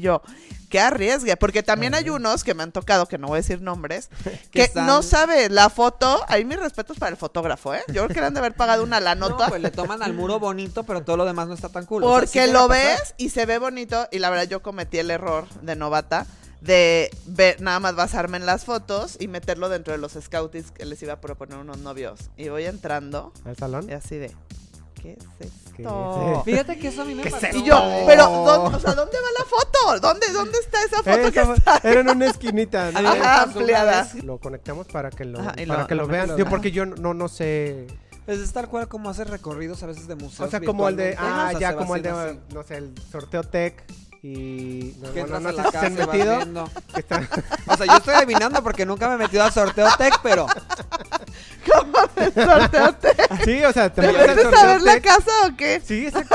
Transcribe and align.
Yo, 0.00 0.22
que 0.70 0.78
arriesgue, 0.78 1.36
porque 1.36 1.64
también 1.64 1.92
hay 1.92 2.08
unos 2.08 2.44
que 2.44 2.54
me 2.54 2.62
han 2.62 2.70
tocado, 2.70 3.06
que 3.06 3.18
no 3.18 3.26
voy 3.26 3.38
a 3.38 3.40
decir 3.40 3.60
nombres, 3.60 4.10
Que 4.52 4.70
no 4.76 5.02
sabe 5.02 5.48
la 5.50 5.70
foto. 5.70 6.24
Ahí 6.28 6.44
mis 6.44 6.56
respetos 6.60 6.98
para 7.00 7.10
el 7.10 7.16
fotógrafo, 7.16 7.74
¿eh? 7.74 7.82
Yo 7.88 8.04
creo 8.04 8.08
que 8.14 8.20
le 8.20 8.26
han 8.26 8.32
de 8.34 8.38
haber 8.38 8.54
pagado 8.54 8.84
una 8.84 9.00
la 9.00 9.16
No, 9.16 9.30
nota. 9.30 9.48
pues 9.48 9.60
le 9.60 9.72
toman 9.72 10.00
al 10.04 10.14
muro 10.14 10.38
bonito, 10.38 10.84
pero 10.84 11.02
todo 11.02 11.16
lo 11.16 11.24
demás 11.24 11.48
no 11.48 11.54
está 11.54 11.68
tan 11.68 11.84
cool. 11.84 12.04
O 12.04 12.06
sea, 12.10 12.14
Porque 12.20 12.46
sí 12.46 12.52
lo 12.52 12.68
ves 12.68 13.12
y 13.16 13.30
se 13.30 13.44
ve 13.44 13.58
bonito. 13.58 14.06
Y 14.12 14.20
la 14.20 14.30
verdad, 14.30 14.44
yo 14.48 14.62
cometí 14.62 14.98
el 14.98 15.10
error 15.10 15.48
de 15.62 15.74
novata 15.74 16.26
de 16.60 17.10
ver, 17.26 17.60
nada 17.60 17.80
más 17.80 17.96
basarme 17.96 18.36
en 18.36 18.46
las 18.46 18.64
fotos 18.64 19.16
y 19.18 19.26
meterlo 19.26 19.68
dentro 19.68 19.92
de 19.94 19.98
los 19.98 20.12
scoutings 20.12 20.70
que 20.70 20.84
les 20.84 21.02
iba 21.02 21.14
a 21.14 21.20
proponer 21.20 21.58
unos 21.58 21.78
novios. 21.78 22.30
Y 22.36 22.50
voy 22.50 22.66
entrando 22.66 23.32
¿Al 23.44 23.56
salón? 23.56 23.88
y 23.90 23.94
así 23.94 24.16
de, 24.16 24.32
¿qué 25.02 25.12
es 25.12 25.24
¿Qué 25.76 25.82
esto? 25.82 26.34
es 26.38 26.44
Fíjate 26.44 26.78
que 26.78 26.88
eso 26.88 27.02
a 27.02 27.04
mí 27.04 27.14
me 27.14 27.22
¿Qué 27.22 27.28
es 27.28 27.34
pasó. 27.34 27.56
Y 27.56 27.62
yo, 27.64 27.74
No. 27.74 28.06
pero, 28.06 28.28
¿dónde, 28.28 28.76
o 28.76 28.80
sea, 28.80 28.94
¿dónde 28.94 29.16
va 29.18 29.28
la 29.38 29.44
foto? 29.44 30.00
¿Dónde, 30.06 30.26
dónde 30.32 30.58
está 30.58 30.82
esa 30.84 30.96
foto 31.02 31.32
que 31.32 31.40
está? 31.54 31.80
Era 31.88 32.00
en 32.00 32.10
una 32.10 32.26
esquinita. 32.26 32.90
¿no? 32.92 32.98
A 32.98 33.02
mí 33.02 33.08
me 33.08 33.24
Ajá, 33.24 33.44
pasó 33.46 33.50
una 33.50 33.60
ampliada. 33.60 34.08
Lo 34.24 34.38
conectamos 34.38 34.86
para 34.88 35.10
que 35.10 35.24
lo, 35.24 35.40
Ajá, 35.40 35.52
para 35.66 35.82
lo- 35.82 35.86
que 35.86 35.94
lo 35.94 36.02
lo 36.02 36.08
vean. 36.08 36.30
ajá. 36.32 36.50
porque 36.50 36.70
yo 36.70 36.86
no, 36.86 37.14
no 37.14 37.28
sé. 37.28 37.86
Pues 38.26 38.40
es 38.40 38.52
tal 38.52 38.68
cual 38.68 38.88
como 38.88 39.08
hacer 39.08 39.30
recorridos 39.30 39.82
a 39.82 39.86
veces 39.86 40.06
de 40.06 40.14
museos. 40.14 40.48
O 40.48 40.50
sea, 40.50 40.60
como 40.60 40.88
el 40.88 40.96
de. 40.96 41.16
Ah, 41.18 41.52
ya, 41.58 41.74
como 41.76 41.96
el 41.96 42.02
de. 42.02 42.38
No 42.52 42.62
sé, 42.62 42.76
el 42.76 42.92
sorteo 43.10 43.42
tech. 43.42 43.82
Y. 44.22 44.94
No, 45.00 45.12
Que 45.12 45.22
no 45.24 45.38
la 45.38 45.64
si 45.64 45.70
se 45.70 45.78
han 45.78 45.94
metido. 45.94 46.36
viendo. 46.36 46.70
que 46.92 47.00
está- 47.00 47.28
O 47.68 47.76
sea, 47.76 47.86
yo 47.86 47.96
estoy 47.98 48.14
adivinando 48.14 48.62
porque 48.62 48.84
nunca 48.84 49.08
me 49.08 49.14
he 49.14 49.18
metido 49.18 49.44
al 49.44 49.52
sorteo 49.52 49.86
tech, 49.96 50.18
pero 50.22 50.46
Sorteate. 52.34 53.14
Sí, 53.44 53.64
o 53.64 53.72
sea, 53.72 53.92
te 53.92 54.02
¿Te 54.02 54.08
metes 54.12 54.28
al 54.28 54.42
sorteo 54.42 54.66
ver 54.66 54.82
la 54.82 54.92
tech. 54.94 55.04
casa 55.04 55.30
o 55.46 55.56
qué? 55.56 55.80
Sí, 55.84 56.06
exacto. 56.06 56.34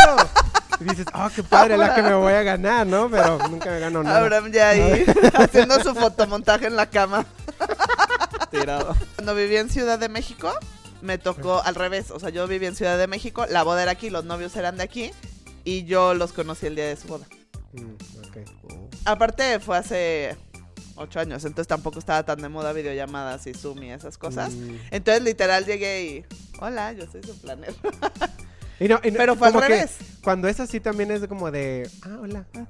Y 0.79 0.83
dices, 0.85 1.05
ah, 1.13 1.29
qué 1.33 1.43
padre, 1.43 1.77
la 1.77 1.93
que 1.95 2.01
me 2.01 2.13
voy 2.13 2.33
a 2.33 2.43
ganar, 2.43 2.85
¿no? 2.87 3.09
Pero 3.09 3.37
nunca 3.49 3.69
me 3.69 3.79
gano 3.79 4.03
nada. 4.03 4.19
Abraham 4.19 4.51
ya 4.51 4.69
ahí 4.69 5.05
haciendo 5.33 5.79
su 5.81 5.93
fotomontaje 5.93 6.67
en 6.67 6.75
la 6.75 6.87
cama. 6.89 7.25
tirado. 8.51 8.95
Cuando 9.15 9.35
viví 9.35 9.55
en 9.57 9.69
Ciudad 9.69 9.99
de 9.99 10.09
México, 10.09 10.51
me 11.01 11.17
tocó 11.17 11.61
al 11.63 11.75
revés. 11.75 12.11
O 12.11 12.19
sea, 12.19 12.29
yo 12.29 12.47
viví 12.47 12.65
en 12.65 12.75
Ciudad 12.75 12.97
de 12.97 13.07
México, 13.07 13.45
la 13.49 13.63
boda 13.63 13.83
era 13.83 13.91
aquí, 13.91 14.09
los 14.09 14.25
novios 14.25 14.55
eran 14.55 14.77
de 14.77 14.83
aquí. 14.83 15.11
Y 15.63 15.85
yo 15.85 16.13
los 16.13 16.33
conocí 16.33 16.65
el 16.67 16.75
día 16.75 16.87
de 16.87 16.95
su 16.97 17.07
boda. 17.07 17.25
Mm. 17.73 17.95
Aparte, 19.05 19.59
fue 19.59 19.77
hace 19.77 20.35
ocho 20.95 21.19
años, 21.19 21.43
entonces 21.45 21.67
tampoco 21.67 21.99
estaba 21.99 22.23
tan 22.23 22.41
de 22.41 22.49
moda 22.49 22.71
videollamadas 22.73 23.45
y 23.47 23.53
Zoom 23.53 23.83
y 23.83 23.91
esas 23.91 24.17
cosas. 24.17 24.53
Mm. 24.53 24.75
Entonces, 24.91 25.23
literal, 25.23 25.65
llegué 25.65 26.03
y. 26.03 26.25
Hola, 26.59 26.93
yo 26.93 27.05
soy 27.11 27.21
su 27.23 27.39
planner. 27.41 27.73
Y 28.79 28.87
no- 28.87 28.99
y 29.03 29.11
no- 29.11 29.17
Pero 29.17 29.35
fue 29.35 29.47
al 29.49 29.53
revés. 29.53 29.91
Cuando 30.23 30.47
es 30.47 30.59
así 30.59 30.79
también 30.79 31.11
es 31.11 31.25
como 31.27 31.51
de, 31.51 31.89
ah, 32.01 32.17
hola. 32.21 32.45
ah. 32.57 32.65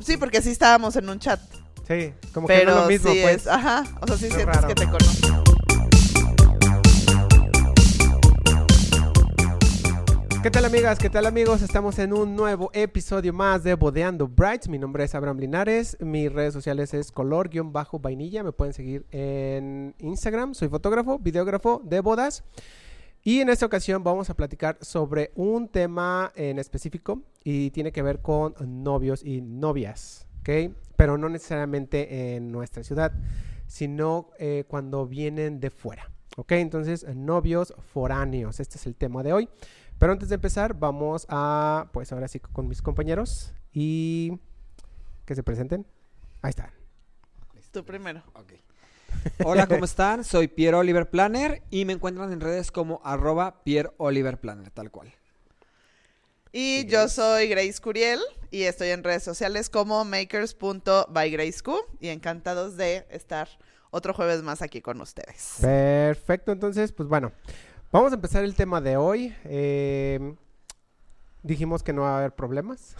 Sí, 0.00 0.16
porque 0.16 0.40
sí 0.40 0.50
estábamos 0.50 0.94
en 0.96 1.08
un 1.08 1.18
chat. 1.18 1.40
Sí, 1.86 2.14
como 2.32 2.46
que 2.46 2.64
no 2.64 2.70
es 2.70 2.76
lo 2.76 2.86
mismo, 2.86 3.10
sí 3.12 3.18
pues. 3.22 3.36
es. 3.42 3.46
Ajá. 3.48 3.82
O 4.00 4.06
sea, 4.06 4.16
sí 4.16 4.26
Es 4.26 4.34
sientes 4.34 4.46
raro. 4.56 4.68
que 4.68 4.74
te 4.76 4.84
conozco. 4.86 5.41
¿Qué 10.42 10.50
tal 10.50 10.64
amigas? 10.64 10.98
¿Qué 10.98 11.08
tal 11.08 11.26
amigos? 11.26 11.62
Estamos 11.62 12.00
en 12.00 12.12
un 12.12 12.34
nuevo 12.34 12.68
episodio 12.74 13.32
más 13.32 13.62
de 13.62 13.74
Bodeando 13.74 14.26
Brights. 14.26 14.68
Mi 14.68 14.76
nombre 14.76 15.04
es 15.04 15.14
Abraham 15.14 15.38
Linares. 15.38 15.96
Mis 16.00 16.32
redes 16.32 16.52
sociales 16.52 16.92
es 16.94 17.12
color-vainilla. 17.12 18.42
Me 18.42 18.50
pueden 18.50 18.74
seguir 18.74 19.06
en 19.12 19.94
Instagram. 20.00 20.54
Soy 20.54 20.68
fotógrafo, 20.68 21.20
videógrafo 21.20 21.80
de 21.84 22.00
bodas. 22.00 22.42
Y 23.22 23.38
en 23.38 23.50
esta 23.50 23.66
ocasión 23.66 24.02
vamos 24.02 24.30
a 24.30 24.34
platicar 24.34 24.78
sobre 24.80 25.30
un 25.36 25.68
tema 25.68 26.32
en 26.34 26.58
específico 26.58 27.22
y 27.44 27.70
tiene 27.70 27.92
que 27.92 28.02
ver 28.02 28.20
con 28.20 28.56
novios 28.82 29.24
y 29.24 29.42
novias, 29.42 30.26
¿ok? 30.40 30.74
Pero 30.96 31.18
no 31.18 31.28
necesariamente 31.28 32.34
en 32.34 32.50
nuestra 32.50 32.82
ciudad, 32.82 33.12
sino 33.68 34.30
eh, 34.40 34.64
cuando 34.66 35.06
vienen 35.06 35.60
de 35.60 35.70
fuera, 35.70 36.10
¿ok? 36.36 36.50
Entonces, 36.52 37.06
novios 37.14 37.74
foráneos, 37.92 38.58
este 38.58 38.76
es 38.76 38.86
el 38.86 38.96
tema 38.96 39.22
de 39.22 39.34
hoy. 39.34 39.48
Pero 40.02 40.14
antes 40.14 40.28
de 40.30 40.34
empezar, 40.34 40.74
vamos 40.74 41.26
a, 41.28 41.88
pues 41.92 42.10
ahora 42.10 42.26
sí, 42.26 42.40
con 42.40 42.66
mis 42.66 42.82
compañeros 42.82 43.54
y 43.72 44.36
que 45.24 45.36
se 45.36 45.44
presenten. 45.44 45.86
Ahí 46.40 46.50
están. 46.50 46.72
Tú 47.70 47.84
primero. 47.84 48.20
Ok. 48.32 48.54
Hola, 49.44 49.68
¿cómo 49.68 49.84
están? 49.84 50.24
Soy 50.24 50.48
Pierre 50.48 50.76
Oliver 50.76 51.08
Planner 51.08 51.62
y 51.70 51.84
me 51.84 51.92
encuentran 51.92 52.32
en 52.32 52.40
redes 52.40 52.72
como 52.72 53.00
arroba 53.04 53.62
Pierre 53.62 53.92
Oliver 53.96 54.40
Planner, 54.40 54.72
tal 54.72 54.90
cual. 54.90 55.14
Y 56.50 56.84
yo 56.86 57.08
soy 57.08 57.46
Grace 57.46 57.80
Curiel 57.80 58.18
y 58.50 58.64
estoy 58.64 58.88
en 58.88 59.04
redes 59.04 59.22
sociales 59.22 59.70
como 59.70 60.04
makers.bygraceq 60.04 61.68
y 62.00 62.08
encantados 62.08 62.76
de 62.76 63.06
estar 63.08 63.48
otro 63.92 64.14
jueves 64.14 64.42
más 64.42 64.62
aquí 64.62 64.80
con 64.80 65.00
ustedes. 65.00 65.58
Perfecto, 65.60 66.50
entonces, 66.50 66.90
pues 66.90 67.08
bueno, 67.08 67.30
vamos 67.92 68.12
a 68.12 68.16
empezar 68.16 68.42
el 68.44 68.54
tema 68.54 68.80
de 68.80 68.96
hoy. 68.96 69.34
Eh, 69.44 70.34
dijimos 71.42 71.82
que 71.82 71.92
no 71.92 72.02
va 72.02 72.14
a 72.14 72.18
haber 72.18 72.32
problemas. 72.34 72.96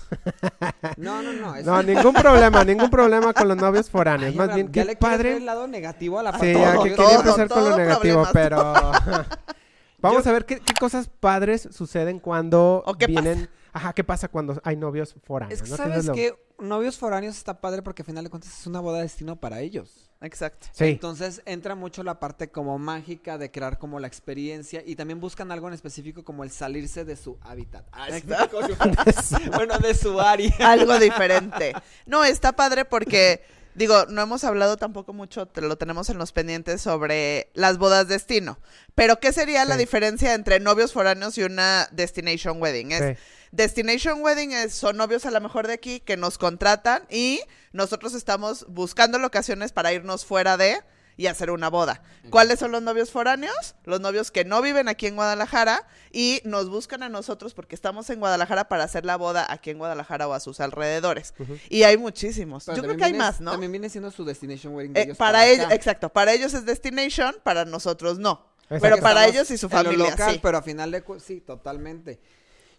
No, 0.96 1.22
no, 1.22 1.32
no. 1.32 1.54
es- 1.56 1.64
No, 1.66 1.82
ningún 1.82 2.12
problema, 2.14 2.64
ningún 2.64 2.90
problema 2.90 3.32
con 3.32 3.48
los 3.48 3.56
novios 3.56 3.90
foráneos. 3.90 4.32
Ay, 4.32 4.38
Más 4.38 4.54
bien, 4.54 4.66
ya 4.68 4.82
qué 4.82 4.84
le 4.84 4.96
padre. 4.96 5.36
el 5.38 5.46
lado 5.46 5.66
negativo 5.66 6.18
a 6.18 6.22
la 6.22 6.38
Sí, 6.38 6.52
ya 6.52 6.72
que 6.72 6.74
novios. 6.76 6.82
quería 6.82 6.96
todo, 6.96 7.18
empezar 7.20 7.48
con 7.48 7.58
lo 7.64 7.68
todo 7.70 7.78
negativo, 7.78 8.22
problemas. 8.30 8.32
pero 8.32 9.32
vamos 10.02 10.24
Yo- 10.24 10.30
a 10.30 10.32
ver 10.34 10.44
qué, 10.44 10.60
qué 10.60 10.74
cosas 10.78 11.08
padres 11.08 11.68
suceden 11.70 12.18
cuando 12.20 12.82
¿O 12.86 12.94
qué 12.94 13.06
vienen. 13.06 13.48
Ajá, 13.72 13.94
¿qué 13.94 14.04
pasa 14.04 14.28
cuando 14.28 14.60
hay 14.64 14.76
novios 14.76 15.14
foráneos? 15.24 15.58
Es 15.58 15.64
que 15.64 15.70
no? 15.70 15.76
sabes 15.78 15.98
es 15.98 16.04
lo- 16.06 16.12
que 16.12 16.34
novios 16.58 16.98
foráneos 16.98 17.36
está 17.38 17.60
padre 17.60 17.80
porque 17.82 18.02
al 18.02 18.06
final 18.06 18.22
de 18.24 18.30
cuentas 18.30 18.58
es 18.60 18.66
una 18.66 18.80
boda 18.80 18.98
de 18.98 19.04
destino 19.04 19.36
para 19.36 19.60
ellos. 19.60 20.10
Exacto. 20.20 20.68
Sí. 20.72 20.84
Entonces 20.84 21.42
entra 21.46 21.74
mucho 21.74 22.04
la 22.04 22.20
parte 22.20 22.48
como 22.50 22.78
mágica 22.78 23.38
de 23.38 23.50
crear 23.50 23.78
como 23.78 23.98
la 23.98 24.06
experiencia 24.06 24.82
y 24.86 24.94
también 24.94 25.18
buscan 25.20 25.50
algo 25.50 25.66
en 25.68 25.74
específico 25.74 26.22
como 26.22 26.44
el 26.44 26.50
salirse 26.52 27.04
de 27.04 27.16
su 27.16 27.38
hábitat. 27.40 27.86
Ah, 27.92 28.06
bueno, 29.56 29.78
de 29.78 29.94
su 29.94 30.20
área. 30.20 30.52
Algo 30.60 30.98
diferente. 30.98 31.72
No, 32.06 32.24
está 32.24 32.52
padre 32.52 32.84
porque, 32.84 33.42
digo, 33.74 34.06
no 34.06 34.22
hemos 34.22 34.44
hablado 34.44 34.76
tampoco 34.76 35.12
mucho, 35.12 35.46
te 35.46 35.60
lo 35.60 35.76
tenemos 35.76 36.10
en 36.10 36.18
los 36.18 36.32
pendientes 36.32 36.82
sobre 36.82 37.50
las 37.54 37.78
bodas 37.78 38.08
destino. 38.08 38.58
Pero, 38.94 39.20
¿qué 39.20 39.32
sería 39.32 39.64
la 39.64 39.76
diferencia 39.76 40.34
entre 40.34 40.60
novios 40.60 40.92
foráneos 40.92 41.38
y 41.38 41.42
una 41.42 41.88
destination 41.92 42.60
wedding? 42.60 42.92
Es, 42.92 43.02
Sí. 43.02 43.22
Destination 43.52 44.22
Wedding 44.22 44.52
es, 44.52 44.72
son 44.72 44.96
novios 44.96 45.26
a 45.26 45.30
lo 45.30 45.38
mejor 45.38 45.66
de 45.66 45.74
aquí 45.74 46.00
que 46.00 46.16
nos 46.16 46.38
contratan 46.38 47.04
y 47.10 47.42
nosotros 47.72 48.14
estamos 48.14 48.64
buscando 48.66 49.18
locaciones 49.18 49.72
para 49.72 49.92
irnos 49.92 50.24
fuera 50.24 50.56
de 50.56 50.80
y 51.16 51.26
hacer 51.26 51.50
una 51.50 51.68
boda. 51.70 52.02
¿Cuáles 52.30 52.58
son 52.58 52.72
los 52.72 52.82
novios 52.82 53.10
foráneos? 53.10 53.74
Los 53.84 54.00
novios 54.00 54.30
que 54.30 54.44
no 54.44 54.62
viven 54.62 54.88
aquí 54.88 55.06
en 55.06 55.16
Guadalajara 55.16 55.86
y 56.10 56.40
nos 56.44 56.68
buscan 56.68 57.02
a 57.02 57.08
nosotros 57.08 57.54
porque 57.54 57.74
estamos 57.74 58.08
en 58.10 58.20
Guadalajara 58.20 58.68
para 58.68 58.84
hacer 58.84 59.04
la 59.04 59.16
boda 59.16 59.46
aquí 59.50 59.70
en 59.70 59.78
Guadalajara 59.78 60.26
o 60.28 60.32
a 60.32 60.40
sus 60.40 60.60
alrededores. 60.60 61.34
Y 61.68 61.82
hay 61.82 61.96
muchísimos. 61.96 62.64
Pero 62.64 62.76
Yo 62.76 62.82
creo 62.82 62.96
que 62.96 63.04
hay 63.04 63.12
viene- 63.12 63.24
más, 63.24 63.40
¿no? 63.40 63.50
También 63.52 63.72
viene 63.72 63.88
siendo 63.90 64.10
su 64.10 64.24
destination 64.24 64.74
wedding 64.74 64.92
de 64.92 65.00
Eh, 65.00 65.04
ellos 65.04 65.16
para 65.16 65.46
ellos, 65.46 65.66
exacto, 65.70 66.08
para 66.08 66.32
ellos 66.32 66.54
es 66.54 66.64
destination, 66.64 67.36
para 67.42 67.64
nosotros 67.64 68.18
no. 68.18 68.50
Exacto. 68.64 68.80
Pero 68.82 68.96
para 69.02 69.26
ellos 69.26 69.50
y 69.50 69.58
su 69.58 69.66
en 69.66 69.72
lo 69.72 69.76
familia, 69.84 70.10
local, 70.10 70.34
sí. 70.34 70.40
pero 70.42 70.58
a 70.58 70.62
final 70.62 70.90
de 70.90 71.04
sí, 71.22 71.40
totalmente. 71.40 72.20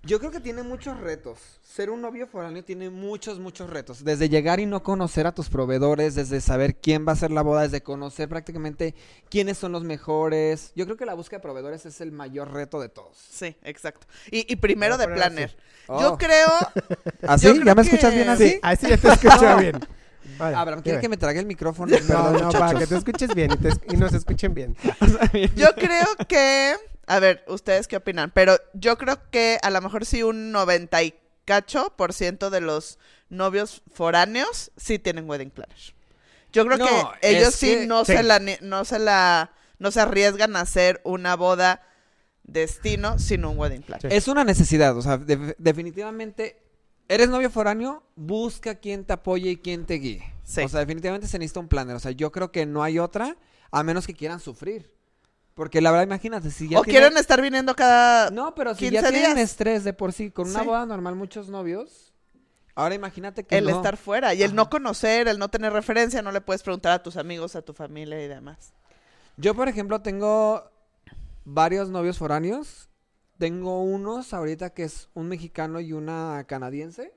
Yo 0.05 0.19
creo 0.19 0.31
que 0.31 0.41
tiene 0.41 0.63
muchos 0.63 0.99
retos. 0.99 1.39
Ser 1.61 1.89
un 1.89 2.01
novio 2.01 2.27
foráneo 2.27 2.61
tiene 2.61 2.89
muchos, 2.89 3.39
muchos 3.39 3.69
retos. 3.69 4.03
Desde 4.03 4.27
llegar 4.27 4.59
y 4.59 4.65
no 4.65 4.83
conocer 4.83 5.25
a 5.27 5.31
tus 5.31 5.47
proveedores, 5.47 6.13
desde 6.13 6.41
saber 6.41 6.75
quién 6.75 7.07
va 7.07 7.13
a 7.13 7.15
ser 7.15 7.31
la 7.31 7.41
boda, 7.41 7.61
desde 7.61 7.81
conocer 7.81 8.27
prácticamente 8.27 8.95
quiénes 9.29 9.57
son 9.57 9.71
los 9.71 9.85
mejores. 9.85 10.73
Yo 10.75 10.83
creo 10.83 10.97
que 10.97 11.05
la 11.05 11.13
búsqueda 11.13 11.37
de 11.37 11.43
proveedores 11.43 11.85
es 11.85 12.01
el 12.01 12.11
mayor 12.11 12.51
reto 12.51 12.81
de 12.81 12.89
todos. 12.89 13.15
Sí, 13.17 13.55
exacto. 13.63 14.05
Y, 14.29 14.51
y 14.51 14.57
primero 14.57 14.97
de 14.97 15.07
planner. 15.07 15.55
Oh. 15.87 16.01
Yo 16.01 16.17
creo 16.17 16.47
¿Así? 17.27 17.47
Yo 17.47 17.53
creo 17.53 17.65
¿Ya 17.65 17.75
me 17.75 17.81
que- 17.83 17.87
escuchas 17.87 18.13
bien 18.13 18.27
así? 18.29 18.49
Sí, 18.49 18.59
así 18.61 18.89
ya 18.89 18.97
te 18.97 19.07
escucho 19.07 19.57
bien. 19.57 19.79
Vale, 20.37 20.55
Abraham, 20.55 20.81
quiere 20.81 20.99
que 20.99 21.07
me 21.09 21.17
trague 21.17 21.39
el 21.39 21.45
micrófono. 21.45 21.95
No, 21.97 22.05
Perdón, 22.07 22.33
no, 22.33 22.39
para 22.51 22.65
muchachos. 22.73 22.79
que 22.79 22.87
te 22.87 22.95
escuches 22.97 23.33
bien 23.35 23.51
y, 23.53 23.57
te- 23.57 23.93
y 23.93 23.97
nos 23.97 24.13
escuchen 24.13 24.53
bien. 24.53 24.75
Yo 25.55 25.73
creo 25.75 26.07
que, 26.27 26.75
a 27.07 27.19
ver, 27.19 27.43
ustedes 27.47 27.87
qué 27.87 27.97
opinan, 27.97 28.31
pero 28.31 28.57
yo 28.73 28.97
creo 28.97 29.19
que 29.31 29.59
a 29.61 29.69
lo 29.69 29.81
mejor 29.81 30.05
sí 30.05 30.23
un 30.23 30.51
90 30.51 31.03
y 31.03 31.13
cacho 31.45 31.93
por 31.97 32.13
ciento 32.13 32.49
de 32.49 32.61
los 32.61 32.97
novios 33.29 33.81
foráneos 33.93 34.71
sí 34.77 34.99
tienen 34.99 35.29
wedding 35.29 35.49
planner. 35.51 35.77
Yo 36.53 36.65
creo 36.65 36.77
No, 36.77 36.85
que 37.21 37.29
ellos 37.31 37.53
sí 37.55 37.67
que- 37.79 37.85
no 37.87 38.05
Sí. 38.05 38.13
se 38.13 38.23
la 38.23 38.39
no 38.61 38.85
se 38.85 38.99
la 38.99 39.51
no 39.79 39.91
se 39.91 39.99
arriesgan 40.01 40.55
a 40.55 40.61
hacer 40.61 41.01
una 41.03 41.35
boda 41.35 41.81
destino 42.43 43.19
sin 43.19 43.45
un 43.45 43.57
wedding 43.57 43.81
planner. 43.81 44.09
Sí. 44.11 44.15
Es 44.17 44.27
una 44.27 44.43
necesidad, 44.43 44.95
o 44.97 45.01
sea, 45.01 45.17
de- 45.17 45.55
definitivamente, 45.57 46.61
eres 47.07 47.29
novio 47.29 47.49
foráneo, 47.49 48.03
busca 48.15 48.75
quien 48.75 49.05
te 49.05 49.13
apoye 49.13 49.49
y 49.51 49.57
quien 49.57 49.85
te 49.85 49.95
guíe. 49.95 50.23
Sí. 50.43 50.61
O 50.61 50.69
sea, 50.69 50.81
definitivamente 50.81 51.27
se 51.27 51.39
necesita 51.39 51.59
un 51.59 51.67
planner, 51.67 51.95
o 51.95 51.99
sea, 51.99 52.11
yo 52.11 52.31
creo 52.31 52.51
que 52.51 52.65
no 52.65 52.83
hay 52.83 52.99
otra, 52.99 53.35
a 53.71 53.83
menos 53.83 54.05
que 54.07 54.13
quieran 54.13 54.39
sufrir. 54.39 54.93
Porque 55.55 55.81
la 55.81 55.91
verdad, 55.91 56.05
imagínate, 56.05 56.49
si 56.49 56.67
ya 56.67 56.79
o 56.79 56.83
tienen- 56.83 57.01
quieren 57.01 57.17
estar 57.19 57.41
viniendo 57.41 57.75
cada 57.75 58.31
No, 58.31 58.55
pero 58.55 58.73
si 58.73 58.89
15 58.89 58.93
ya 59.01 59.09
tienen 59.09 59.37
estrés 59.37 59.83
de 59.83 59.93
por 59.93 60.11
sí, 60.11 60.31
con 60.31 60.49
una 60.49 60.61
Sí. 60.61 60.65
boda 60.65 60.85
normal, 60.85 61.15
muchos 61.15 61.47
novios, 61.49 62.11
Ahora 62.75 62.95
imagínate 62.95 63.43
que 63.43 63.59
el 63.59 63.65
no. 63.65 63.69
estar 63.75 63.97
fuera 63.97 64.33
y 64.33 64.41
el 64.41 64.55
no 64.55 64.67
conocer, 64.69 65.27
el 65.27 65.37
no 65.37 65.49
tener 65.49 65.71
referencia, 65.73 66.23
no 66.23 66.31
le 66.31 66.41
puedes 66.41 66.63
preguntar 66.63 66.91
a 66.93 67.03
tus 67.03 67.17
amigos, 67.17 67.55
a 67.55 67.61
tu 67.61 67.71
familia 67.73 68.19
y 68.23 68.27
demás. 68.27 68.73
Yo, 69.37 69.53
por 69.53 69.67
ejemplo, 69.67 70.01
tengo 70.01 70.71
varios 71.45 71.89
novios 71.89 72.17
foráneos. 72.17 72.89
Tengo 73.37 73.81
unos 73.83 74.33
ahorita 74.33 74.71
que 74.71 74.83
es 74.85 75.09
un 75.13 75.27
mexicano 75.27 75.79
y 75.81 75.93
una 75.93 76.45
canadiense. 76.47 77.13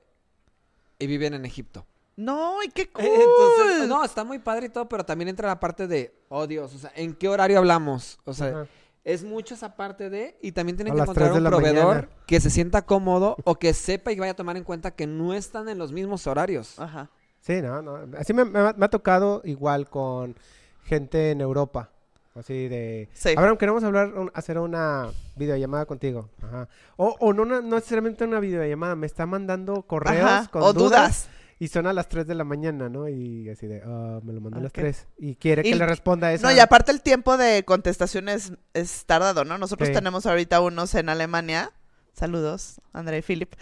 Y 0.99 1.07
viven 1.07 1.33
en 1.33 1.45
Egipto. 1.45 1.85
No, 2.17 2.61
y 2.63 2.69
qué 2.69 2.89
cool. 2.89 3.05
Eh, 3.05 3.13
Entonces, 3.23 3.87
no, 3.87 4.03
está 4.03 4.23
muy 4.23 4.39
padre 4.39 4.65
y 4.65 4.69
todo, 4.69 4.89
pero 4.89 5.05
también 5.05 5.29
entra 5.29 5.47
la 5.47 5.59
parte 5.59 5.87
de, 5.87 6.13
oh 6.29 6.47
Dios, 6.47 6.73
o 6.75 6.77
sea, 6.79 6.91
¿en 6.95 7.13
qué 7.13 7.29
horario 7.29 7.59
hablamos? 7.59 8.19
O 8.25 8.33
sea, 8.33 8.47
Ajá. 8.47 8.67
es 9.03 9.23
mucho 9.23 9.53
esa 9.53 9.75
parte 9.75 10.09
de, 10.09 10.35
y 10.41 10.51
también 10.51 10.75
tienen 10.77 10.93
A 10.93 10.95
que 10.95 11.01
encontrar 11.03 11.29
3 11.29 11.41
de 11.41 11.47
un 11.47 11.51
proveedor 11.55 11.85
mañana. 11.95 12.09
que 12.25 12.39
se 12.39 12.49
sienta 12.49 12.81
cómodo 12.81 13.37
o 13.43 13.55
que 13.59 13.71
sepa 13.73 14.11
y 14.11 14.17
vaya 14.19 14.31
a 14.31 14.35
tomar 14.35 14.57
en 14.57 14.63
cuenta 14.63 14.91
que 14.91 15.05
no 15.05 15.33
están 15.33 15.69
en 15.69 15.77
los 15.77 15.91
mismos 15.91 16.25
horarios. 16.25 16.79
Ajá. 16.79 17.09
Sí, 17.41 17.61
no, 17.61 17.81
no. 17.83 17.99
Así 18.17 18.33
me, 18.33 18.43
me 18.45 18.59
ha- 18.59 18.73
me 18.75 18.85
ha 18.85 18.89
tocado 18.89 19.41
igual 19.45 19.87
con 19.87 20.35
gente 20.85 21.31
en 21.31 21.39
Europa. 21.41 21.91
Así 22.35 22.67
de... 22.67 23.09
Sí. 23.13 23.29
Abraham, 23.37 23.57
queremos 23.57 23.83
hablar, 23.83 24.07
un- 24.13 24.31
hacer 24.33 24.57
una 24.59 25.09
videollamada 25.35 25.85
contigo. 25.85 26.29
Ajá. 26.41 26.67
O, 26.97 27.15
o 27.19 27.31
no, 27.33 27.45
no 27.45 27.61
necesariamente 27.61 28.23
una 28.23 28.39
videollamada, 28.39 28.95
me 28.95 29.05
está 29.07 29.25
mandando 29.25 29.83
correos 29.83 30.23
Ajá. 30.25 30.47
con 30.51 30.61
O 30.63 30.73
dudas. 30.73 30.89
dudas. 30.89 31.29
Y 31.59 31.69
son 31.69 31.87
a 31.87 31.93
las 31.93 32.07
3 32.07 32.27
de 32.27 32.35
la 32.35 32.43
mañana, 32.43 32.87
¿no? 32.87 33.07
Y 33.09 33.49
así 33.49 33.65
de, 33.67 33.81
ah, 33.83 34.19
me 34.23 34.31
lo 34.33 34.41
mandó 34.41 34.59
a 34.59 34.61
las 34.61 34.69
Ok. 34.71 34.75
3. 34.79 35.07
Y 35.17 35.35
quiere 35.35 35.63
que 35.63 35.69
Y- 35.69 35.73
le 35.73 35.85
responda 35.87 36.31
eso. 36.31 36.45
No, 36.45 36.51
y 36.53 36.59
aparte 36.59 36.91
el 36.91 37.01
tiempo 37.01 37.35
de 37.37 37.63
contestación 37.65 38.29
es, 38.29 38.53
es 38.73 39.05
tardado, 39.05 39.43
¿no? 39.43 39.57
Nosotros 39.57 39.87
Sí. 39.89 39.93
tenemos 39.95 40.25
ahorita 40.27 40.61
unos 40.61 40.93
en 40.95 41.09
Alemania. 41.09 41.71
Saludos, 42.13 42.79
André 42.93 43.19
y 43.19 43.21
Philip. 43.21 43.53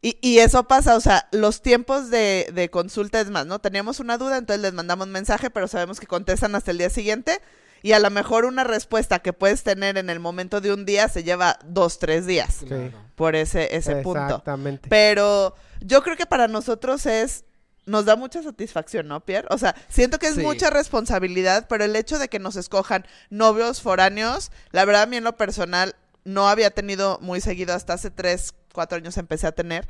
Y, 0.00 0.18
y 0.20 0.38
eso 0.38 0.64
pasa, 0.64 0.96
o 0.96 1.00
sea, 1.00 1.28
los 1.32 1.62
tiempos 1.62 2.10
de, 2.10 2.48
de 2.52 2.70
consulta 2.70 3.20
es 3.20 3.30
más, 3.30 3.46
¿no? 3.46 3.60
Teníamos 3.60 4.00
una 4.00 4.18
duda, 4.18 4.38
entonces 4.38 4.60
les 4.62 4.72
mandamos 4.72 5.06
mensaje, 5.08 5.48
pero 5.50 5.68
sabemos 5.68 6.00
que 6.00 6.06
contestan 6.08 6.54
hasta 6.56 6.72
el 6.72 6.78
día 6.78 6.90
siguiente. 6.90 7.40
Y 7.82 7.92
a 7.92 7.98
lo 7.98 8.10
mejor 8.10 8.44
una 8.44 8.64
respuesta 8.64 9.18
que 9.18 9.32
puedes 9.32 9.62
tener 9.62 9.98
en 9.98 10.08
el 10.10 10.20
momento 10.20 10.60
de 10.60 10.72
un 10.72 10.84
día 10.84 11.08
se 11.08 11.24
lleva 11.24 11.58
dos, 11.64 11.98
tres 11.98 12.26
días 12.26 12.58
Claro. 12.66 12.92
por 13.16 13.34
ese, 13.36 13.76
ese 13.76 13.96
punto. 13.96 14.20
Exactamente. 14.22 14.88
Pero 14.88 15.54
yo 15.80 16.02
creo 16.02 16.16
que 16.16 16.26
para 16.26 16.48
nosotros 16.48 17.06
es 17.06 17.44
nos 17.84 18.04
da 18.04 18.14
mucha 18.14 18.40
satisfacción, 18.44 19.08
¿no, 19.08 19.24
Pierre? 19.24 19.48
O 19.50 19.58
sea, 19.58 19.74
siento 19.88 20.20
que 20.20 20.28
es 20.28 20.36
Sí. 20.36 20.40
mucha 20.42 20.70
responsabilidad, 20.70 21.66
pero 21.68 21.82
el 21.82 21.96
hecho 21.96 22.20
de 22.20 22.28
que 22.28 22.38
nos 22.38 22.54
escojan 22.54 23.04
novios 23.28 23.82
foráneos, 23.82 24.52
la 24.70 24.84
verdad 24.84 25.02
a 25.02 25.06
mí 25.06 25.16
en 25.16 25.24
lo 25.24 25.36
personal 25.36 25.96
no 26.24 26.48
había 26.48 26.70
tenido 26.70 27.18
muy 27.20 27.40
seguido 27.40 27.74
hasta 27.74 27.94
hace 27.94 28.12
tres, 28.12 28.54
cuatro 28.72 28.98
años 28.98 29.16
empecé 29.16 29.48
a 29.48 29.52
tener. 29.52 29.88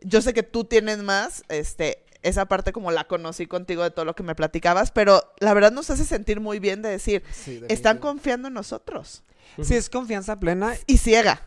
Yo 0.00 0.22
sé 0.22 0.32
que 0.32 0.44
tú 0.44 0.62
tienes 0.64 0.98
más, 0.98 1.42
este, 1.48 2.03
esa 2.24 2.46
parte 2.46 2.72
como 2.72 2.90
la 2.90 3.04
conocí 3.04 3.46
contigo 3.46 3.82
de 3.84 3.90
todo 3.92 4.04
lo 4.04 4.14
que 4.16 4.22
me 4.24 4.34
platicabas, 4.34 4.90
pero 4.90 5.22
la 5.38 5.54
verdad 5.54 5.70
nos 5.72 5.90
hace 5.90 6.04
sentir 6.04 6.40
muy 6.40 6.58
bien 6.58 6.82
de 6.82 6.88
decir, 6.88 7.22
Sí, 7.32 7.60
están 7.68 7.98
confiando 7.98 8.48
en 8.48 8.54
nosotros. 8.54 9.22
Sí, 9.62 9.74
es 9.76 9.88
confianza 9.88 10.40
plena. 10.40 10.74
Y 10.88 10.96
ciega. 10.98 11.40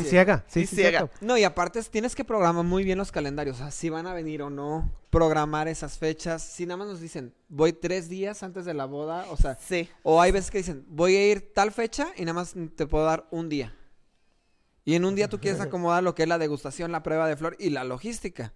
Y 0.00 0.04
ciega, 0.04 0.44
sí, 0.48 0.60
Y 0.60 0.66
sí, 0.66 0.76
ciega. 0.76 0.98
cierto. 0.98 1.14
No, 1.20 1.38
y 1.38 1.44
aparte 1.44 1.78
es- 1.78 1.90
tienes 1.90 2.14
que 2.16 2.24
programar 2.24 2.64
muy 2.64 2.82
bien 2.82 2.98
los 2.98 3.12
calendarios, 3.12 3.56
o 3.56 3.58
sea, 3.60 3.70
si 3.70 3.88
van 3.88 4.06
a 4.06 4.12
venir 4.14 4.42
o 4.42 4.50
no, 4.50 4.90
programar 5.10 5.68
esas 5.68 5.96
fechas. 5.96 6.42
Si 6.42 6.66
nada 6.66 6.78
más 6.78 6.88
nos 6.88 7.00
dicen, 7.00 7.32
voy 7.48 7.72
tres 7.72 8.08
días 8.08 8.42
antes 8.42 8.64
de 8.64 8.74
la 8.74 8.84
boda, 8.86 9.26
o 9.30 9.36
sea, 9.36 9.56
Sí. 9.64 9.88
o 10.02 10.20
hay 10.20 10.32
veces 10.32 10.50
que 10.50 10.58
dicen, 10.58 10.84
voy 10.88 11.14
a 11.16 11.26
ir 11.30 11.52
tal 11.54 11.70
fecha 11.72 12.08
y 12.16 12.22
nada 12.24 12.34
más 12.34 12.54
te 12.74 12.86
puedo 12.86 13.04
dar 13.04 13.26
un 13.30 13.48
día. 13.48 13.74
Y 14.84 14.94
en 14.94 15.04
un 15.04 15.14
día 15.14 15.28
tú 15.28 15.38
quieres 15.40 15.60
acomodar 15.70 16.02
lo 16.02 16.14
que 16.14 16.24
es 16.24 16.28
la 16.28 16.38
degustación, 16.38 16.90
la 16.92 17.02
prueba 17.02 17.28
de 17.28 17.36
flor 17.36 17.56
y 17.58 17.70
la 17.70 17.84
logística. 17.84 18.52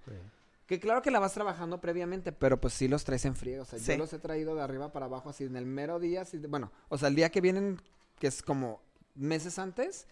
Que 0.71 0.79
claro 0.79 1.03
que 1.03 1.11
la 1.11 1.19
vas 1.19 1.35
trabajando 1.35 1.81
previamente, 1.81 2.31
pero 2.31 2.61
pues 2.61 2.75
sí 2.75 2.87
los 2.87 3.03
traes 3.03 3.25
en 3.25 3.35
frío. 3.35 3.63
O 3.63 3.65
sea, 3.65 3.81
Sí. 3.81 3.91
yo 3.91 3.99
los 3.99 4.13
he 4.13 4.21
traído 4.21 4.55
de 4.55 4.63
arriba 4.63 4.93
para 4.93 5.07
abajo, 5.07 5.29
así 5.29 5.43
en 5.43 5.57
el 5.57 5.67
mero 5.67 5.99
día. 5.99 6.21
Así 6.21 6.39
de- 6.39 6.47
bueno, 6.47 6.71
o 6.89 6.97
sea, 6.97 7.09
el 7.09 7.17
día 7.17 7.29
que 7.33 7.41
vienen, 7.41 7.83
que 8.21 8.29
es 8.29 8.41
como 8.41 8.81
meses 9.17 9.59
antes, 9.59 10.07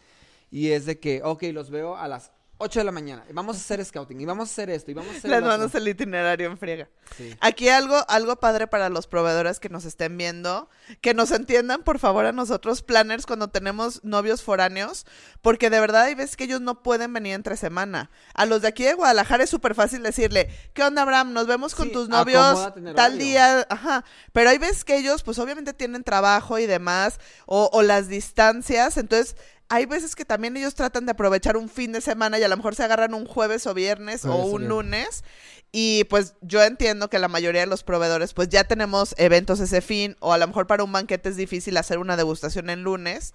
y 0.51 0.71
es 0.73 0.85
de 0.85 0.99
que, 0.99 1.23
ok, 1.23 1.45
los 1.53 1.71
veo 1.71 1.95
a 1.97 2.09
las 2.09 2.33
8 2.59 2.81
de 2.81 2.85
la 2.85 2.93
mañana. 2.93 3.25
Y 3.31 3.33
vamos 3.33 3.57
a 3.57 3.61
hacer 3.61 3.85
scouting, 3.85 4.21
y 4.21 4.25
vamos 4.25 4.49
a 4.49 4.53
hacer 4.53 4.69
esto, 4.71 4.91
y 4.91 4.95
vamos 4.95 5.15
a 5.15 5.19
hacer 5.19 5.31
Les 5.31 5.43
mandas 5.43 5.75
el 5.77 5.87
itinerario 5.87 6.49
en 6.49 6.59
friega. 6.59 6.89
Sí. 7.17 7.37
Aquí 7.41 7.69
algo, 7.69 8.05
algo 8.09 8.37
padre 8.37 8.67
para 8.67 8.89
los 8.89 9.07
proveedores 9.07 9.61
que 9.61 9.69
nos 9.69 9.85
estén 9.85 10.17
viendo, 10.19 10.69
que 11.01 11.15
nos 11.15 11.31
entiendan 11.31 11.85
por 11.85 11.99
favor 11.99 12.27
a 12.27 12.33
nosotros 12.33 12.83
planners 12.83 13.27
cuando 13.27 13.49
tenemos 13.49 14.05
novios 14.05 14.43
foráneos, 14.43 15.07
porque 15.41 15.71
de 15.71 15.81
verdad 15.81 16.03
hay 16.03 16.15
veces 16.15 16.37
que 16.37 16.45
ellos 16.45 16.61
no 16.61 16.83
pueden 16.83 17.13
venir 17.13 17.35
entre 17.35 17.57
semana. 17.57 18.11
A 18.35 18.45
los 18.45 18.63
de 18.63 18.69
aquí 18.69 18.83
de 18.85 18.95
Guadalajara 18.95 19.45
es 19.45 19.51
súper 19.51 19.75
fácil 19.75 20.03
decirle, 20.03 20.49
¿qué 20.75 20.83
onda 20.83 21.03
Abraham? 21.03 21.33
Nos 21.33 21.47
vemos 21.47 21.75
con 21.75 21.87
Sí, 21.87 21.93
tus 21.93 22.09
novios 22.09 22.73
tal 22.97 23.19
día, 23.19 23.67
ajá. 23.71 24.05
Pero 24.33 24.51
hay 24.51 24.59
veces 24.59 24.85
que 24.85 24.97
ellos 24.97 25.23
pues 25.23 25.39
obviamente 25.39 25.73
tienen 25.75 26.03
trabajo 26.03 26.59
y 26.59 26.67
demás, 26.67 27.21
o, 27.47 27.71
o 27.73 27.83
las 27.83 28.09
distancias, 28.09 28.97
entonces... 28.97 29.37
Hay 29.70 29.85
veces 29.87 30.17
que 30.17 30.25
también 30.25 30.56
ellos 30.56 30.75
tratan 30.75 31.05
de 31.06 31.12
aprovechar 31.12 31.56
un 31.56 31.69
fin 31.69 31.93
de 31.93 32.00
semana 32.00 32.38
y 32.38 32.43
a 32.43 32.49
lo 32.49 32.56
mejor 32.56 32.75
se 32.75 32.85
agarran 32.85 33.12
un 33.15 33.26
jueves 33.26 33.67
o 33.67 33.75
viernes 33.75 34.25
o 34.25 34.29
Jueves 34.32 34.47
o 34.47 34.55
un 34.55 34.69
lunes. 34.69 35.25
Y 35.70 36.05
pues 36.05 36.35
yo 36.41 36.62
entiendo 36.62 37.11
que 37.11 37.19
la 37.19 37.29
mayoría 37.29 37.61
de 37.61 37.67
los 37.67 37.82
proveedores 37.82 38.32
pues 38.32 38.49
ya 38.49 38.65
tenemos 38.65 39.15
eventos 39.19 39.61
ese 39.61 39.82
fin 39.82 40.17
o 40.20 40.32
a 40.32 40.38
lo 40.38 40.47
mejor 40.47 40.67
para 40.67 40.82
un 40.85 40.93
banquete 40.93 41.29
es 41.29 41.37
difícil 41.37 41.76
hacer 41.76 41.99
una 41.99 42.17
degustación 42.17 42.70
en 42.70 42.82
lunes, 42.82 43.35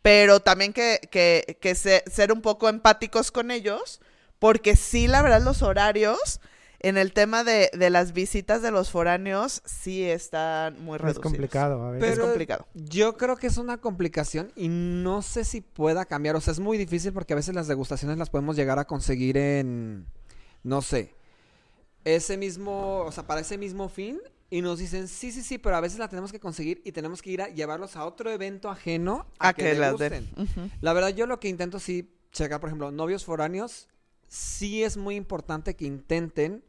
pero 0.00 0.40
también 0.40 0.72
que, 0.72 1.00
que, 1.10 1.58
que 1.60 1.74
se- 1.74 2.02
ser 2.10 2.32
un 2.32 2.40
poco 2.40 2.70
empáticos 2.70 3.30
con 3.30 3.50
ellos 3.50 4.00
porque 4.38 4.76
sí, 4.76 5.08
la 5.08 5.20
verdad, 5.20 5.42
los 5.42 5.60
horarios 5.62 6.40
en 6.88 6.98
el 6.98 7.12
tema 7.12 7.44
de, 7.44 7.70
de 7.72 7.90
las 7.90 8.12
visitas 8.12 8.60
de 8.62 8.70
los 8.70 8.90
foráneos 8.90 9.62
sí 9.64 10.04
están 10.04 10.82
muy 10.82 10.96
Es 10.96 11.02
reducidos. 11.02 11.22
complicado, 11.22 11.84
a 11.86 11.90
veces. 11.92 12.10
Es 12.12 12.18
complicado. 12.18 12.66
Yo 12.74 13.16
creo 13.16 13.36
que 13.36 13.46
es 13.46 13.56
una 13.56 13.78
complicación 13.78 14.52
y 14.54 14.68
no 14.68 15.22
sé 15.22 15.44
si 15.44 15.60
pueda 15.60 16.04
cambiar. 16.04 16.36
O 16.36 16.40
sea, 16.40 16.52
es 16.52 16.60
muy 16.60 16.76
difícil 16.78 17.12
porque 17.12 17.32
a 17.32 17.36
veces 17.36 17.54
las 17.54 17.68
degustaciones 17.68 18.18
las 18.18 18.30
podemos 18.30 18.54
llegar 18.56 18.78
a 18.78 18.84
conseguir 18.86 19.36
en, 19.36 20.06
no 20.62 20.82
sé, 20.82 21.14
ese 22.04 22.36
mismo, 22.36 22.98
o 22.98 23.12
sea, 23.12 23.26
para 23.26 23.40
ese 23.40 23.56
mismo 23.58 23.88
fin. 23.88 24.20
Y 24.50 24.60
nos 24.60 24.78
dicen, 24.78 25.08
sí, 25.08 25.32
sí, 25.32 25.42
sí, 25.42 25.58
pero 25.58 25.74
a 25.76 25.80
veces 25.80 25.98
la 25.98 26.06
tenemos 26.08 26.30
que 26.30 26.38
conseguir 26.38 26.80
y 26.84 26.92
tenemos 26.92 27.22
que 27.22 27.30
ir 27.30 27.42
a 27.42 27.48
llevarlos 27.48 27.96
a 27.96 28.04
otro 28.04 28.30
evento 28.30 28.70
ajeno 28.70 29.26
a, 29.38 29.48
A 29.48 29.52
que, 29.54 29.62
que 29.62 30.08
den. 30.10 30.30
Ujú. 30.36 30.70
La 30.80 30.92
verdad, 30.92 31.08
yo 31.08 31.26
lo 31.26 31.40
que 31.40 31.48
intento 31.48 31.80
sí 31.80 32.14
checar, 32.30 32.60
por 32.60 32.68
ejemplo, 32.68 32.90
novios 32.92 33.24
foráneos, 33.24 33.88
sí 34.28 34.84
es 34.84 34.96
muy 34.96 35.16
importante 35.16 35.74
que 35.74 35.86
intenten 35.86 36.62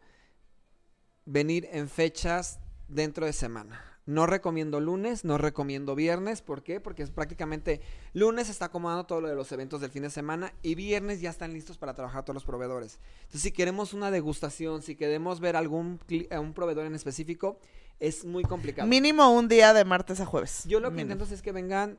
venir 1.26 1.68
en 1.72 1.90
fechas 1.90 2.60
dentro 2.88 3.26
de 3.26 3.34
semana. 3.34 3.82
No 4.08 4.28
recomiendo 4.28 4.80
lunes, 4.80 5.26
no 5.26 5.40
recomiendo 5.40 5.96
viernes. 5.96 6.44
¿Por 6.44 6.62
qué? 6.62 6.80
Porque 6.80 7.02
es 7.02 7.10
prácticamente 7.10 7.82
lunes 8.14 8.50
está 8.50 8.66
acomodando 8.66 9.06
todo 9.08 9.20
lo 9.22 9.28
de 9.28 9.34
los 9.34 9.52
eventos 9.52 9.82
del 9.82 9.90
fin 9.90 10.04
de 10.04 10.12
semana 10.12 10.54
y 10.62 10.76
viernes 10.76 11.22
ya 11.22 11.32
están 11.32 11.54
listos 11.54 11.80
para 11.80 11.96
trabajar 11.96 12.24
todos 12.24 12.36
los 12.36 12.46
proveedores. 12.46 13.00
Entonces, 13.22 13.42
si 13.42 13.52
queremos 13.52 13.96
una 13.96 14.12
degustación, 14.12 14.84
si 14.84 14.96
queremos 14.96 15.40
ver 15.40 15.56
algún 15.56 16.00
cli- 16.08 16.32
a 16.32 16.40
un 16.40 16.54
proveedor 16.54 16.86
en 16.86 16.94
específico, 16.94 17.58
es 18.00 18.26
muy 18.26 18.44
complicado. 18.44 18.88
Mínimo 18.88 19.28
un 19.34 19.48
día 19.48 19.74
de 19.74 19.86
martes 19.86 20.20
a 20.20 20.26
jueves. 20.28 20.66
Yo 20.68 20.80
lo 20.80 20.90
que 20.90 20.98
Mínimo. 20.98 21.14
intento 21.14 21.34
es 21.34 21.42
que 21.42 21.52
vengan 21.52 21.98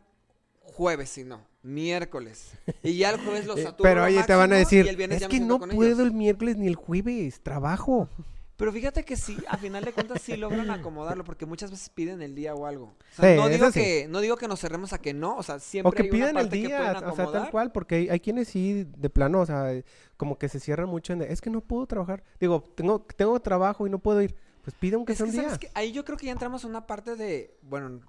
jueves, 0.60 1.10
si 1.10 1.24
no, 1.24 1.44
miércoles. 1.64 2.52
Y 2.84 2.98
ya 2.98 3.10
el 3.10 3.20
jueves 3.20 3.46
los 3.46 3.58
Eh, 3.58 3.62
saturo 3.64 3.82
Pero 3.82 4.04
oye, 4.04 4.22
te 4.22 4.34
van 4.36 4.52
a 4.52 4.56
decir, 4.56 4.86
y 4.86 4.88
el 4.90 4.96
viernes 4.96 5.22
es 5.22 5.28
que 5.28 5.40
no 5.40 5.58
puedo 5.58 5.82
ellos". 5.84 5.98
el 5.98 6.12
miércoles 6.12 6.56
ni 6.56 6.68
el 6.68 6.76
jueves, 6.76 7.40
trabajo. 7.42 8.08
Pero 8.56 8.72
fíjate 8.72 9.04
que 9.04 9.16
sí, 9.16 9.36
a 9.48 9.58
final 9.58 9.84
de 9.84 9.92
cuentas 9.92 10.22
sí 10.22 10.36
logran 10.36 10.70
acomodarlo, 10.70 11.24
porque 11.24 11.44
muchas 11.44 11.70
veces 11.70 11.90
piden 11.90 12.22
el 12.22 12.34
día 12.34 12.54
o 12.54 12.66
algo. 12.66 12.86
O 12.86 13.14
sea, 13.14 13.34
Sí, 13.34 13.36
no, 13.36 13.48
digo 13.48 13.70
sí. 13.70 13.80
que, 13.80 14.08
no 14.08 14.20
digo 14.20 14.36
que 14.36 14.48
nos 14.48 14.60
cerremos 14.60 14.94
a 14.94 14.98
que 14.98 15.12
no, 15.12 15.36
o 15.36 15.42
sea, 15.42 15.58
siempre 15.58 15.88
O 15.88 15.92
que 15.92 16.04
hay 16.04 16.10
piden 16.10 16.28
el 16.28 16.34
parte 16.34 16.60
que 16.62 16.66
día, 16.68 17.02
o 17.06 17.14
sea, 17.14 17.30
tal 17.30 17.50
cual, 17.50 17.72
porque 17.72 17.96
hay, 17.96 18.08
hay 18.08 18.20
quienes 18.20 18.48
sí, 18.48 18.84
de 18.96 19.10
plano, 19.10 19.40
o 19.40 19.46
sea, 19.46 19.70
como 20.16 20.38
que 20.38 20.48
se 20.48 20.58
cierran 20.58 20.88
mucho 20.88 21.12
en, 21.12 21.18
de, 21.18 21.32
es 21.32 21.42
que 21.42 21.50
no 21.50 21.60
puedo 21.60 21.86
trabajar. 21.86 22.24
Digo, 22.40 22.62
tengo, 22.74 23.06
tengo 23.16 23.38
trabajo 23.40 23.86
y 23.86 23.90
no 23.90 23.98
puedo 23.98 24.22
ir. 24.22 24.34
Pues 24.64 24.74
pide 24.74 24.96
aunque 24.96 25.12
Es 25.12 25.18
sea 25.18 25.26
que, 25.30 25.36
un 25.36 25.58
día. 25.58 25.70
Ahí 25.74 25.92
yo 25.92 26.04
creo 26.04 26.16
que 26.16 26.26
ya 26.26 26.32
entramos 26.32 26.64
en 26.64 26.70
una 26.70 26.86
parte 26.86 27.14
de, 27.14 27.56
bueno, 27.62 28.00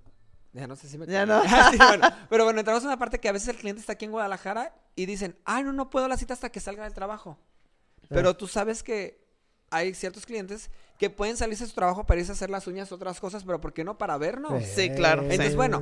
ya 0.53 0.65
no 0.65 0.75
sé 0.75 0.87
si 0.87 0.97
me... 0.97 1.05
Ya 1.05 1.25
no. 1.25 1.43
Sí, 1.71 1.77
bueno, 1.77 2.07
pero 2.29 2.45
bueno, 2.45 2.59
entramos 2.59 2.83
en 2.83 2.87
una 2.87 2.97
parte 2.97 3.19
que 3.19 3.29
a 3.29 3.31
veces 3.31 3.49
el 3.49 3.57
cliente 3.57 3.81
está 3.81 3.93
aquí 3.93 4.05
en 4.05 4.11
Guadalajara 4.11 4.73
y 4.95 5.05
dicen, 5.05 5.35
ay, 5.45 5.63
no, 5.63 5.73
no 5.73 5.89
puedo 5.89 6.07
la 6.07 6.17
cita 6.17 6.33
hasta 6.33 6.49
que 6.49 6.59
salga 6.59 6.83
del 6.85 6.93
trabajo. 6.93 7.37
Pero 8.09 8.37
tú 8.37 8.47
sabes 8.47 8.83
que 8.83 9.26
hay 9.69 9.93
ciertos 9.93 10.25
clientes 10.25 10.69
que 10.97 11.09
pueden 11.09 11.37
salirse 11.37 11.63
de 11.65 11.69
su 11.69 11.75
trabajo 11.75 12.05
para 12.05 12.19
irse 12.19 12.31
a 12.31 12.35
hacer 12.35 12.49
las 12.49 12.65
uñas, 12.67 12.91
otras 12.91 13.19
cosas, 13.19 13.43
pero 13.43 13.61
¿por 13.61 13.73
qué 13.73 13.83
no 13.83 13.97
para 13.97 14.17
vernos? 14.17 14.63
Sí, 14.63 14.89
claro, 14.91 15.21
sí. 15.23 15.29
Entonces, 15.31 15.55
bueno, 15.55 15.81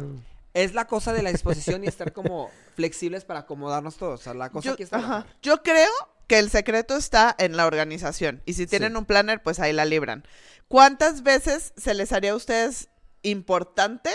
es 0.54 0.74
la 0.74 0.86
cosa 0.88 1.14
de 1.14 1.22
la 1.24 1.32
disposición 1.32 1.84
y 1.84 1.88
estar 1.88 2.12
como 2.14 2.50
flexibles 2.76 3.24
para 3.26 3.42
acomodarnos 3.42 3.96
todos. 3.98 4.20
O 4.20 4.24
sea, 4.24 4.34
la 4.34 4.50
cosa 4.50 4.68
Yo, 4.68 4.74
aquí 4.74 4.84
está. 4.84 4.98
ajá. 4.98 5.26
Yo 5.42 5.64
creo 5.64 5.92
que 6.28 6.40
el 6.40 6.50
secreto 6.50 6.96
está 6.98 7.36
en 7.38 7.56
la 7.56 7.66
organización. 7.68 8.42
Y 8.46 8.54
si 8.54 8.66
tienen 8.68 8.94
Sí. 8.94 8.98
un 8.98 9.06
planner, 9.06 9.42
pues 9.44 9.60
ahí 9.60 9.72
la 9.74 9.86
libran. 9.86 10.26
¿Cuántas 10.68 11.24
veces 11.24 11.74
se 11.78 11.94
les 11.94 12.12
haría 12.12 12.32
a 12.32 12.36
ustedes 12.36 12.90
importante 13.22 14.10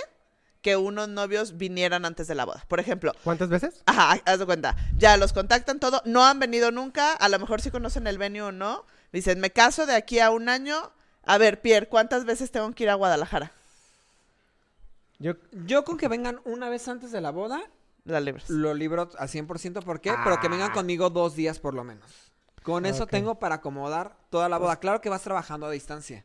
que 0.63 0.77
unos 0.77 1.09
novios 1.09 1.57
vinieran 1.57 2.05
antes 2.05 2.27
de 2.27 2.35
la 2.35 2.45
boda? 2.45 2.65
Por 2.69 2.81
ejemplo, 2.81 3.13
¿Cuántas 3.25 3.49
veces? 3.49 3.83
Ajá, 3.87 4.21
haz 4.25 4.39
de 4.39 4.47
cuenta. 4.47 4.77
Ya 4.99 5.17
los 5.17 5.33
contactan 5.33 5.79
todo. 5.81 6.03
No 6.05 6.25
han 6.27 6.39
venido 6.39 6.71
nunca. 6.71 7.13
A 7.13 7.29
lo 7.29 7.39
mejor 7.39 7.61
sí 7.61 7.71
conocen 7.71 8.07
el 8.07 8.19
venue 8.19 8.43
o 8.43 8.53
no. 8.53 8.85
Dicen, 9.13 9.41
me 9.41 9.51
caso 9.51 9.87
de 9.87 9.95
aquí 9.95 10.21
a 10.21 10.31
un 10.31 10.49
año. 10.49 10.77
A 11.25 11.39
ver, 11.39 11.61
Pierre, 11.61 11.89
¿cuántas 11.89 12.25
veces 12.25 12.51
tengo 12.51 12.71
que 12.73 12.85
ir 12.85 12.91
a 12.91 12.95
Guadalajara? 12.95 13.53
Yo, 15.19 15.35
Yo 15.67 15.85
con 15.85 15.99
que 15.99 16.09
vengan 16.09 16.41
una 16.45 16.69
vez 16.71 16.89
antes 16.89 17.13
de 17.13 17.21
la 17.21 17.31
boda, 17.31 17.61
La 18.05 18.21
lo 18.49 18.75
libro 18.75 19.11
al 19.19 19.29
100%. 19.29 19.83
¿Por 19.85 20.01
qué? 20.01 20.15
Pero 20.25 20.41
que 20.41 20.49
vengan 20.49 20.73
conmigo 20.73 21.11
dos 21.11 21.37
días 21.37 21.59
por 21.59 21.75
lo 21.75 21.85
menos. 21.85 22.11
Con 22.63 22.87
eso 22.87 23.07
tengo 23.07 23.39
para 23.39 23.57
acomodar 23.57 24.17
toda 24.31 24.49
la 24.49 24.59
boda. 24.59 24.77
Claro 24.77 25.01
que 25.01 25.09
vas 25.09 25.23
trabajando 25.23 25.67
a 25.67 25.71
distancia. 25.71 26.25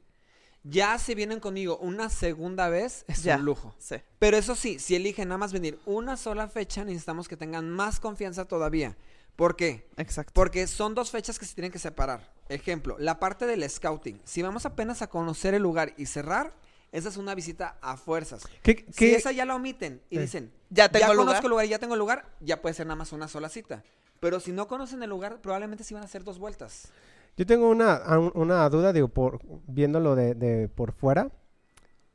Ya 0.64 0.98
si 0.98 1.14
vienen 1.14 1.40
conmigo 1.40 1.78
una 1.78 2.10
segunda 2.10 2.70
vez, 2.70 3.06
es 3.08 3.24
Ya. 3.24 3.36
un 3.38 3.46
lujo. 3.46 3.76
Sí. 3.78 3.98
Pero 4.18 4.36
eso 4.36 4.56
sí, 4.56 4.80
si 4.80 4.96
eligen 4.96 5.28
nada 5.28 5.38
más 5.38 5.54
venir 5.54 5.80
una 5.86 6.18
sola 6.18 6.48
fecha, 6.48 6.84
necesitamos 6.84 7.28
que 7.28 7.38
tengan 7.38 7.70
más 7.70 8.00
confianza 8.00 8.46
todavía. 8.46 8.98
¿Por 9.36 9.56
qué? 9.56 9.88
Exacto. 9.98 10.32
Porque 10.34 10.66
son 10.66 10.96
dos 10.96 11.12
fechas 11.12 11.38
que 11.38 11.46
se 11.46 11.54
tienen 11.54 11.72
que 11.72 11.78
separar. 11.80 12.34
Ejemplo, 12.50 12.96
la 13.00 13.20
parte 13.20 13.46
del 13.48 13.68
scouting. 13.70 14.22
Si 14.24 14.42
vamos 14.42 14.66
apenas 14.66 15.02
a 15.02 15.08
conocer 15.08 15.54
el 15.56 15.64
lugar 15.64 15.94
y 15.98 16.06
cerrar, 16.06 16.54
esa 16.92 17.10
es 17.10 17.18
una 17.18 17.34
visita 17.36 17.78
a 17.82 17.98
fuerzas. 17.98 18.44
¿qué, 18.62 18.86
Si 18.92 19.14
esa 19.14 19.32
ya 19.32 19.46
la 19.46 19.56
omiten 19.56 20.02
y 20.10 20.18
Eh. 20.18 20.22
dicen, 20.22 20.52
Ya 20.70 20.90
tengo 20.90 21.08
lugar". 21.14 21.26
conozco 21.28 21.48
el 21.48 21.50
lugar 21.52 21.66
y 21.66 21.70
ya 21.70 21.80
tengo 21.80 21.94
el 21.96 22.00
lugar, 22.00 22.26
ya 22.42 22.62
puede 22.62 22.76
ser 22.76 22.86
nada 22.86 22.96
más 22.98 23.12
una 23.14 23.28
sola 23.28 23.50
cita. 23.50 23.84
Pero 24.20 24.40
si 24.40 24.52
no 24.52 24.68
conocen 24.68 25.02
el 25.04 25.10
lugar, 25.10 25.42
probablemente 25.42 25.84
sí 25.84 25.94
van 25.94 26.04
a 26.04 26.06
hacer 26.06 26.24
dos 26.24 26.40
vueltas. 26.40 26.90
Yo 27.38 27.46
tengo 27.46 27.70
una, 27.70 28.02
una 28.34 28.70
duda, 28.70 28.94
digo, 28.94 29.10
por 29.10 29.40
viéndolo 29.68 30.16
de, 30.16 30.36
de 30.36 30.70
por 30.70 30.94
fuera. 30.94 31.30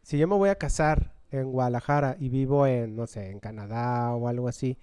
Si 0.03 0.17
yo 0.17 0.27
me 0.27 0.35
voy 0.37 0.49
a 0.49 0.55
casar 0.55 1.13
en 1.31 1.53
Guadalajara 1.53 2.17
y 2.19 2.31
vivo 2.31 2.67
en, 2.67 2.97
no 2.97 3.07
sé, 3.07 3.31
en 3.31 3.39
Canadá 3.39 4.15
o 4.15 4.29
algo 4.29 4.49
así, 4.49 4.79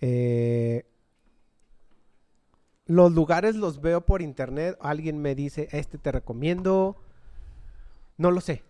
eh, 0.00 0.84
los 2.88 3.12
lugares 3.12 3.54
los 3.54 3.80
veo 3.80 4.00
por 4.00 4.22
internet, 4.22 4.76
alguien 4.80 5.20
me 5.20 5.34
dice, 5.34 5.68
este 5.72 5.98
te 5.98 6.10
recomiendo, 6.10 6.96
no 8.16 8.30
lo 8.30 8.40
sé. 8.40 8.64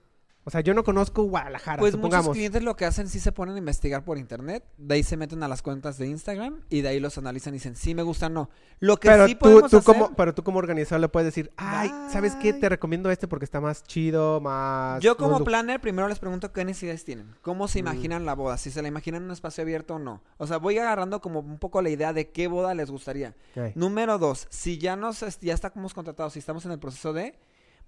O 0.49 0.51
sea, 0.51 0.63
yo 0.63 0.73
no 0.73 0.83
conozco 0.83 1.25
Guadalajara, 1.25 1.79
Pues 1.79 1.93
muchos 1.93 2.07
supongamos. 2.09 2.33
clientes 2.35 2.63
lo 2.63 2.75
que 2.75 2.87
hacen 2.87 3.07
sí 3.07 3.21
se 3.21 3.33
ponen 3.33 3.57
a 3.57 3.59
investigar 3.59 4.03
por 4.03 4.17
internet, 4.17 4.65
de 4.79 4.95
ahí 4.95 5.03
se 5.03 5.19
meten 5.19 5.43
a 5.43 5.49
las 5.49 5.61
cuentas 5.61 5.99
de 5.99 6.07
Instagram 6.07 6.63
y 6.71 6.81
de 6.81 6.89
ahí 6.89 7.01
los 7.01 7.19
analizan 7.19 7.53
y 7.53 7.59
dicen, 7.59 7.77
sí 7.77 7.95
me 7.95 8.03
gusta, 8.03 8.31
no. 8.31 8.49
Lo 8.81 8.97
que 8.97 9.09
Pero, 9.11 9.27
sí 9.27 9.35
tú, 9.35 9.41
podemos 9.41 9.71
tú 9.71 9.77
hacer... 9.77 9.95
como, 9.95 10.15
pero 10.17 10.35
tú 10.35 10.43
como 10.43 10.59
organizador 10.59 11.03
le 11.03 11.09
puedes 11.11 11.27
decir, 11.27 11.53
ay, 11.59 11.93
¿sabes 12.11 12.35
qué? 12.37 12.55
Te 12.55 12.71
recomiendo 12.71 13.11
este 13.11 13.29
porque 13.29 13.45
está 13.45 13.61
más 13.61 13.83
chido, 13.85 14.41
más... 14.41 15.03
Yo 15.03 15.19
como 15.19 15.45
planner 15.45 15.83
primero 15.83 16.09
les 16.09 16.19
pregunto 16.19 16.51
qué 16.53 16.65
necesidades 16.65 17.05
tienen, 17.05 17.35
cómo 17.43 17.67
Mm. 17.67 17.69
se 17.69 17.79
imaginan 17.81 18.25
la 18.25 18.35
boda, 18.35 18.57
si 18.57 18.71
se 18.71 18.81
la 18.81 18.89
imaginan 18.89 19.21
en 19.23 19.27
un 19.27 19.33
espacio 19.33 19.61
abierto 19.63 19.97
o 19.97 19.99
no. 19.99 20.23
O 20.39 20.47
sea, 20.47 20.57
voy 20.57 20.79
agarrando 20.79 21.21
como 21.21 21.41
un 21.41 21.59
poco 21.59 21.83
la 21.83 21.91
idea 21.91 22.15
de 22.15 22.31
qué 22.31 22.49
boda 22.49 22.73
les 22.75 22.91
gustaría. 22.91 23.35
Número 23.75 24.17
dos, 24.17 24.47
si 24.49 24.79
ya 24.79 24.97
nos 24.97 25.21
ya 25.41 25.53
estamos 25.53 25.93
contratados, 25.93 26.33
si 26.33 26.39
estamos 26.39 26.65
en 26.65 26.73
el 26.73 26.79
proceso 26.79 27.13
de, 27.13 27.35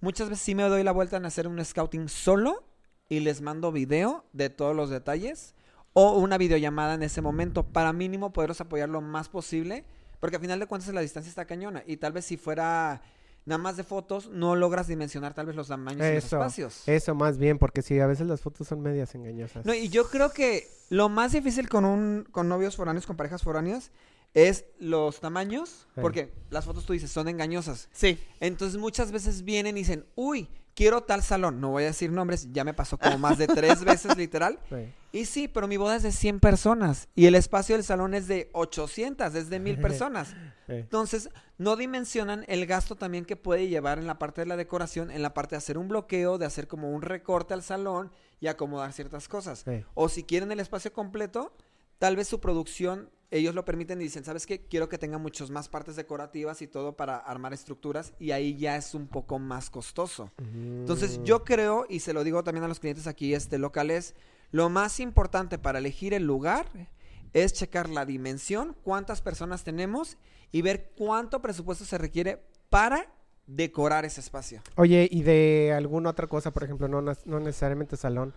muchas 0.01 0.29
veces 0.29 0.43
sí 0.43 0.55
me 0.55 0.63
doy 0.63 0.83
la 0.83 0.91
vuelta 0.91 1.17
en 1.17 1.25
hacer 1.25 1.47
un 1.47 1.63
scouting 1.63 2.09
solo 2.09 2.63
y 3.07 3.21
les 3.21 3.41
mando 3.41 3.71
video 3.71 4.25
de 4.33 4.49
todos 4.49 4.75
los 4.75 4.89
detalles 4.89 5.55
o 5.93 6.17
una 6.17 6.37
videollamada 6.37 6.93
en 6.93 7.03
ese 7.03 7.21
momento 7.21 7.63
para 7.63 7.93
mínimo 7.93 8.33
poderlos 8.33 8.61
apoyar 8.61 8.89
lo 8.89 9.01
más 9.01 9.29
posible, 9.29 9.85
porque 10.19 10.37
al 10.37 10.41
final 10.41 10.59
de 10.59 10.67
cuentas 10.67 10.93
la 10.93 11.01
distancia 11.01 11.29
está 11.29 11.45
cañona 11.45 11.83
y 11.85 11.97
tal 11.97 12.13
vez 12.13 12.25
si 12.25 12.37
fuera 12.37 13.01
nada 13.45 13.57
más 13.57 13.75
de 13.75 13.83
fotos 13.83 14.29
no 14.29 14.55
logras 14.55 14.87
dimensionar 14.87 15.33
tal 15.33 15.47
vez 15.47 15.55
los 15.55 15.67
tamaños 15.67 16.07
y 16.07 16.13
los 16.15 16.23
Eso, 16.25 16.37
espacios. 16.37 16.87
eso 16.87 17.15
más 17.15 17.37
bien, 17.37 17.57
porque 17.57 17.81
sí, 17.81 17.99
a 17.99 18.07
veces 18.07 18.27
las 18.27 18.39
fotos 18.41 18.67
son 18.67 18.81
medias 18.81 19.15
engañosas. 19.15 19.65
No, 19.65 19.73
y 19.73 19.89
yo 19.89 20.07
creo 20.09 20.31
que 20.31 20.67
lo 20.89 21.09
más 21.09 21.31
difícil 21.31 21.67
con 21.67 21.83
un 21.83 22.27
con 22.31 22.47
novios 22.47 22.75
foráneos, 22.75 23.05
con 23.07 23.17
parejas 23.17 23.41
foráneas, 23.41 23.91
es 24.33 24.65
los 24.79 25.19
tamaños, 25.19 25.87
Sí. 25.95 26.01
porque 26.01 26.33
las 26.49 26.65
fotos 26.65 26.85
tú 26.85 26.93
dices 26.93 27.11
son 27.11 27.27
engañosas. 27.27 27.89
Sí. 27.91 28.19
Entonces 28.39 28.79
muchas 28.79 29.11
veces 29.11 29.43
vienen 29.43 29.75
y 29.77 29.81
dicen, 29.81 30.05
uy, 30.15 30.47
quiero 30.73 31.01
tal 31.03 31.21
salón. 31.21 31.59
No 31.59 31.71
voy 31.71 31.83
a 31.83 31.87
decir 31.87 32.11
nombres, 32.11 32.47
ya 32.51 32.63
me 32.63 32.73
pasó 32.73 32.97
como 32.97 33.17
más 33.17 33.37
de 33.37 33.47
tres 33.47 33.83
veces 33.85 34.15
literal. 34.17 34.57
Sí. 34.69 34.93
Y 35.13 35.25
sí, 35.25 35.47
pero 35.49 35.67
mi 35.67 35.75
boda 35.75 35.97
es 35.97 36.03
de 36.03 36.13
100 36.13 36.39
personas 36.39 37.09
y 37.15 37.25
el 37.25 37.35
espacio 37.35 37.75
del 37.75 37.83
salón 37.83 38.13
es 38.13 38.27
de 38.27 38.49
800, 38.53 39.35
es 39.35 39.49
de 39.49 39.59
1000 39.59 39.81
personas. 39.81 40.29
Sí. 40.29 40.35
Entonces, 40.69 41.29
no 41.57 41.75
dimensionan 41.75 42.45
el 42.47 42.65
gasto 42.65 42.95
también 42.95 43.25
que 43.25 43.35
puede 43.35 43.67
llevar 43.67 43.99
en 43.99 44.07
la 44.07 44.17
parte 44.17 44.39
de 44.41 44.47
la 44.47 44.55
decoración, 44.55 45.11
en 45.11 45.21
la 45.21 45.33
parte 45.33 45.55
de 45.55 45.57
hacer 45.57 45.77
un 45.77 45.89
bloqueo, 45.89 46.37
de 46.37 46.45
hacer 46.45 46.69
como 46.69 46.89
un 46.91 47.01
recorte 47.01 47.53
al 47.53 47.61
salón 47.61 48.09
y 48.39 48.47
acomodar 48.47 48.93
ciertas 48.93 49.27
cosas. 49.27 49.63
Sí. 49.65 49.83
O 49.93 50.07
si 50.07 50.23
quieren 50.23 50.49
el 50.53 50.61
espacio 50.61 50.93
completo, 50.93 51.53
tal 52.01 52.15
vez 52.15 52.27
su 52.27 52.39
producción, 52.39 53.11
ellos 53.29 53.53
lo 53.53 53.63
permiten 53.63 54.01
y 54.01 54.05
dicen, 54.05 54.23
¿sabes 54.23 54.47
qué? 54.47 54.65
Quiero 54.65 54.89
que 54.89 54.97
tenga 54.97 55.19
muchas 55.19 55.51
más 55.51 55.69
partes 55.69 55.95
decorativas 55.95 56.63
y 56.63 56.67
todo 56.67 56.97
para 56.97 57.15
armar 57.15 57.53
estructuras 57.53 58.13
y 58.17 58.31
ahí 58.31 58.57
ya 58.57 58.75
es 58.75 58.95
un 58.95 59.07
poco 59.07 59.37
más 59.37 59.69
costoso. 59.69 60.31
Entonces 60.39 61.19
Mm. 61.19 61.23
yo 61.25 61.43
creo, 61.43 61.85
y 61.87 61.99
se 61.99 62.13
lo 62.13 62.23
digo 62.23 62.43
también 62.43 62.63
a 62.63 62.67
los 62.67 62.79
clientes 62.79 63.05
aquí 63.05 63.35
este, 63.35 63.59
locales, 63.59 64.15
lo 64.49 64.67
más 64.71 64.99
importante 64.99 65.59
para 65.59 65.77
elegir 65.77 66.15
el 66.15 66.25
lugar 66.25 66.65
es 67.33 67.53
checar 67.53 67.87
la 67.87 68.03
dimensión, 68.03 68.75
cuántas 68.83 69.21
personas 69.21 69.63
tenemos 69.63 70.17
y 70.51 70.63
ver 70.63 70.93
cuánto 70.97 71.39
presupuesto 71.39 71.85
se 71.85 71.99
requiere 71.99 72.43
para 72.71 73.13
decorar 73.45 74.05
ese 74.05 74.21
espacio. 74.21 74.63
Oye, 74.75 75.07
y 75.11 75.21
de 75.21 75.71
alguna 75.77 76.09
otra 76.09 76.25
cosa, 76.25 76.49
por 76.49 76.63
ejemplo, 76.63 76.87
no, 76.87 76.99
no 77.03 77.39
necesariamente 77.39 77.95
salón, 77.95 78.33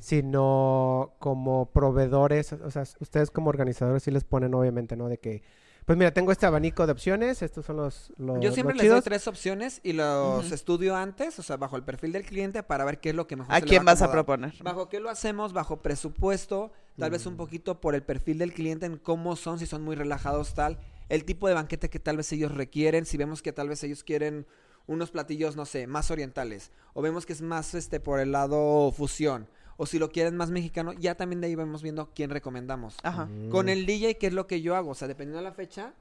sino 0.00 1.14
como 1.18 1.66
proveedores, 1.72 2.52
o 2.52 2.70
sea, 2.70 2.84
ustedes 3.00 3.30
como 3.30 3.50
organizadores 3.50 4.02
sí 4.02 4.10
les 4.10 4.24
ponen 4.24 4.54
obviamente, 4.54 4.96
¿no? 4.96 5.08
De 5.08 5.18
que, 5.18 5.42
pues 5.84 5.96
mira, 5.96 6.12
tengo 6.12 6.32
este 6.32 6.46
abanico 6.46 6.84
de 6.86 6.92
opciones, 6.92 7.42
estos 7.42 7.66
son 7.66 7.76
los, 7.76 8.12
los 8.16 8.40
Yo 8.40 8.52
siempre 8.52 8.74
los 8.74 8.82
les 8.82 8.92
doy 8.92 9.02
tres 9.02 9.28
opciones 9.28 9.80
y 9.84 9.92
los 9.92 10.50
estudio 10.50 10.96
antes, 10.96 11.38
o 11.38 11.42
sea, 11.42 11.56
bajo 11.56 11.76
el 11.76 11.84
perfil 11.84 12.12
del 12.12 12.24
cliente 12.24 12.62
para 12.62 12.84
ver 12.84 12.98
qué 12.98 13.10
es 13.10 13.14
lo 13.14 13.26
que 13.26 13.36
mejor 13.36 13.52
¿A 13.52 13.58
se 13.58 13.64
le 13.64 13.68
quién 13.68 13.82
va 13.82 13.92
vas 13.92 14.02
a 14.02 14.10
proponer? 14.10 14.52
¿Bajo 14.62 14.88
qué 14.88 14.98
lo 15.00 15.10
hacemos? 15.10 15.52
Bajo 15.52 15.82
presupuesto, 15.82 16.72
tal 16.98 17.10
vez 17.10 17.24
Mm. 17.24 17.28
un 17.30 17.36
poquito 17.36 17.80
por 17.80 17.94
el 17.94 18.02
perfil 18.02 18.38
del 18.38 18.52
cliente 18.52 18.86
en 18.86 18.96
cómo 18.98 19.36
son, 19.36 19.58
si 19.58 19.66
son 19.66 19.82
muy 19.82 19.94
relajados, 19.94 20.54
tal. 20.54 20.78
El 21.08 21.24
tipo 21.24 21.46
de 21.46 21.54
banquete 21.54 21.88
que 21.88 22.00
tal 22.00 22.16
vez 22.16 22.32
ellos 22.32 22.52
requieren, 22.52 23.06
si 23.06 23.16
vemos 23.16 23.40
que 23.40 23.52
tal 23.52 23.68
vez 23.68 23.84
ellos 23.84 24.02
quieren 24.02 24.46
unos 24.88 25.10
platillos, 25.12 25.54
no 25.56 25.66
sé, 25.66 25.86
más 25.86 26.10
orientales, 26.10 26.72
o 26.94 27.02
vemos 27.02 27.26
que 27.26 27.32
es 27.32 27.42
más 27.42 27.74
este 27.74 27.98
por 28.00 28.18
el 28.20 28.32
lado 28.32 28.92
fusión, 28.92 29.48
o 29.76 29.86
si 29.86 29.98
lo 29.98 30.10
quieren 30.10 30.36
más 30.36 30.50
mexicano, 30.50 30.92
ya 30.92 31.14
también 31.14 31.40
de 31.40 31.48
ahí 31.48 31.54
vamos 31.54 31.82
viendo 31.82 32.10
quién 32.14 32.30
recomendamos. 32.30 32.96
Ajá. 33.02 33.26
Mm. 33.26 33.50
Con 33.50 33.68
el 33.68 33.86
DJ, 33.86 34.16
¿qué 34.18 34.28
es 34.28 34.32
lo 34.32 34.46
que 34.46 34.62
yo 34.62 34.74
hago? 34.76 34.90
O 34.90 34.94
sea, 34.94 35.08
dependiendo 35.08 35.38
de 35.38 35.44
la 35.44 35.52
fecha, 35.52 35.92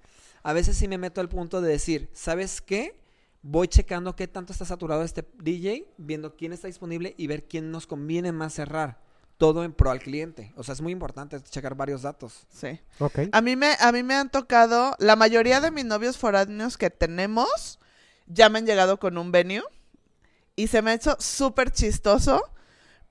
a 0.43 0.53
veces 0.53 0.77
sí 0.77 0.87
me 0.87 0.97
meto 0.97 1.21
al 1.21 1.29
punto 1.29 1.61
de 1.61 1.71
decir, 1.71 2.09
¿sabes 2.13 2.61
qué? 2.61 2.99
Voy 3.41 3.67
checando 3.67 4.15
qué 4.15 4.27
tanto 4.27 4.53
está 4.53 4.65
saturado 4.65 5.03
este 5.03 5.25
DJ, 5.37 5.87
viendo 5.97 6.35
quién 6.35 6.53
está 6.53 6.67
disponible 6.67 7.13
y 7.17 7.27
ver 7.27 7.47
quién 7.47 7.71
nos 7.71 7.87
conviene 7.87 8.31
más 8.31 8.53
cerrar. 8.53 9.03
Todo 9.37 9.65
en 9.65 9.73
pro 9.73 9.91
al 9.91 9.99
cliente. 9.99 10.53
O 10.55 10.63
sea, 10.63 10.73
es 10.73 10.81
muy 10.81 10.93
importante 10.93 11.41
checar 11.41 11.75
varios 11.75 12.03
datos. 12.03 12.47
Sí. 12.49 12.79
Ok. 12.99 13.19
A 13.33 13.41
mí 13.41 13.57
me, 13.57 13.75
a 13.79 13.91
mí 13.91 14.01
me 14.01 14.13
han 14.15 14.31
tocado, 14.31 14.95
la 14.97 15.17
mayoría 15.17 15.59
de 15.59 15.71
mis 15.71 15.83
novios 15.83 16.17
foráneos 16.17 16.77
que 16.77 16.89
tenemos 16.89 17.79
ya 18.27 18.49
me 18.49 18.59
han 18.59 18.65
llegado 18.65 18.97
con 18.97 19.17
un 19.17 19.31
venue 19.31 19.63
y 20.55 20.67
se 20.67 20.81
me 20.81 20.91
ha 20.91 20.93
hecho 20.93 21.17
súper 21.19 21.71
chistoso 21.71 22.41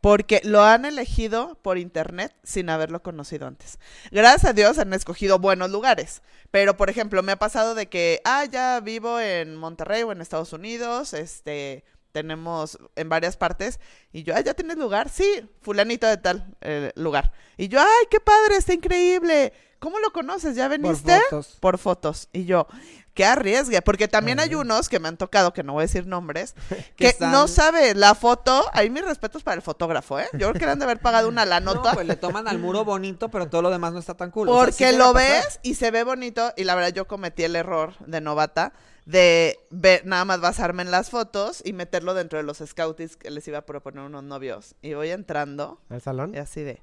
porque 0.04 0.42
lo 0.44 0.62
han 0.62 0.84
elegido 0.84 1.58
por 1.62 1.78
internet 1.78 2.30
sin 2.42 2.68
haberlo 2.68 3.02
conocido 3.02 3.46
antes. 3.46 3.78
Gracias 4.10 4.44
a 4.44 4.52
Dios 4.52 4.76
han 4.76 4.92
escogido 4.92 5.38
buenos 5.38 5.70
lugares, 5.70 6.20
pero 6.50 6.76
por 6.76 6.90
ejemplo 6.90 7.22
me 7.22 7.32
ha 7.32 7.38
pasado 7.38 7.74
de 7.74 7.86
que, 7.86 8.20
ah, 8.26 8.44
ya 8.44 8.80
vivo 8.80 9.18
en 9.18 9.56
Monterrey 9.56 10.02
o 10.02 10.12
en 10.12 10.20
Estados 10.20 10.52
Unidos, 10.52 11.14
este, 11.14 11.84
tenemos 12.12 12.78
en 12.96 13.08
varias 13.08 13.38
partes 13.38 13.80
y 14.12 14.24
yo, 14.24 14.34
ah, 14.36 14.42
¿ya 14.42 14.52
tienes 14.52 14.76
lugar? 14.76 15.08
Sí, 15.08 15.48
fulanito 15.62 16.06
de 16.06 16.18
tal 16.18 16.54
eh, 16.60 16.92
lugar. 16.96 17.32
Y 17.56 17.68
yo, 17.68 17.80
ay, 17.80 18.06
qué 18.10 18.20
padre, 18.20 18.56
está 18.58 18.74
increíble. 18.74 19.54
¿Cómo 19.78 19.98
lo 20.00 20.12
conoces? 20.12 20.54
¿Ya 20.54 20.68
veniste? 20.68 21.18
fotos. 21.30 21.56
Por 21.60 21.78
fotos. 21.78 22.28
Y 22.30 22.44
yo, 22.44 22.66
qué 23.14 23.24
arriesgue, 23.24 23.80
porque 23.80 24.08
también 24.08 24.40
hay 24.40 24.54
unos 24.54 24.88
que 24.88 24.98
me 24.98 25.08
han 25.08 25.16
tocado, 25.16 25.52
que 25.52 25.62
no 25.62 25.72
voy 25.72 25.82
a 25.82 25.86
decir 25.86 26.06
nombres, 26.06 26.54
Que 26.68 26.84
que 26.96 27.06
están- 27.08 27.30
no 27.32 27.48
sabe 27.48 27.94
la 27.94 28.14
foto. 28.14 28.64
Ahí 28.72 28.90
mis 28.90 29.04
respetos 29.04 29.42
para 29.42 29.54
el 29.54 29.62
fotógrafo, 29.62 30.18
¿eh? 30.20 30.26
Yo 30.32 30.48
creo 30.50 30.54
que 30.54 30.66
le 30.66 30.72
han 30.72 30.78
de 30.80 30.84
haber 30.84 30.98
pagado 31.00 31.28
una 31.28 31.44
la 31.46 31.60
No, 31.64 31.74
nota. 31.74 31.92
pues 31.94 32.06
le 32.06 32.16
toman 32.16 32.48
al 32.48 32.58
muro 32.58 32.84
bonito, 32.84 33.30
pero 33.30 33.48
todo 33.48 33.62
lo 33.62 33.70
demás 33.70 33.92
no 33.92 33.98
está 34.00 34.14
tan 34.14 34.30
cool. 34.30 34.48
O 34.48 34.52
sea, 34.64 34.72
sí 34.72 34.84
Porque 34.84 34.98
lo 34.98 35.12
ves 35.12 35.60
y 35.62 35.74
se 35.74 35.90
ve 35.90 36.04
bonito. 36.04 36.52
Y 36.56 36.64
la 36.64 36.74
verdad, 36.74 36.92
yo 36.92 37.06
cometí 37.06 37.44
el 37.44 37.56
error 37.56 37.94
de 38.06 38.20
novata 38.20 38.72
de 39.06 39.58
ver, 39.70 40.04
nada 40.06 40.24
más 40.24 40.40
basarme 40.40 40.82
en 40.82 40.90
las 40.90 41.10
fotos 41.10 41.60
y 41.64 41.72
meterlo 41.74 42.14
dentro 42.14 42.38
de 42.38 42.42
los 42.42 42.58
scouties 42.64 43.16
que 43.16 43.30
les 43.30 43.46
iba 43.46 43.58
a 43.58 43.66
proponer 43.66 44.02
unos 44.04 44.24
novios. 44.24 44.74
Y 44.82 44.94
voy 44.94 45.10
entrando 45.10 45.80
¿Al 45.90 46.00
salón? 46.00 46.34
y 46.34 46.38
así 46.38 46.62
de, 46.62 46.82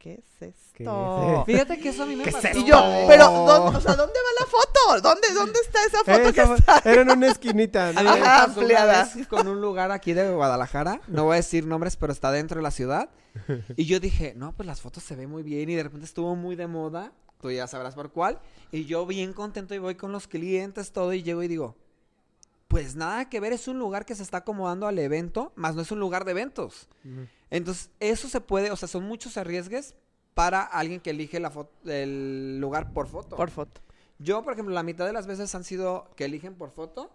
¿qué 0.00 0.14
es 0.40 0.54
¿Qué 0.72 0.82
esto? 0.84 1.40
es 1.40 1.44
Fíjate 1.46 1.78
que 1.78 1.90
eso 1.90 2.02
a 2.02 2.06
mí 2.06 2.16
me 2.16 2.24
¿Qué 2.24 2.30
es 2.30 2.34
pasó. 2.36 2.48
esto? 2.48 2.58
Y 2.60 2.64
yo, 2.64 2.76
No. 2.76 3.06
pero, 3.06 3.30
¿dónde, 3.30 3.78
o 3.78 3.80
sea, 3.80 3.94
¿dónde 3.94 4.14
va 4.14 4.40
la 4.40 4.46
foto? 4.46 5.00
¿Dónde, 5.08 5.28
dónde 5.34 5.58
está 5.60 5.78
esa 5.84 5.98
foto 5.98 6.32
que 6.32 6.54
está? 6.54 6.78
Era 6.90 7.02
en 7.02 7.10
una 7.10 7.28
esquinita. 7.28 7.92
¿no? 7.92 8.00
Ajá, 8.10 8.44
ampliada. 8.44 9.02
una 9.04 9.14
vez 9.14 9.26
con 9.28 9.46
un 9.46 9.60
lugar 9.60 9.92
aquí 9.92 10.12
de 10.14 10.30
Guadalajara, 10.34 11.00
no 11.06 11.24
voy 11.24 11.34
a 11.34 11.36
decir 11.36 11.66
nombres, 11.66 11.96
pero 11.96 12.12
está 12.12 12.32
dentro 12.32 12.56
de 12.56 12.62
la 12.62 12.70
ciudad. 12.70 13.10
Y 13.76 13.84
yo 13.84 14.00
dije, 14.00 14.32
no, 14.36 14.52
pues 14.56 14.66
las 14.66 14.80
fotos 14.80 15.04
se 15.04 15.14
ven 15.14 15.30
muy 15.30 15.42
bien 15.44 15.68
y 15.70 15.74
de 15.76 15.82
repente 15.84 16.06
estuvo 16.06 16.34
muy 16.34 16.56
de 16.56 16.66
moda, 16.66 17.12
tú 17.40 17.50
ya 17.50 17.66
sabrás 17.68 17.94
por 17.94 18.10
cuál. 18.10 18.40
Y 18.72 18.86
yo 18.86 19.06
bien 19.06 19.32
contento 19.34 19.74
y 19.74 19.78
voy 19.78 19.94
con 19.94 20.10
los 20.12 20.26
clientes, 20.26 20.90
todo, 20.92 21.12
y 21.12 21.22
llego 21.22 21.42
y 21.42 21.48
digo, 21.48 21.76
Pues 22.70 22.94
nada 22.94 23.28
que 23.28 23.40
ver, 23.40 23.52
es 23.52 23.66
un 23.66 23.80
lugar 23.80 24.06
que 24.06 24.14
se 24.14 24.22
está 24.22 24.36
acomodando 24.38 24.86
al 24.86 24.96
evento, 25.00 25.52
más 25.56 25.74
no 25.74 25.82
es 25.82 25.90
un 25.90 25.98
lugar 25.98 26.24
de 26.24 26.30
eventos. 26.30 26.86
Entonces, 27.50 27.90
eso 27.98 28.28
se 28.28 28.40
puede, 28.40 28.70
o 28.70 28.76
sea, 28.76 28.86
son 28.86 29.02
muchos 29.02 29.36
arriesgues 29.36 29.96
para 30.34 30.62
alguien 30.62 31.00
que 31.00 31.10
elige 31.10 31.40
la 31.40 31.50
foto, 31.50 31.72
el 31.90 32.60
lugar 32.60 32.92
por 32.92 33.08
foto. 33.08 33.34
Por 33.34 33.50
foto. 33.50 33.80
Yo, 34.20 34.44
por 34.44 34.52
ejemplo, 34.52 34.72
la 34.72 34.84
mitad 34.84 35.04
de 35.04 35.12
las 35.12 35.26
veces 35.26 35.52
han 35.56 35.64
sido 35.64 36.12
que 36.14 36.26
eligen 36.26 36.54
por 36.54 36.70
foto. 36.70 37.10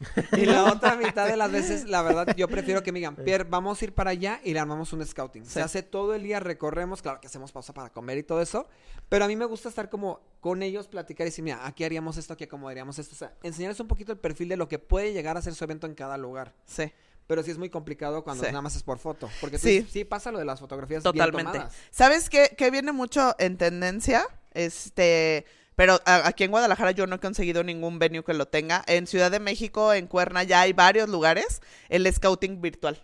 Y 0.36 0.46
la 0.46 0.64
otra 0.72 0.96
mitad 0.96 1.26
de 1.26 1.36
las 1.36 1.50
veces, 1.52 1.84
la 1.88 2.02
verdad, 2.02 2.34
yo 2.36 2.48
prefiero 2.48 2.82
que 2.82 2.90
me 2.92 2.98
digan, 3.00 3.16
Pierre, 3.16 3.44
vamos 3.44 3.80
a 3.80 3.84
ir 3.84 3.92
para 3.94 4.10
allá 4.10 4.40
y 4.42 4.52
le 4.54 4.60
armamos 4.60 4.92
un 4.92 5.04
scouting. 5.04 5.44
Se 5.44 5.60
hace 5.60 5.82
todo 5.82 6.14
el 6.14 6.22
día, 6.22 6.40
recorremos, 6.40 7.02
claro 7.02 7.20
que 7.20 7.26
hacemos 7.26 7.52
pausa 7.52 7.74
para 7.74 7.90
comer 7.90 8.18
y 8.18 8.22
todo 8.22 8.40
eso, 8.40 8.66
pero 9.08 9.24
a 9.24 9.28
mí 9.28 9.36
me 9.36 9.44
gusta 9.44 9.68
estar 9.68 9.90
como 9.90 10.20
con 10.40 10.62
ellos, 10.62 10.88
platicar 10.88 11.26
y 11.26 11.30
decir, 11.30 11.44
mira, 11.44 11.66
aquí 11.66 11.84
haríamos 11.84 12.16
esto, 12.16 12.32
aquí 12.32 12.44
acomodaríamos 12.44 12.98
esto. 12.98 13.14
O 13.14 13.18
sea, 13.18 13.34
enseñarles 13.42 13.78
un 13.80 13.88
poquito 13.88 14.10
el 14.12 14.18
perfil 14.18 14.48
de 14.48 14.56
lo 14.56 14.68
que 14.68 14.78
puede 14.78 15.12
llegar 15.12 15.36
a 15.36 15.42
ser 15.42 15.54
su 15.54 15.64
evento 15.64 15.86
en 15.86 15.94
cada 15.94 16.16
lugar. 16.16 16.54
Sí, 16.64 16.92
Pero 17.26 17.44
sí 17.44 17.52
es 17.52 17.58
muy 17.58 17.70
complicado 17.70 18.24
cuando 18.24 18.42
Sí. 18.42 18.50
nada 18.50 18.60
más 18.62 18.74
es 18.74 18.82
por 18.82 18.98
foto. 18.98 19.30
Porque 19.40 19.56
Sí. 19.56 19.86
sí 19.88 20.04
pasa 20.04 20.32
lo 20.32 20.38
de 20.40 20.44
las 20.44 20.58
fotografías 20.58 21.04
bien 21.04 21.12
totalmente. 21.12 21.52
tomadas. 21.52 21.74
¿Sabes 21.92 22.28
qué, 22.28 22.56
qué 22.58 22.72
viene 22.72 22.90
mucho 22.90 23.36
en 23.38 23.56
tendencia? 23.56 24.24
Este, 24.52 25.44
pero 25.80 25.98
a- 26.04 26.28
aquí 26.28 26.44
en 26.44 26.50
Guadalajara 26.50 26.90
yo 26.90 27.06
no 27.06 27.16
he 27.16 27.20
conseguido 27.20 27.64
ningún 27.64 27.98
venue 27.98 28.22
que 28.22 28.34
lo 28.34 28.46
tenga. 28.46 28.84
En 28.86 29.06
Ciudad 29.06 29.30
de 29.30 29.40
México, 29.40 29.94
en 29.94 30.08
Cuerna, 30.08 30.42
ya 30.42 30.60
hay 30.60 30.74
varios 30.74 31.08
lugares. 31.08 31.62
El 31.88 32.12
scouting 32.12 32.60
virtual. 32.60 33.02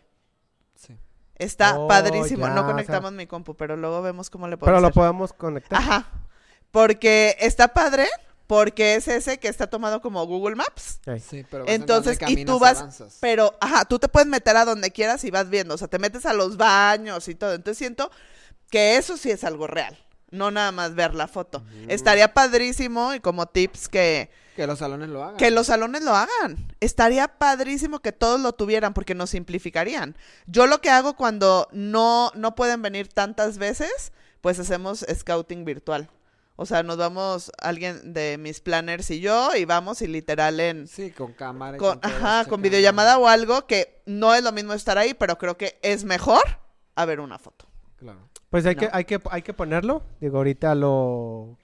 Sí. 0.75 0.95
Está 1.37 1.79
Oh, 1.79 1.89
padrísimo. 1.89 2.47
ya, 2.47 2.53
no 2.53 2.61
o 2.61 2.65
sea- 2.65 2.73
conectamos 2.73 3.13
mi 3.13 3.27
compu, 3.27 3.55
pero 3.57 3.79
luego 3.79 4.03
vemos 4.03 4.29
cómo 4.29 4.47
le 4.47 4.59
Pero 4.59 4.67
podemos 4.67 4.83
lo 4.83 4.89
hacer. 4.89 4.95
podemos 4.95 5.33
conectar. 5.33 5.79
Ajá. 5.81 6.07
Porque 6.71 7.35
está 7.41 7.69
padre, 7.69 8.07
porque 8.47 8.97
es 8.97 9.09
ese 9.09 9.39
que 9.39 9.49
está 9.49 9.69
tomado 9.69 10.03
como 10.03 10.27
Google 10.27 10.57
Maps. 10.57 11.01
Sí, 11.27 11.47
pero 11.51 11.65
vas 11.65 11.73
Entonces, 11.75 12.13
entrando 12.13 12.41
y 12.41 12.45
tú 12.45 12.59
vas, 12.59 12.81
avanzas. 12.81 13.17
pero, 13.21 13.57
ajá, 13.59 13.87
tú 13.87 13.99
te 13.99 14.09
puedes 14.09 14.29
meter 14.29 14.55
a 14.59 14.67
donde 14.67 14.91
quieras 14.91 15.25
y 15.25 15.31
vas 15.31 15.49
viendo, 15.49 15.75
o 15.75 15.79
sea, 15.79 15.89
te 15.89 15.99
metes 15.99 16.27
a 16.27 16.35
los 16.35 16.59
baños 16.59 17.27
y 17.29 17.35
todo. 17.35 17.55
Entonces 17.55 17.79
siento 17.79 18.11
que 18.69 18.97
eso 18.99 19.17
sí 19.17 19.31
es 19.31 19.45
algo 19.45 19.67
real, 19.67 19.97
no 20.37 20.51
nada 20.51 20.71
más 20.73 20.95
ver 20.95 21.15
la 21.15 21.27
foto. 21.29 21.63
Estaría 21.89 22.33
padrísimo 22.35 23.15
y 23.15 23.21
como 23.21 23.47
tips 23.47 23.89
que, 23.89 24.31
Que 24.55 24.67
los 24.67 24.79
salones 24.79 25.09
lo 25.09 25.23
hagan. 25.25 25.37
que 25.37 25.51
los 25.51 25.67
salones 25.67 26.03
lo 26.03 26.15
hagan. 26.15 26.73
Estaría 26.81 27.29
padrísimo 27.29 28.01
que 28.01 28.13
todos 28.13 28.41
lo 28.41 28.53
tuvieran 28.53 28.95
porque 28.95 29.15
nos 29.15 29.31
simplificarían. 29.31 30.17
Yo 30.47 30.67
lo 30.67 30.81
que 30.81 30.91
hago 30.91 31.15
cuando 31.17 31.69
no, 31.73 32.31
no 32.35 32.55
pueden 32.55 32.83
venir 32.83 33.09
tantas 33.09 33.59
veces, 33.59 34.13
pues 34.41 34.59
hacemos 34.59 35.05
scouting 35.13 35.65
virtual. 35.65 36.09
O 36.59 36.65
sea, 36.65 36.83
nos 36.83 36.97
vamos 36.97 37.53
alguien 37.61 38.15
de 38.15 38.39
mis 38.39 38.61
planners 38.61 39.11
y 39.11 39.21
yo 39.21 39.55
y 39.55 39.67
vamos 39.67 40.01
y 40.01 40.07
literal 40.07 40.59
en 40.59 40.89
Sí, 40.89 41.11
con 41.11 41.35
cámara. 41.35 41.77
y 41.77 41.79
con, 41.81 41.99
ajá, 42.03 42.47
con 42.47 42.63
videollamada 42.63 43.19
o 43.19 43.29
algo 43.29 43.67
que 43.67 44.01
no 44.07 44.35
es 44.35 44.43
lo 44.43 44.53
mismo 44.53 44.73
estar 44.73 44.97
ahí, 44.97 45.13
pero 45.13 45.37
creo 45.37 45.59
que 45.59 45.79
es 45.83 46.05
mejor 46.05 46.43
a 46.95 47.05
ver 47.05 47.21
una 47.21 47.39
foto. 47.39 47.67
Claro. 47.99 48.21
Pues 48.51 48.65
hay, 48.67 48.75
No. 48.77 48.81
que, 48.81 48.89
hay, 48.93 49.05
que, 49.05 49.21
hay 49.31 49.43
que 49.43 49.53
ponerlo. 49.53 50.03
Digo, 50.21 50.39
ahorita 50.39 50.75
lo, 50.75 51.57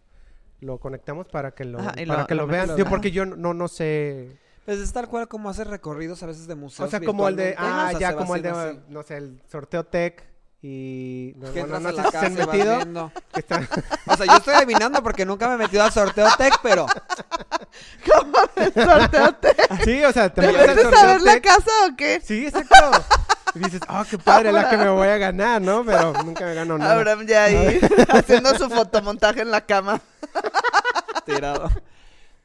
lo 0.61 0.79
conectamos 0.79 1.27
para 1.29 1.53
que 1.53 1.65
lo, 1.65 1.79
Ajá, 1.81 1.93
para 1.93 2.21
lo- 2.23 2.27
que 2.27 2.35
lo, 2.35 2.43
lo 2.43 2.49
vean. 2.49 2.71
Ajá. 2.71 2.85
porque 2.91 3.11
yo 3.11 3.25
no, 3.27 3.55
no 3.55 3.69
sé. 3.69 4.37
Pues 4.65 4.79
es 4.79 4.93
tal 4.93 5.09
cual 5.09 5.27
como 5.29 5.51
hacer 5.51 5.67
recorridos 5.69 6.23
a 6.23 6.27
veces 6.27 6.47
de 6.47 6.55
museos. 6.55 6.87
O 6.87 6.91
sea, 6.91 7.01
como 7.01 7.29
el 7.29 7.37
de. 7.37 7.55
Ah, 7.59 7.87
O 7.95 7.99
sea, 7.99 8.11
ya, 8.11 8.17
como 8.17 8.37
el 8.37 8.43
de. 8.43 8.49
así. 8.51 8.81
No 8.89 9.03
sé, 9.03 9.17
el 9.17 9.43
sorteo 9.51 9.85
tech. 9.85 10.25
Y. 10.65 11.33
No, 11.39 11.51
bueno, 11.51 11.81
no 11.81 11.91
sé 11.93 12.03
si 12.05 12.11
se 12.13 12.19
han 12.19 12.35
metido. 12.35 12.77
viendo. 12.77 13.13
que 13.35 13.41
está- 13.41 13.61
O 14.07 14.17
sea, 14.17 14.27
yo 14.27 14.37
estoy 14.37 14.55
adivinando 14.55 15.03
porque 15.03 15.25
nunca 15.27 15.49
me 15.49 15.55
he 15.55 15.59
metido 15.59 15.83
al 15.83 15.91
sorteo 15.93 16.29
tech, 16.39 16.55
pero 16.63 16.87
¿Cómo 18.07 18.39
el 18.57 18.73
sorteo 18.73 19.35
te, 19.35 19.57
sí, 19.85 20.05
o 20.05 20.13
sea, 20.13 20.33
te 20.33 20.41
¿te 20.43 20.47
metes 20.47 20.61
al 20.69 20.77
metes 20.77 20.85
a 20.87 20.91
sorteo 20.91 21.09
ver 21.15 21.23
la 21.23 21.33
tech. 21.35 21.43
casa 21.45 21.71
o 21.91 21.97
qué? 21.97 22.21
Sí, 22.23 22.47
exacto. 22.47 22.75
Y 23.55 23.59
dices, 23.59 23.81
ah, 23.89 24.05
qué 24.09 24.17
padre, 24.19 24.51
la 24.53 24.71
que 24.71 24.77
me 24.79 24.89
voy 24.89 25.09
a 25.09 25.19
ganar, 25.19 25.61
¿no? 25.61 25.85
Pero 25.85 26.13
nunca 26.25 26.45
me 26.47 26.55
gano 26.55 26.79
nada. 26.79 26.95
Abraham 26.95 27.27
ya 27.27 27.45
ahí 27.45 27.79
haciendo 28.09 28.55
su 28.57 28.69
fotomontaje 28.71 29.43
en 29.43 29.51
la 29.51 29.61
cama. 29.67 30.01
tirado. 31.27 31.71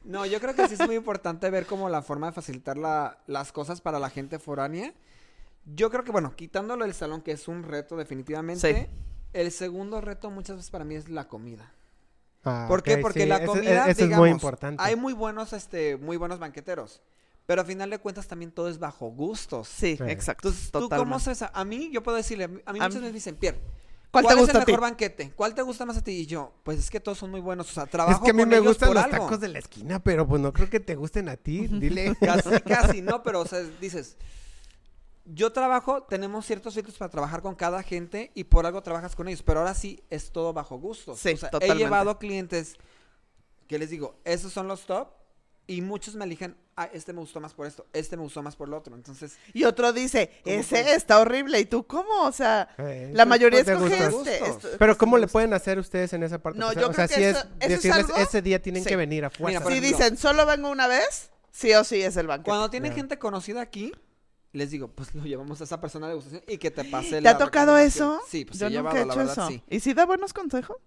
No, 0.03 0.25
yo 0.25 0.39
creo 0.39 0.55
que 0.55 0.67
sí 0.67 0.75
es 0.75 0.85
muy 0.85 0.95
importante 0.95 1.49
ver 1.49 1.65
como 1.65 1.89
la 1.89 2.01
forma 2.01 2.27
de 2.27 2.33
facilitar 2.33 2.77
la- 2.77 3.17
las 3.27 3.51
cosas 3.51 3.81
para 3.81 3.99
la 3.99 4.09
gente 4.09 4.39
foránea. 4.39 4.93
Yo 5.65 5.89
creo 5.89 6.03
que, 6.03 6.11
bueno, 6.11 6.33
quitándolo 6.35 6.85
del 6.85 6.93
salón, 6.93 7.21
que 7.21 7.31
es 7.33 7.47
un 7.47 7.63
reto 7.63 7.97
definitivamente, 7.97 8.73
Sí. 8.73 8.87
el 9.33 9.51
segundo 9.51 9.99
reto 9.99 10.29
muchas 10.29 10.55
veces 10.57 10.71
para 10.71 10.85
mí 10.85 10.95
es 10.95 11.09
la 11.09 11.27
comida. 11.27 11.71
Ah, 12.45 12.65
¿Por 12.69 12.83
qué? 12.83 12.97
Porque 12.99 13.21
sí, 13.23 13.25
la 13.25 13.45
comida, 13.45 13.81
ese 13.89 13.91
es 13.91 13.97
muy 13.99 14.07
digamos, 14.07 14.29
importante. 14.29 14.81
hay 14.81 14.95
muy 14.95 15.11
buenos, 15.11 15.51
este, 15.51 15.97
muy 15.97 16.15
buenos 16.15 16.39
banqueteros. 16.39 17.01
Pero 17.47 17.61
a 17.61 17.65
final 17.65 17.89
de 17.89 17.97
cuentas 17.97 18.27
también 18.27 18.51
todo 18.51 18.69
es 18.69 18.77
bajo 18.77 19.07
gustos. 19.07 19.67
Sí, 19.67 19.97
Sí. 19.97 20.03
exacto. 20.07 20.49
Entonces, 20.49 20.71
¿tú 20.71 20.89
cómo 20.89 21.19
sabes? 21.19 21.41
A 21.51 21.65
mí, 21.65 21.89
yo 21.91 22.03
puedo 22.03 22.17
decirle, 22.17 22.43
a 22.43 22.47
mí, 22.49 22.61
a 22.65 22.73
mí 22.73 22.79
A 22.79 22.83
muchas 22.83 22.95
veces 23.01 23.01
me 23.03 23.11
dicen, 23.13 23.35
Pierre, 23.37 23.59
¿Cuál 24.11 24.23
te 24.23 24.27
¿cuál 24.27 24.37
gusta 24.37 24.51
es 24.51 24.55
a 24.55 24.59
el 24.59 24.65
ti? 24.65 24.71
mejor 24.73 24.81
banquete? 24.81 25.31
¿Cuál 25.35 25.53
te 25.55 25.61
gusta 25.61 25.85
más 25.85 25.97
a 25.97 26.03
ti? 26.03 26.11
Y 26.11 26.25
yo, 26.25 26.53
pues 26.63 26.77
es 26.79 26.89
que 26.89 26.99
todos 26.99 27.17
son 27.17 27.29
muy 27.31 27.41
buenos. 27.41 27.69
O 27.69 27.73
sea, 27.73 27.85
trabajo 27.87 28.17
Es 28.19 28.23
que 28.23 28.31
a 28.31 28.33
mí 28.33 28.41
con 28.41 28.49
me 28.49 28.55
ellos 28.55 28.67
gustan 28.67 28.87
por 28.89 28.95
los 28.95 29.03
algo. 29.05 29.17
tacos 29.17 29.39
de 29.39 29.47
la 29.49 29.59
esquina, 29.59 29.99
pero 30.03 30.27
pues 30.27 30.41
no 30.41 30.53
creo 30.53 30.69
que 30.69 30.79
te 30.79 30.95
gusten 30.95 31.29
a 31.29 31.35
ti. 31.37 31.67
Dile. 31.67 32.15
Casi, 32.19 32.49
casi, 32.61 33.01
no, 33.01 33.21
pero 33.23 33.41
o 33.41 33.45
sea, 33.45 33.59
dices, 33.81 34.17
yo 35.25 35.51
trabajo, 35.51 36.03
tenemos 36.03 36.45
ciertos 36.45 36.73
filtros 36.73 36.97
para 36.97 37.09
trabajar 37.11 37.41
con 37.41 37.55
cada 37.55 37.83
gente 37.83 38.31
y 38.33 38.45
por 38.45 38.65
algo 38.65 38.81
trabajas 38.81 39.15
con 39.15 39.27
ellos, 39.27 39.43
pero 39.43 39.59
ahora 39.59 39.73
sí 39.73 40.01
es 40.09 40.31
todo 40.31 40.53
bajo 40.53 40.77
gustos. 40.79 41.19
Sí, 41.19 41.31
o 41.33 41.37
sea, 41.37 41.49
he 41.61 41.75
llevado 41.75 42.17
clientes 42.17 42.75
que 43.67 43.77
les 43.77 43.89
digo, 43.89 44.15
esos 44.23 44.53
son 44.53 44.67
los 44.69 44.85
top 44.85 45.09
y 45.69 45.81
muchos 45.81 46.15
me 46.15 46.23
eligen, 46.23 46.55
ah, 46.77 46.89
este 46.93 47.11
me 47.11 47.19
gustó 47.19 47.41
más 47.41 47.53
por 47.53 47.67
esto, 47.67 47.85
este 47.91 48.15
me 48.15 48.23
gustó 48.23 48.41
más 48.41 48.55
por 48.55 48.69
lo 48.69 48.77
otro. 48.77 48.95
Entonces, 48.95 49.37
Y 49.53 49.65
otro 49.65 49.91
dice, 49.91 50.31
¿Cómo 50.43 50.55
ese 50.55 50.83
fue? 50.83 50.95
está 50.95 51.19
horrible. 51.19 51.59
¿Y 51.59 51.65
tú 51.65 51.85
cómo? 51.85 52.23
O 52.23 52.31
sea, 52.31 52.69
Eh, 52.77 53.11
la 53.13 53.25
mayoría 53.25 53.59
es 53.59 53.65
de 53.65 53.73
escoge 53.73 54.09
gustos. 54.09 54.27
este. 54.27 54.39
Gustos. 54.45 54.65
esto- 54.65 54.77
Pero 54.79 54.97
¿cómo 54.97 55.17
le 55.17 55.27
pueden 55.27 55.53
hacer 55.53 55.77
ustedes 55.77 56.13
en 56.13 56.23
esa 56.23 56.39
parte? 56.41 56.57
No, 56.59 56.69
o 56.69 56.71
sea, 56.73 56.81
yo 56.81 56.89
o 56.89 56.93
sea, 56.93 57.07
creo 57.07 57.17
si 57.17 57.21
que 57.23 57.29
es 57.31 57.37
eso- 57.37 57.47
es 57.59 57.69
decirles 57.69 58.05
algo- 58.05 58.15
ese 58.17 58.41
día 58.41 58.61
tienen 58.61 58.83
Sí. 58.83 58.89
que 58.89 58.95
venir 58.95 59.25
a 59.25 59.29
fuerza. 59.29 59.59
Mira, 59.59 59.69
si 59.71 59.77
ejemplo, 59.79 59.97
dicen, 59.99 60.17
solo 60.17 60.45
vengo 60.45 60.69
una 60.69 60.87
vez, 60.87 61.29
sí 61.51 61.73
o 61.73 61.83
sí 61.83 62.01
es 62.01 62.15
el 62.17 62.27
banquete. 62.27 62.49
cuando 62.49 62.69
tienen 62.69 62.91
Ya. 62.91 62.95
gente 62.95 63.19
conocida 63.19 63.59
aquí, 63.61 63.91
les 64.53 64.71
digo, 64.71 64.87
pues 64.87 65.13
lo 65.13 65.23
llevamos 65.25 65.59
a 65.59 65.65
esa 65.65 65.81
persona 65.81 66.07
de 66.07 66.13
degustación 66.13 66.43
y 66.47 66.57
que 66.57 66.71
te 66.71 66.85
pase 66.85 67.09
¿Te 67.09 67.21
la 67.21 67.31
ha 67.31 67.37
tocado 67.37 67.77
eso? 67.77 68.21
Sí, 68.29 68.45
pues 68.45 68.57
Yo 68.57 68.67
he 68.67 68.69
nunca 68.69 68.93
llevado, 68.93 68.95
he 68.95 69.05
la 69.05 69.13
hecho 69.13 69.19
verdad, 69.19 69.33
eso. 69.33 69.47
sí. 69.49 69.61
¿Y 69.69 69.79
si 69.81 69.93
da 69.93 70.05
buenos 70.05 70.31
consejos? 70.33 70.77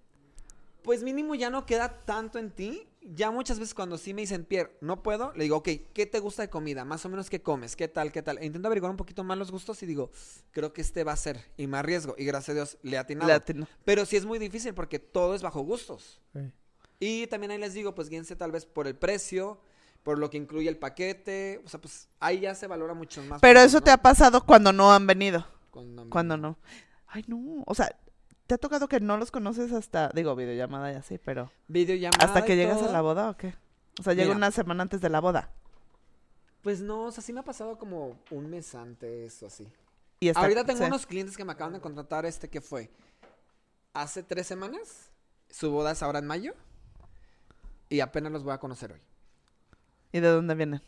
Pues 0.83 1.03
mínimo 1.03 1.35
ya 1.35 1.51
no 1.51 1.67
queda 1.67 2.01
tanto 2.01 2.39
en 2.39 2.51
ti. 2.51 2.87
Ya 3.03 3.31
muchas 3.31 3.59
veces 3.59 3.75
cuando 3.75 3.97
sí 3.97 4.13
me 4.13 4.21
dicen, 4.21 4.45
Pierre, 4.45 4.77
no 4.83 5.03
puedo, 5.03 5.33
le 5.35 5.45
digo, 5.45 5.57
ok, 5.57 5.69
¿qué 5.95 6.05
te 6.05 6.19
gusta 6.19 6.43
de 6.43 6.51
comida? 6.51 6.85
Más 6.85 7.05
o 7.07 7.09
menos 7.09 7.31
qué 7.31 7.41
comes, 7.41 7.75
qué 7.75 7.89
tal, 7.89 8.13
qué 8.13 8.23
tal. 8.23 8.37
E 8.39 8.45
intento 8.45 8.69
averiguar 8.69 8.91
un 8.91 8.99
poquito 8.99 9.25
más 9.25 9.39
los 9.39 9.51
gustos 9.51 9.83
y 9.83 9.87
digo, 9.87 10.11
creo 10.51 10.75
que 10.75 10.83
este 10.83 11.03
va 11.03 11.13
a 11.13 11.17
ser. 11.17 11.41
Y 11.57 11.67
me 11.67 11.79
arriesgo. 11.79 12.15
Y 12.19 12.25
gracias 12.25 12.51
a 12.51 12.55
Dios 12.55 12.79
le 12.83 12.99
atinado. 12.99 13.29
Le. 13.29 13.67
Pero 13.85 14.05
sí 14.05 14.17
es 14.17 14.27
muy 14.27 14.39
difícil 14.39 14.75
porque 14.75 14.99
todo 14.99 15.35
es 15.35 15.43
bajo 15.43 15.63
gustos. 15.63 16.21
Y 16.99 17.27
también 17.29 17.53
ahí 17.53 17.59
les 17.59 17.73
digo, 17.73 17.95
pues 17.95 18.11
guíense 18.11 18.37
tal 18.37 18.53
vez 18.53 18.67
por 18.67 18.87
el 18.87 18.95
precio, 18.95 19.59
por 20.03 20.19
lo 20.19 20.29
que 20.29 20.37
incluye 20.37 20.69
el 20.69 20.77
paquete. 20.77 21.63
O 21.65 21.69
sea, 21.71 21.81
pues 21.81 22.09
ahí 22.21 22.41
ya 22.41 22.55
se 22.55 22.67
valora 22.67 22.93
mucho 22.93 23.23
más. 23.25 23.41
Pero 23.41 23.61
eso 23.61 23.79
¿no? 23.79 23.85
te 23.85 23.91
ha 23.91 23.97
pasado 23.97 24.45
cuando 24.45 24.73
no 24.73 24.93
han 24.93 25.07
venido. 25.07 25.47
Cuando, 25.71 26.09
Cuando 26.11 26.37
no. 26.37 26.59
Ay, 27.07 27.25
no. 27.27 27.63
O 27.67 27.75
sea, 27.75 27.97
te 28.51 28.55
ha 28.55 28.59
tocado 28.59 28.89
que 28.89 28.99
no 28.99 29.17
los 29.17 29.31
conoces 29.31 29.71
hasta, 29.71 30.11
digo, 30.13 30.35
videollamada 30.35 30.93
y 30.93 30.97
así, 30.97 31.19
pero... 31.19 31.53
Videollamada 31.69 32.25
¿Hasta 32.25 32.45
que 32.45 32.57
llegas 32.57 32.83
a 32.83 32.91
la 32.91 33.01
boda 33.01 33.31
o 33.31 33.37
qué? 33.37 33.55
O 34.01 34.03
sea, 34.03 34.13
llega 34.13 34.27
Mira. 34.27 34.39
una 34.39 34.51
semana 34.51 34.83
antes 34.83 35.01
de 35.01 35.09
la 35.09 35.21
boda. 35.21 35.53
Pues 36.61 36.81
no, 36.81 37.05
o 37.05 37.13
sea, 37.13 37.23
sí 37.23 37.33
me 37.33 37.39
ha 37.39 37.45
pasado 37.45 37.79
como 37.79 38.19
un 38.33 38.51
mes 38.51 38.75
antes 38.75 39.41
o 39.45 39.47
así. 39.47 39.69
Y 40.19 40.37
Ahorita 40.37 40.65
tengo 40.65 40.81
sí. 40.81 40.85
unos 40.87 41.07
clientes 41.07 41.37
que 41.37 41.45
me 41.45 41.53
acaban 41.53 41.75
de 41.75 41.81
contratar, 41.81 42.27
este 42.27 42.49
que 42.49 42.61
fue 42.61 42.91
hace 43.95 44.25
tres 44.25 44.49
semanas. 44.49 45.13
Su 45.49 45.71
boda 45.71 45.93
es 45.93 46.03
ahora 46.03 46.19
en 46.19 46.27
mayo. 46.27 46.55
Y 47.89 48.01
apenas 48.01 48.33
los 48.33 48.43
voy 48.43 48.53
a 48.53 48.59
conocer 48.59 48.91
hoy. 48.91 49.01
¿Y 50.11 50.19
de 50.19 50.27
dónde 50.27 50.57
vienen? 50.57 50.83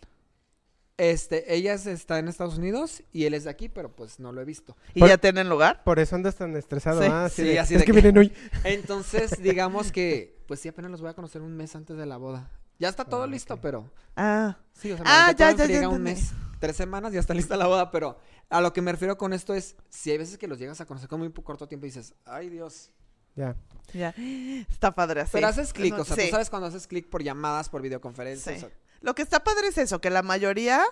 Este, 0.99 1.55
ella 1.55 1.73
es- 1.75 1.87
está 1.87 2.19
en 2.19 2.29
Estados 2.29 2.59
Unidos 2.59 3.03
y 3.13 3.25
él 3.25 3.35
es 3.35 3.45
de 3.45 3.51
aquí, 3.51 3.69
pero 3.69 3.95
pues 3.97 4.21
no 4.21 4.31
lo 4.33 4.41
he 4.41 4.45
visto. 4.45 4.77
¿Y 4.95 5.01
Por- 5.01 5.09
ya 5.09 5.19
tienen 5.19 5.49
lugar? 5.49 5.83
Por 5.85 5.99
eso 5.99 6.15
andas 6.17 6.37
tan 6.37 6.55
estresado. 6.57 7.03
Sí, 7.03 7.09
ah, 7.11 7.29
sí, 7.29 7.43
de, 7.45 7.59
así 7.59 7.75
es 7.75 7.81
de 7.81 7.87
que 7.87 7.93
que- 7.93 8.01
vienen 8.01 8.19
hoy. 8.19 8.33
Entonces, 8.65 9.43
digamos 9.43 9.91
que, 9.91 10.39
pues 10.47 10.61
sí, 10.61 10.69
apenas 10.69 10.91
los 10.91 11.01
voy 11.01 11.11
a 11.11 11.15
conocer 11.15 11.41
un 11.43 11.57
mes 11.57 11.75
antes 11.75 11.97
de 11.97 12.07
la 12.07 12.19
boda. 12.19 12.51
Ya 12.79 12.89
está 12.89 13.05
todo 13.05 13.23
Ah, 13.23 13.27
listo, 13.27 13.59
pero 13.61 13.91
Ah, 14.17 14.59
sí, 14.75 14.93
o 14.93 14.97
sea, 14.97 15.05
Ah, 15.09 15.33
ya, 15.37 15.53
ya, 15.53 15.67
ya, 15.67 15.89
un 15.89 16.03
mes, 16.03 16.33
tres 16.61 16.77
semanas, 16.77 17.13
ya 17.13 17.21
está 17.21 17.33
lista 17.33 17.57
la 17.57 17.67
boda, 17.67 17.91
pero 17.91 18.19
a 18.51 18.61
lo 18.61 18.73
que 18.73 18.83
me 18.83 18.93
refiero 18.93 19.17
con 19.17 19.33
esto 19.33 19.55
es, 19.55 19.77
si 19.89 20.11
hay 20.11 20.19
veces 20.19 20.37
que 20.37 20.47
los 20.49 20.59
llegas 20.59 20.81
a 20.81 20.87
conocer 20.87 21.09
con 21.09 21.21
muy 21.21 21.33
corto 21.33 21.67
tiempo 21.69 21.87
y 21.87 21.91
dices, 21.91 22.15
ay 22.25 22.51
Dios, 22.51 22.91
Ya. 23.35 23.57
ya. 23.95 24.15
Está 24.69 24.95
padre 24.95 25.23
así. 25.23 25.31
Pero 25.33 25.47
haces 25.47 25.73
clic, 25.73 25.95
o 25.99 26.05
sea, 26.05 26.17
Sí. 26.17 26.25
tú 26.25 26.31
sabes 26.33 26.51
cuando 26.51 26.69
haces 26.69 26.87
clic 26.87 27.09
por 27.09 27.23
llamadas, 27.23 27.69
por 27.71 27.81
videoconferencias. 27.83 28.59
Sí. 28.61 28.65
o 28.67 28.69
sea, 28.69 28.79
Lo 29.03 29.15
que 29.15 29.23
está 29.23 29.45
padre 29.45 29.69
es 29.69 29.79
eso, 29.79 30.01
que 30.01 30.11
la 30.11 30.23
mayoría, 30.23 30.83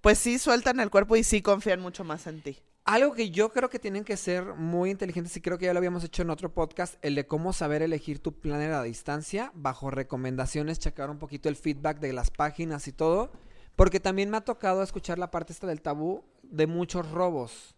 pues 0.00 0.18
sí 0.18 0.38
sueltan 0.38 0.80
el 0.80 0.90
cuerpo 0.90 1.16
y 1.16 1.24
sí 1.24 1.42
confían 1.42 1.80
mucho 1.80 2.04
más 2.04 2.26
en 2.26 2.42
ti. 2.42 2.58
algo 2.84 3.14
que 3.14 3.30
yo 3.30 3.52
creo 3.52 3.70
que 3.70 3.78
tienen 3.78 4.04
que 4.04 4.16
ser 4.16 4.42
muy 4.54 4.90
inteligentes, 4.90 5.36
y 5.36 5.40
creo 5.40 5.56
que 5.56 5.66
ya 5.66 5.72
lo 5.72 5.78
habíamos 5.78 6.02
hecho 6.02 6.22
en 6.22 6.30
otro 6.30 6.52
podcast, 6.52 6.96
el 7.02 7.14
de 7.14 7.26
cómo 7.26 7.52
saber 7.52 7.80
elegir 7.80 8.18
tu 8.18 8.32
planner 8.32 8.72
a 8.72 8.82
distancia, 8.82 9.52
bajo 9.54 9.90
recomendaciones, 9.90 10.80
checar 10.80 11.08
un 11.08 11.18
poquito 11.18 11.48
el 11.48 11.54
feedback 11.54 12.00
de 12.00 12.12
las 12.12 12.30
páginas 12.30 12.88
y 12.88 12.92
todo, 12.92 13.30
Porque 13.76 14.00
también 14.00 14.30
me 14.30 14.36
ha 14.36 14.42
tocado 14.42 14.82
escuchar 14.82 15.18
la 15.18 15.30
parte 15.30 15.52
esta 15.52 15.66
del 15.66 15.80
tabú 15.80 16.24
de 16.42 16.66
muchos 16.66 17.10
robos. 17.10 17.74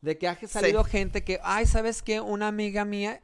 De 0.00 0.16
que 0.16 0.28
ha 0.28 0.38
salido 0.46 0.84
gente 0.84 1.24
que, 1.24 1.40
ay, 1.42 1.66
¿sabes 1.66 2.02
qué? 2.02 2.20
Una 2.20 2.48
amiga 2.48 2.84
mía 2.84 3.20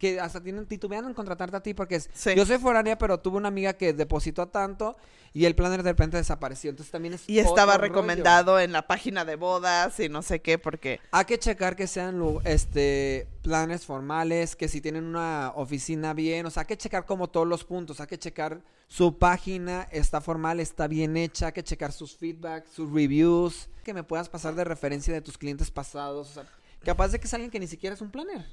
que 0.00 0.18
hasta 0.18 0.42
tienen 0.42 0.64
titubean 0.66 1.04
en 1.04 1.12
contratarte 1.14 1.56
a 1.58 1.60
ti 1.62 1.74
porque 1.74 1.96
es, 1.96 2.08
Sí. 2.14 2.30
yo 2.34 2.46
soy 2.46 2.56
foránea, 2.58 2.96
pero 2.98 3.20
tuve 3.20 3.36
una 3.36 3.48
amiga 3.48 3.74
que 3.74 3.92
depositó 3.92 4.48
tanto 4.48 4.96
y 5.34 5.44
el 5.44 5.54
planner 5.54 5.82
de 5.82 5.90
repente 5.90 6.16
desapareció. 6.16 6.70
Entonces 6.70 6.90
también 6.90 7.14
es 7.14 7.28
Y 7.28 7.38
estaba 7.38 7.74
rollo. 7.76 7.88
recomendado 7.88 8.58
en 8.58 8.72
la 8.72 8.86
página 8.86 9.26
de 9.26 9.36
bodas 9.36 10.00
y 10.00 10.08
no 10.08 10.22
sé 10.22 10.40
qué, 10.40 10.58
porque 10.58 11.00
Hay 11.12 11.26
que 11.26 11.38
checar 11.38 11.76
que 11.76 11.86
sean 11.86 12.18
este 12.44 13.28
planes 13.42 13.84
formales, 13.84 14.56
que 14.56 14.68
si 14.68 14.80
tienen 14.80 15.04
una 15.04 15.52
oficina 15.54 16.14
bien, 16.14 16.46
o 16.46 16.50
sea, 16.50 16.62
hay 16.62 16.66
que 16.66 16.78
checar 16.78 17.04
como 17.04 17.28
todos 17.28 17.46
los 17.46 17.64
puntos, 17.64 18.00
hay 18.00 18.06
que 18.06 18.18
checar 18.18 18.62
su 18.88 19.18
página 19.18 19.86
está 19.92 20.20
formal, 20.22 20.60
está 20.60 20.88
bien 20.88 21.16
hecha, 21.18 21.46
hay 21.48 21.52
que 21.52 21.62
checar 21.62 21.92
sus 21.92 22.16
feedbacks, 22.16 22.70
sus 22.72 22.90
reviews, 22.90 23.68
que 23.84 23.92
me 23.94 24.02
puedas 24.02 24.28
pasar 24.30 24.54
de 24.54 24.64
referencia 24.64 25.12
de 25.12 25.20
tus 25.20 25.36
clientes 25.38 25.70
pasados, 25.70 26.30
o 26.30 26.32
sea, 26.34 26.46
capaz 26.82 27.08
de 27.08 27.20
que 27.20 27.26
es 27.26 27.34
alguien 27.34 27.50
que 27.50 27.60
ni 27.60 27.66
siquiera 27.66 27.94
es 27.94 28.00
un 28.00 28.10
planner. 28.10 28.46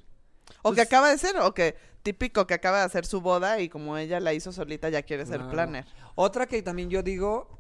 O 0.61 0.71
que 0.71 0.75
Pues- 0.77 0.87
acaba 0.87 1.09
de 1.09 1.17
ser, 1.17 1.37
o 1.37 1.53
que 1.53 1.75
típico 2.03 2.47
que 2.47 2.53
acaba 2.53 2.79
de 2.79 2.83
hacer 2.85 3.05
su 3.05 3.21
boda 3.21 3.59
y 3.59 3.69
como 3.69 3.97
ella 3.97 4.19
la 4.19 4.33
hizo 4.33 4.51
solita 4.51 4.89
ya 4.89 5.03
quiere 5.03 5.25
ser 5.25 5.47
planner. 5.49 5.85
Otra 6.15 6.45
que 6.47 6.61
también 6.61 6.89
yo 6.89 7.03
digo, 7.03 7.59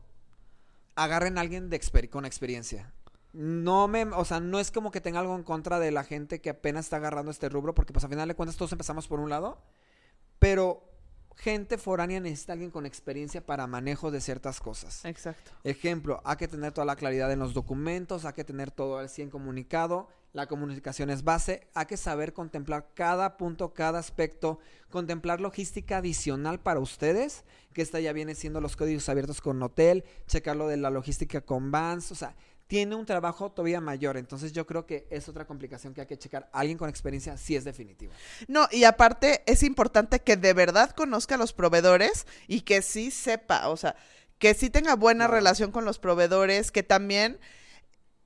agarren 0.95 1.37
a 1.37 1.41
alguien 1.41 1.69
de 1.69 1.79
exper- 1.79 2.09
con 2.09 2.25
experiencia. 2.25 2.93
No 3.33 3.87
me, 3.87 4.03
o 4.05 4.25
sea, 4.25 4.39
no 4.39 4.59
es 4.59 4.71
como 4.71 4.89
que 4.89 5.01
tenga 5.01 5.19
algo 5.19 5.35
en 5.35 5.43
contra 5.43 5.79
de 5.79 5.91
la 5.91 6.03
gente 6.03 6.41
que 6.41 6.49
apenas 6.49 6.85
está 6.85 6.95
agarrando 6.95 7.29
este 7.29 7.49
rubro, 7.49 7.75
porque 7.75 7.93
pues 7.93 8.05
a 8.05 8.09
final 8.09 8.27
de 8.27 8.35
cuentas 8.35 8.55
todos 8.57 8.71
empezamos 8.71 9.07
por 9.07 9.19
un 9.19 9.29
lado, 9.29 9.61
pero 10.39 10.83
gente 11.37 11.77
foránea 11.77 12.19
necesita 12.19 12.53
alguien 12.53 12.71
con 12.71 12.85
experiencia 12.85 13.45
para 13.45 13.67
manejo 13.67 14.11
de 14.11 14.21
ciertas 14.21 14.59
cosas. 14.59 15.05
Exacto. 15.05 15.51
Ejemplo, 15.63 16.21
hay 16.25 16.37
que 16.37 16.47
tener 16.47 16.71
toda 16.71 16.85
la 16.85 16.95
claridad 16.95 17.31
en 17.31 17.39
los 17.39 17.53
documentos, 17.53 18.25
hay 18.25 18.33
que 18.33 18.43
tener 18.43 18.71
todo 18.71 18.97
al 18.97 19.09
100 19.09 19.29
comunicado, 19.29 20.07
la 20.33 20.47
comunicación 20.47 21.09
es 21.09 21.23
base, 21.23 21.67
hay 21.73 21.85
que 21.85 21.97
saber 21.97 22.33
contemplar 22.33 22.89
cada 22.93 23.37
punto, 23.37 23.73
cada 23.73 23.99
aspecto, 23.99 24.59
contemplar 24.89 25.39
logística 25.39 25.97
adicional 25.97 26.59
para 26.59 26.79
ustedes, 26.79 27.43
que 27.73 27.81
esta 27.81 27.99
ya 27.99 28.13
viene 28.13 28.35
siendo 28.35 28.59
los 28.59 28.75
códigos 28.75 29.07
abiertos 29.07 29.39
con 29.39 29.61
hotel, 29.61 30.03
checar 30.27 30.55
lo 30.55 30.67
de 30.67 30.77
la 30.77 30.89
logística 30.89 31.41
con 31.41 31.71
Vans, 31.71 32.11
o 32.11 32.15
sea, 32.15 32.35
tiene 32.67 32.95
un 32.95 33.05
trabajo 33.05 33.51
todavía 33.51 33.81
mayor, 33.81 34.17
entonces 34.17 34.51
yo 34.51 34.67
creo 34.67 34.85
que 34.85 35.07
es 35.09 35.27
otra 35.29 35.45
complicación 35.45 35.93
que 35.93 36.01
hay 36.01 36.07
que 36.07 36.17
checar. 36.17 36.49
Alguien 36.51 36.77
con 36.77 36.89
experiencia 36.89 37.37
sí 37.37 37.55
es 37.55 37.63
definitivo. 37.63 38.11
No, 38.47 38.67
y 38.71 38.83
aparte 38.83 39.41
es 39.45 39.63
importante 39.63 40.19
que 40.19 40.35
de 40.35 40.53
verdad 40.53 40.91
conozca 40.91 41.35
a 41.35 41.37
los 41.37 41.53
proveedores 41.53 42.27
y 42.47 42.61
que 42.61 42.81
sí 42.81 43.09
sepa, 43.09 43.69
o 43.69 43.77
sea, 43.77 43.95
que 44.37 44.53
sí 44.53 44.69
tenga 44.69 44.95
buena 44.95 45.27
relación 45.27 45.71
con 45.71 45.85
los 45.85 45.97
proveedores, 45.97 46.71
que 46.71 46.83
también 46.83 47.39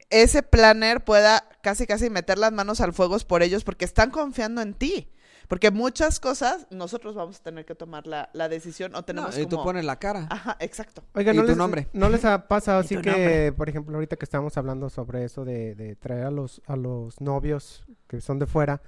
ese 0.09 0.43
planner 0.43 1.03
pueda 1.03 1.47
casi 1.61 1.87
casi 1.87 2.09
meter 2.09 2.37
las 2.37 2.51
manos 2.51 2.81
al 2.81 2.93
fuego 2.93 3.17
por 3.19 3.43
ellos 3.43 3.63
porque 3.63 3.85
están 3.85 4.09
confiando 4.09 4.61
en 4.61 4.73
ti. 4.73 5.10
Porque 5.47 5.71
muchas 5.71 6.19
cosas 6.19 6.67
nosotros 6.69 7.15
vamos 7.15 7.39
a 7.39 7.43
tener 7.43 7.65
que 7.65 7.75
tomar 7.75 8.07
la, 8.07 8.29
la 8.33 8.47
decisión 8.49 8.95
o 8.95 9.03
tenemos 9.03 9.35
No, 9.35 9.41
y 9.41 9.45
tú 9.45 9.57
como... 9.57 9.65
pones 9.65 9.85
la 9.85 9.97
cara. 9.97 10.27
Ajá, 10.29 10.55
exacto. 10.59 11.03
Oiga, 11.13 11.33
¿Y 11.33 11.37
¿no 11.37 11.41
tu 11.43 11.49
les, 11.49 11.57
nombre? 11.57 11.87
¿no 11.93 12.09
les 12.09 12.23
ha 12.25 12.47
pasado 12.47 12.81
¿Y 12.81 12.85
así 12.85 12.97
que, 12.97 13.09
nombre? 13.11 13.51
por 13.53 13.69
ejemplo, 13.69 13.95
ahorita 13.95 14.15
que 14.15 14.25
estamos 14.25 14.57
hablando 14.57 14.89
sobre 14.89 15.23
eso 15.25 15.43
de, 15.45 15.75
de 15.75 15.95
traer 15.95 16.25
a 16.25 16.31
los, 16.31 16.61
a 16.67 16.75
los 16.75 17.19
novios 17.21 17.83
que 18.07 18.21
son 18.21 18.39
de 18.39 18.45
fuera, 18.47 18.81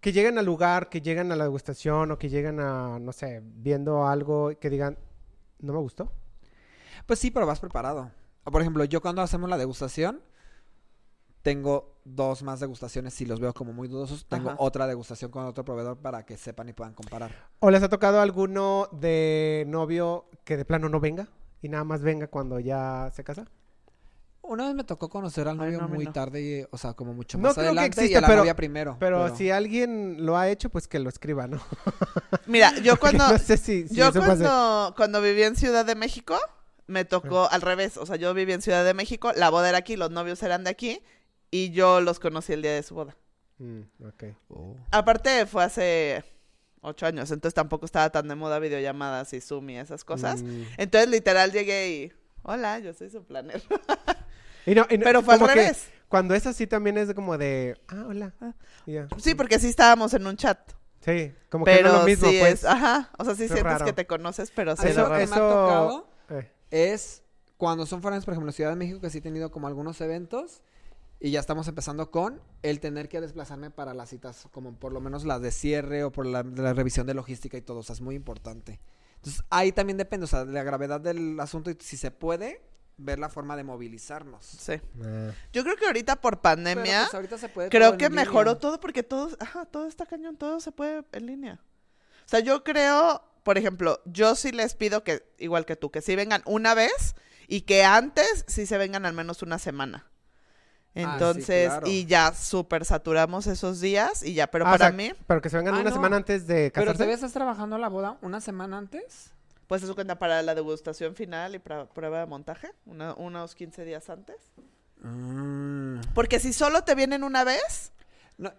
que 0.00 0.12
llegan 0.12 0.38
al 0.38 0.44
lugar, 0.46 0.88
que 0.88 1.00
llegan 1.00 1.30
a 1.32 1.36
la 1.36 1.44
degustación 1.44 2.10
o 2.10 2.18
que 2.18 2.28
llegan 2.28 2.58
a, 2.60 2.98
no 2.98 3.12
sé, 3.12 3.40
viendo 3.44 4.06
algo 4.06 4.50
y 4.50 4.56
que 4.56 4.68
digan, 4.70 4.98
no 5.60 5.72
me 5.72 5.78
gustó? 5.78 6.12
Pues 7.06 7.18
sí, 7.18 7.30
pero 7.30 7.46
vas 7.46 7.60
preparado. 7.60 8.10
O, 8.44 8.50
Por 8.50 8.60
ejemplo, 8.62 8.84
yo 8.84 9.00
cuando 9.00 9.22
hacemos 9.22 9.48
la 9.48 9.58
degustación, 9.58 10.20
tengo 11.42 11.91
dos 12.04 12.42
más 12.42 12.60
degustaciones. 12.60 13.14
Si 13.14 13.24
los 13.26 13.40
veo 13.40 13.52
como 13.54 13.72
muy 13.72 13.88
dudosos, 13.88 14.26
tengo 14.26 14.50
Ajá. 14.50 14.58
otra 14.60 14.86
degustación 14.86 15.30
con 15.30 15.44
otro 15.46 15.64
proveedor 15.64 15.98
para 15.98 16.24
que 16.24 16.36
sepan 16.36 16.68
y 16.68 16.72
puedan 16.72 16.94
comparar. 16.94 17.48
¿O 17.60 17.70
les 17.70 17.82
ha 17.82 17.88
tocado 17.88 18.20
alguno 18.20 18.88
de 18.92 19.64
novio 19.68 20.26
que 20.44 20.56
de 20.56 20.64
plano 20.64 20.88
no 20.88 21.00
venga 21.00 21.28
y 21.60 21.68
nada 21.68 21.84
más 21.84 22.02
venga 22.02 22.26
cuando 22.26 22.58
ya 22.60 23.10
se 23.14 23.22
casa? 23.24 23.46
Una 24.44 24.66
vez 24.66 24.74
me 24.74 24.82
tocó 24.82 25.08
conocer 25.08 25.46
al 25.46 25.54
Ay, 25.60 25.66
novio 25.66 25.82
no, 25.82 25.88
muy 25.88 26.04
no. 26.06 26.12
tarde, 26.12 26.42
y, 26.42 26.66
o 26.72 26.76
sea, 26.76 26.94
como 26.94 27.14
mucho 27.14 27.38
No 27.38 27.42
más 27.44 27.54
creo 27.54 27.62
que 27.66 27.68
adelante 27.68 28.00
y 28.00 28.04
exista, 28.04 28.18
a 28.18 28.20
la 28.22 28.26
pero- 28.26 28.38
novia 28.40 28.56
primero. 28.56 28.96
Pero, 28.98 29.36
si 29.36 29.52
alguien 29.52 30.26
lo 30.26 30.36
ha 30.36 30.48
hecho, 30.48 30.68
pues 30.68 30.88
que 30.88 30.98
lo 30.98 31.08
escriba, 31.08 31.46
¿no? 31.46 31.60
Mira, 32.46 32.76
yo 32.80 32.96
cuando... 33.00 33.28
no 33.28 33.38
sé 33.38 33.56
si, 33.56 33.86
si 33.86 33.94
yo 33.94 34.12
cuando, 34.12 34.94
cuando 34.96 35.22
viví 35.22 35.44
en 35.44 35.54
Ciudad 35.54 35.84
de 35.84 35.94
México, 35.94 36.36
me 36.88 37.04
tocó 37.04 37.48
al 37.52 37.62
revés. 37.62 37.96
O 37.96 38.04
sea, 38.04 38.16
yo 38.16 38.34
viví 38.34 38.52
en 38.52 38.62
Ciudad 38.62 38.84
de 38.84 38.94
México, 38.94 39.30
la 39.36 39.48
boda 39.48 39.68
era 39.68 39.78
aquí, 39.78 39.94
los 39.96 40.10
novios 40.10 40.42
eran 40.42 40.64
de 40.64 40.70
aquí, 40.70 41.00
y 41.52 41.70
yo 41.70 42.00
los 42.00 42.18
conocí 42.18 42.52
el 42.52 42.62
día 42.62 42.72
de 42.74 42.82
su 42.82 42.96
boda. 42.96 43.16
Mm, 43.58 43.82
ok. 44.08 44.24
Oh. 44.48 44.76
Aparte, 44.90 45.46
fue 45.46 45.62
hace 45.62 46.24
ocho 46.80 47.06
años, 47.06 47.30
entonces 47.30 47.54
tampoco 47.54 47.84
estaba 47.86 48.10
tan 48.10 48.26
de 48.26 48.34
moda 48.34 48.58
videollamadas 48.58 49.32
y 49.34 49.40
Zoom 49.40 49.70
y 49.70 49.78
esas 49.78 50.02
cosas. 50.04 50.42
Mm. 50.42 50.62
Entonces, 50.78 51.08
literal, 51.10 51.52
llegué 51.52 51.90
y... 51.90 52.12
Hola, 52.42 52.80
yo 52.80 52.92
soy 52.92 53.08
su 53.10 53.22
planner. 53.24 53.62
Y 54.64 54.76
no- 54.76 54.86
y 54.90 54.96
no- 54.96 55.02
Pero 55.04 55.22
fue 55.22 55.34
al 55.34 55.40
como 55.40 55.52
que 55.52 55.58
revés. 55.60 55.88
cuando 56.08 56.34
es 56.36 56.46
así 56.46 56.68
también 56.68 56.96
es 56.96 57.12
como 57.14 57.36
de, 57.36 57.76
ah, 57.88 58.04
hola. 58.06 58.32
Ah. 58.40 58.52
Sí, 59.18 59.34
porque 59.34 59.58
sí 59.58 59.66
estábamos 59.68 60.14
en 60.14 60.24
un 60.24 60.36
chat. 60.36 60.56
Sí, 61.00 61.34
como 61.50 61.64
que 61.64 61.72
Pero 61.72 61.88
no 61.88 61.94
es 61.94 62.00
lo 62.02 62.06
mismo, 62.06 62.28
sí 62.28 62.36
pues. 62.38 62.52
es... 62.60 62.64
Ajá, 62.64 63.10
o 63.18 63.24
sea, 63.24 63.34
sí 63.34 63.42
Es 63.42 63.48
sientes 63.50 63.64
raro. 63.64 63.84
que 63.84 63.92
te 63.92 64.06
conoces, 64.06 64.52
pero 64.52 64.76
sí 64.76 64.86
Eso- 64.86 65.04
que 65.06 65.10
me 65.10 65.22
ha 65.24 65.26
tocado 65.26 66.08
Eh, 66.30 66.48
es 66.70 67.24
cuando 67.56 67.86
son 67.86 68.02
foráneos, 68.02 68.24
por 68.24 68.34
ejemplo, 68.34 68.50
en 68.50 68.54
Ciudad 68.54 68.70
de 68.70 68.76
México, 68.76 69.00
que 69.00 69.10
sí 69.10 69.18
he 69.18 69.20
tenido 69.20 69.50
como 69.50 69.66
algunos 69.66 70.00
eventos. 70.00 70.62
Y 71.24 71.30
ya 71.30 71.38
estamos 71.38 71.68
empezando 71.68 72.10
con 72.10 72.42
el 72.62 72.80
tener 72.80 73.08
que 73.08 73.20
desplazarme 73.20 73.70
para 73.70 73.94
las 73.94 74.08
citas, 74.08 74.48
como 74.50 74.74
por 74.74 74.92
lo 74.92 75.00
menos 75.00 75.24
las 75.24 75.40
de 75.40 75.52
cierre 75.52 76.02
o 76.02 76.10
por 76.10 76.26
la, 76.26 76.42
revisión 76.42 77.06
de 77.06 77.14
logística 77.14 77.56
y 77.56 77.62
todo. 77.62 77.78
O 77.78 77.82
sea, 77.84 77.92
es 77.92 78.00
muy 78.00 78.16
importante. 78.16 78.80
Entonces, 79.14 79.44
ahí 79.48 79.70
también 79.70 79.98
depende, 79.98 80.24
o 80.24 80.26
sea, 80.26 80.44
de 80.44 80.52
la 80.52 80.64
gravedad 80.64 81.00
del 81.00 81.38
asunto 81.38 81.70
y 81.70 81.76
si 81.78 81.96
se 81.96 82.10
puede, 82.10 82.60
ver 82.96 83.20
la 83.20 83.28
forma 83.28 83.54
de 83.54 83.62
movilizarnos. 83.62 84.44
Sí. 84.44 84.80
ah. 85.00 85.30
Yo 85.52 85.62
creo 85.62 85.76
que 85.76 85.86
ahorita 85.86 86.20
por 86.20 86.40
Pero, 86.40 86.42
pandemia... 86.42 87.02
pues, 87.02 87.14
ahorita 87.14 87.38
se 87.38 87.48
puede 87.48 87.68
Creo 87.68 87.96
que 87.96 88.08
línea. 88.08 88.24
mejoró 88.24 88.58
todo 88.58 88.80
porque 88.80 89.04
todo, 89.04 89.30
ajá, 89.38 89.64
todo 89.66 89.86
está 89.86 90.06
cañón, 90.06 90.36
todo 90.36 90.58
se 90.58 90.72
puede 90.72 91.04
en 91.12 91.26
línea. 91.26 91.60
O 92.26 92.28
sea, 92.28 92.40
yo 92.40 92.64
creo, 92.64 93.22
por 93.44 93.58
ejemplo, 93.58 94.02
yo 94.06 94.34
sí 94.34 94.50
les 94.50 94.74
pido 94.74 95.04
que, 95.04 95.24
igual 95.38 95.66
que 95.66 95.76
tú, 95.76 95.92
que 95.92 96.00
sí 96.00 96.16
vengan 96.16 96.42
una 96.46 96.74
vez 96.74 97.14
y 97.46 97.60
que 97.60 97.84
antes 97.84 98.44
sí 98.48 98.66
se 98.66 98.76
vengan 98.76 99.06
al 99.06 99.12
menos 99.14 99.42
una 99.42 99.60
semana. 99.60 100.08
Sí, 100.94 101.00
Entonces, 101.00 101.66
claro. 101.68 101.86
y 101.86 102.04
ya 102.06 102.32
súper 102.34 102.84
saturamos 102.84 103.46
esos 103.46 103.80
días 103.80 104.22
y 104.22 104.34
ya, 104.34 104.46
pero 104.48 104.66
Ah, 104.66 104.70
o 104.70 104.72
para 104.72 104.88
sea, 104.88 104.96
mí, 104.96 105.12
Pero 105.26 105.40
que 105.40 105.48
se 105.50 105.56
vengan 105.56 105.74
Ah, 105.74 105.80
una 105.80 105.90
no. 105.90 105.96
semana 105.96 106.16
antes 106.16 106.46
de 106.46 106.70
Pero 106.70 106.84
casarse. 106.86 106.94
todavía 106.98 107.14
estás 107.14 107.32
trabajando 107.32 107.78
la 107.78 107.88
boda 107.88 108.18
una 108.22 108.40
semana 108.40 108.78
antes. 108.78 109.30
pues 109.68 109.80
se 109.80 109.94
cuenta 109.94 110.18
para 110.18 110.42
la 110.42 110.54
degustación 110.54 111.14
final 111.14 111.54
y 111.54 111.58
para 111.58 111.86
prueba 111.86 112.18
de 112.20 112.26
montaje, 112.26 112.68
una- 112.84 113.14
unos 113.14 113.54
15 113.54 113.84
días 113.86 114.10
antes. 114.10 114.36
Porque 116.14 116.38
si 116.40 116.52
solo 116.52 116.82
te 116.84 116.94
vienen 116.94 117.24
una 117.24 117.42
vez, 117.44 117.92
No, 118.38 118.52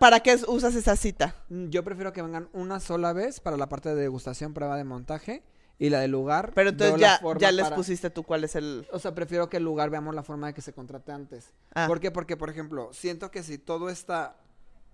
¿para 0.00 0.20
qué 0.20 0.36
usas 0.48 0.74
esa 0.74 0.96
cita? 0.96 1.34
Mm, 1.50 1.66
Yo 1.68 1.84
prefiero 1.84 2.12
que 2.12 2.22
vengan 2.22 2.48
una 2.52 2.80
sola 2.80 3.12
vez 3.12 3.40
para 3.40 3.56
la 3.56 3.68
parte 3.68 3.90
de 3.90 3.94
degustación, 4.00 4.54
prueba 4.54 4.76
de 4.76 4.84
montaje 4.84 5.42
y 5.84 5.90
la 5.90 5.98
del 6.00 6.12
lugar. 6.12 6.52
Pero 6.54 6.70
entonces 6.70 7.00
ya, 7.00 7.20
ya 7.38 7.50
les 7.50 7.64
para- 7.64 7.74
pusiste 7.76 8.08
tú 8.08 8.22
cuál 8.22 8.44
es 8.44 8.54
el... 8.54 8.86
O 8.92 9.00
sea, 9.00 9.14
prefiero 9.14 9.48
que 9.48 9.56
el 9.56 9.64
lugar 9.64 9.90
veamos 9.90 10.14
la 10.14 10.22
forma 10.22 10.46
de 10.46 10.54
que 10.54 10.60
se 10.60 10.72
contrate 10.72 11.10
antes. 11.10 11.48
Ah. 11.74 11.86
¿Por 11.88 11.98
qué? 11.98 12.10
Porque, 12.12 12.36
por 12.36 12.50
ejemplo, 12.50 12.90
siento 12.92 13.32
que 13.32 13.42
si 13.42 13.58
todo 13.58 13.90
está 13.90 14.36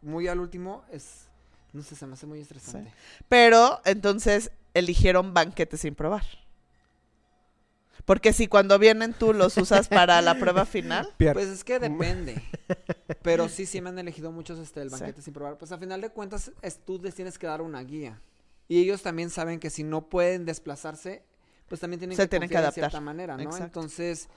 muy 0.00 0.28
al 0.28 0.40
último, 0.40 0.84
es. 0.90 1.26
No 1.74 1.82
sé, 1.82 1.94
se 1.94 2.06
me 2.06 2.14
hace 2.14 2.26
muy 2.26 2.40
estresante. 2.40 2.90
Pero 3.28 3.82
entonces 3.84 4.50
eligieron 4.72 5.34
banquete 5.34 5.76
sin 5.76 5.94
probar. 5.94 6.24
Porque 8.06 8.32
si 8.32 8.46
cuando 8.48 8.78
vienen 8.78 9.12
tú 9.12 9.34
los 9.34 9.58
usas 9.58 9.88
para 9.88 10.22
la 10.22 10.36
prueba 10.38 10.64
final. 10.64 11.06
Pues 11.18 11.48
es 11.48 11.64
que 11.64 11.78
depende. 11.78 12.42
Pero 13.22 13.50
sí, 13.50 13.66
sí 13.66 13.82
me 13.82 13.90
han 13.90 13.98
elegido 13.98 14.32
muchos 14.32 14.58
este, 14.58 14.80
el 14.80 14.88
Sí. 14.90 14.96
banquete 15.00 15.20
sin 15.20 15.34
probar. 15.34 15.58
Pues 15.58 15.70
a 15.72 15.76
final 15.78 16.00
de 16.00 16.08
cuentas, 16.08 16.50
es, 16.62 16.78
tú 16.78 16.98
les 17.02 17.14
tienes 17.14 17.38
que 17.38 17.46
dar 17.46 17.60
una 17.60 17.82
guía. 17.82 18.18
Y 18.68 18.80
ellos 18.80 19.02
también 19.02 19.30
saben 19.30 19.58
que 19.58 19.70
si 19.70 19.82
no 19.82 20.08
pueden 20.08 20.44
desplazarse, 20.44 21.24
pues 21.68 21.80
también 21.80 21.98
tienen 21.98 22.16
Se 22.16 22.24
que 22.24 22.28
tienen 22.28 22.48
que 22.48 22.58
de 22.58 22.72
cierta 22.72 23.00
manera, 23.00 23.36
¿no? 23.36 23.42
Exacto. 23.42 23.64
Entonces, 23.64 24.28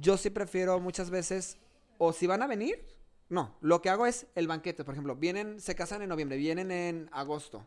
yo 0.00 0.16
sí 0.16 0.30
prefiero 0.30 0.80
muchas 0.80 1.10
veces, 1.10 1.58
o 1.98 2.12
si 2.12 2.26
van 2.26 2.42
a 2.42 2.46
venir, 2.46 2.84
no, 3.28 3.56
lo 3.60 3.82
que 3.82 3.90
hago 3.90 4.06
es 4.06 4.26
el 4.34 4.48
banquete, 4.48 4.84
por 4.84 4.94
ejemplo, 4.94 5.16
vienen, 5.16 5.60
se 5.60 5.74
casan 5.74 6.02
en 6.02 6.08
noviembre, 6.08 6.36
vienen 6.36 6.70
en 6.70 7.08
agosto. 7.12 7.66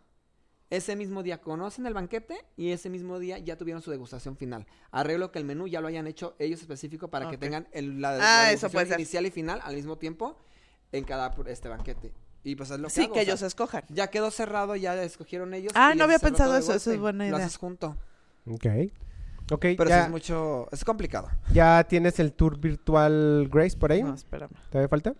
Ese 0.71 0.95
mismo 0.95 1.21
día 1.21 1.41
conocen 1.41 1.85
el 1.85 1.93
banquete 1.93 2.43
y 2.57 2.71
ese 2.71 2.89
mismo 2.89 3.19
día 3.19 3.37
ya 3.37 3.55
tuvieron 3.55 3.83
su 3.83 3.91
degustación 3.91 4.35
final. 4.35 4.65
Arreglo 4.89 5.31
que 5.31 5.37
el 5.37 5.45
menú 5.45 5.67
ya 5.67 5.79
lo 5.79 5.87
hayan 5.87 6.07
hecho 6.07 6.35
ellos 6.39 6.59
específico 6.61 7.09
para 7.09 7.29
que 7.29 7.37
tengan 7.37 7.67
el, 7.71 8.01
la, 8.01 8.13
Ah, 8.13 8.17
la 8.17 8.51
eso 8.51 8.67
degustación 8.67 8.99
inicial 8.99 9.25
y 9.27 9.31
final 9.31 9.59
al 9.63 9.75
mismo 9.75 9.97
tiempo 9.97 10.37
en 10.91 11.03
cada 11.03 11.35
este 11.47 11.69
banquete. 11.69 12.13
Y 12.45 12.55
pues 12.55 12.69
es 12.71 12.79
lo 12.79 12.87
que 12.87 12.93
sí, 12.93 13.01
hago, 13.01 13.13
que 13.13 13.19
o 13.19 13.23
sea, 13.23 13.33
ellos 13.33 13.41
escojan. 13.41 13.83
ya 13.89 14.07
quedó 14.09 14.31
cerrado, 14.31 14.75
ya 14.77 14.95
escogieron 15.03 15.53
ellos. 15.53 15.73
Ah, 15.75 15.91
y 15.93 15.97
no 15.97 16.05
había 16.05 16.19
pensado 16.19 16.53
de 16.53 16.59
eso, 16.59 16.71
eso 16.73 16.91
es 16.91 16.97
golpe. 16.97 17.01
buena 17.01 17.23
Lo 17.29 17.35
idea. 17.37 17.45
haces 17.47 17.57
junto. 17.57 17.97
Ok. 18.49 18.65
Ok, 19.51 19.61
Pero 19.77 19.85
ya, 19.89 20.03
es 20.05 20.09
mucho... 20.09 20.67
Es 20.71 20.83
complicado. 20.85 21.29
ya 21.51 21.83
tienes 21.83 22.19
el 22.19 22.33
tour 22.33 22.57
virtual 22.59 23.47
Grace 23.51 23.75
por 23.77 23.91
ahí. 23.91 24.01
No, 24.01 24.13
espérame. 24.15 24.49
¿Todavía 24.71 24.87
falta? 24.89 25.13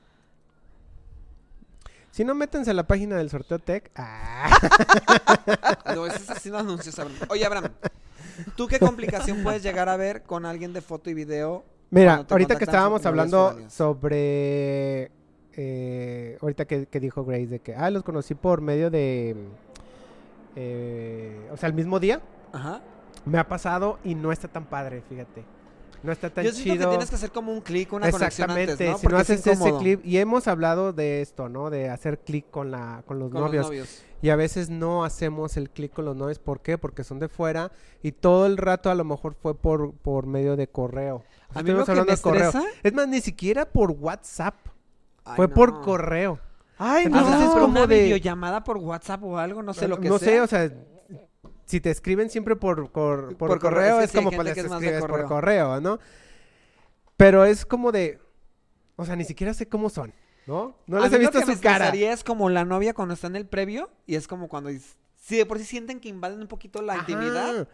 Si 2.11 2.23
no, 2.23 2.33
métanse 2.33 2.71
a 2.71 2.73
la 2.73 2.87
página 2.87 3.17
del 3.17 3.29
sorteo 3.29 3.59
Tech. 3.59 3.91
Ah. 3.95 4.49
No, 5.95 6.05
ese 6.07 6.17
es 6.17 6.29
haciendo 6.29 6.59
anuncios, 6.59 6.97
Abraham. 6.99 7.19
Oye, 7.29 7.45
Abraham, 7.45 7.71
¿tú 8.55 8.67
qué 8.67 8.79
complicación 8.79 9.43
puedes 9.43 9.61
llegar 9.63 9.89
a 9.89 9.97
ver 9.97 10.23
con 10.23 10.45
alguien 10.45 10.73
de 10.73 10.81
foto 10.81 11.09
y 11.09 11.13
video? 11.13 11.63
Mira, 11.91 12.13
Cuando 12.13 12.27
te 12.27 12.33
ahorita 12.33 12.47
que 12.55 12.65
contactan 12.65 12.75
estábamos 12.75 13.05
hablando 13.05 13.47
foráneos. 13.49 13.73
sobre... 13.73 15.11
eh, 15.55 16.37
ahorita 16.41 16.65
que, 16.65 16.85
que 16.87 16.99
dijo 16.99 17.23
Grace 17.25 17.47
de 17.47 17.59
que, 17.59 17.75
ah, 17.75 17.89
los 17.89 18.03
conocí 18.03 18.35
por 18.35 18.61
medio 18.61 18.89
de... 18.89 19.35
eh, 20.55 21.49
o 21.51 21.57
sea, 21.57 21.67
el 21.67 21.73
mismo 21.75 21.99
día. 21.99 22.21
Ajá. 22.53 22.81
Me 23.25 23.39
ha 23.39 23.47
pasado 23.47 23.99
y 24.03 24.15
no 24.15 24.31
está 24.31 24.47
tan 24.47 24.65
padre, 24.65 25.01
fíjate. 25.09 25.43
No 26.03 26.11
está 26.11 26.29
tan 26.29 26.43
Yo 26.45 26.51
siento 26.51 26.73
chido. 26.73 26.85
que 26.85 26.89
tienes 26.97 27.09
que 27.09 27.15
hacer 27.15 27.31
como 27.31 27.51
un 27.51 27.61
clic, 27.61 27.91
una 27.91 28.11
conexión 28.11 28.51
Exactamente, 28.51 28.71
antes, 28.73 28.89
¿no? 28.91 28.97
si 28.99 29.07
no 29.07 29.15
es 29.19 29.21
haces 29.29 29.47
ese 29.47 29.73
clip 29.79 30.05
y 30.05 30.17
hemos 30.19 30.47
hablado 30.47 30.93
de 30.93 31.21
esto, 31.21 31.49
¿no? 31.49 31.71
De 31.71 31.89
hacer 31.89 32.19
clic 32.19 32.45
con 32.51 32.69
la 32.69 33.01
con 33.07 33.17
los 33.17 33.31
con 33.31 33.41
novios 33.41 33.63
los 33.63 33.71
novios. 33.71 34.03
y 34.21 34.29
a 34.29 34.35
veces 34.35 34.69
no 34.69 35.03
hacemos 35.03 35.57
el 35.57 35.71
clic 35.71 35.91
con 35.93 36.05
los 36.05 36.15
novios, 36.15 36.37
¿por 36.37 36.59
qué? 36.61 36.77
Porque 36.77 37.03
son 37.03 37.17
de 37.17 37.27
fuera 37.27 37.71
y 38.03 38.11
todo 38.11 38.45
el 38.45 38.57
rato 38.57 38.91
a 38.91 38.95
lo 38.95 39.03
mejor 39.03 39.33
fue 39.33 39.55
por 39.57 39.93
por 39.95 40.27
medio 40.27 40.55
de 40.55 40.67
correo. 40.67 41.23
O 41.49 41.53
sea, 41.53 41.61
A 41.61 41.63
mí 41.63 41.71
lo 41.71 41.83
que 41.83 41.95
me 41.95 42.05
de 42.05 42.17
correo. 42.17 42.49
estresa... 42.49 42.63
Es 42.83 42.93
más, 42.93 43.07
ni 43.07 43.19
siquiera 43.21 43.65
por 43.65 43.89
WhatsApp, 43.89 44.53
Ay, 45.25 45.35
fue 45.35 45.47
no. 45.47 45.53
por 45.53 45.81
correo. 45.81 46.39
Ay, 46.77 47.05
Entonces 47.05 47.35
no. 47.39 47.43
es 47.45 47.49
como 47.51 47.65
una 47.67 47.87
de- 47.87 48.03
videollamada 48.03 48.63
por 48.63 48.77
WhatsApp 48.77 49.23
o 49.23 49.37
algo, 49.37 49.61
no 49.63 49.73
sé 49.73 49.87
lo 49.87 49.99
que 49.99 50.09
no 50.09 50.17
sea. 50.19 50.27
sé, 50.29 50.41
o 50.41 50.47
sea, 50.47 50.71
si 51.65 51.81
te 51.81 51.89
escriben 51.89 52.29
siempre 52.29 52.55
por, 52.55 52.91
por, 52.91 53.35
por 53.37 53.49
Por 53.49 53.59
correo, 53.59 53.93
correo, 53.95 53.99
es 54.01 54.11
que 54.11 54.17
como 54.23 54.43
les 54.43 54.53
que 54.53 54.59
es 54.61 54.69
más 54.69 54.79
de 54.81 54.87
escribes 54.87 55.01
por 55.09 55.25
correo. 55.27 55.81
¿no? 55.81 55.99
Pero 57.17 57.45
es 57.45 57.65
como 57.65 57.91
de, 57.91 58.19
o 58.97 59.05
sea, 59.05 59.15
ni 59.15 59.23
siquiera 59.23 59.53
sé 59.53 59.67
cómo 59.67 59.89
son, 59.89 60.13
¿no? 60.47 60.75
No 60.85 60.99
les 60.99 61.09
he 61.11 61.13
lo 61.15 61.19
visto 61.19 61.39
que 61.39 61.45
me 61.45 61.55
su 61.55 61.61
cara. 61.61 61.75
estresaría 61.85 62.11
es 62.13 62.23
como 62.23 62.49
la 62.49 62.65
novia 62.65 62.93
cuando 62.93 63.13
está 63.13 63.27
en 63.27 63.35
el 63.37 63.47
previo 63.47 63.89
y 64.05 64.15
es 64.15 64.27
como 64.27 64.47
cuando 64.49 64.69
si 65.21 65.37
de 65.37 65.45
por 65.45 65.57
sí 65.57 65.63
sienten 65.65 65.99
que 65.99 66.09
invaden 66.09 66.41
un 66.41 66.47
poquito 66.47 66.81
la 66.81 66.93
Ajá. 66.93 67.01
intimidad, 67.09 67.67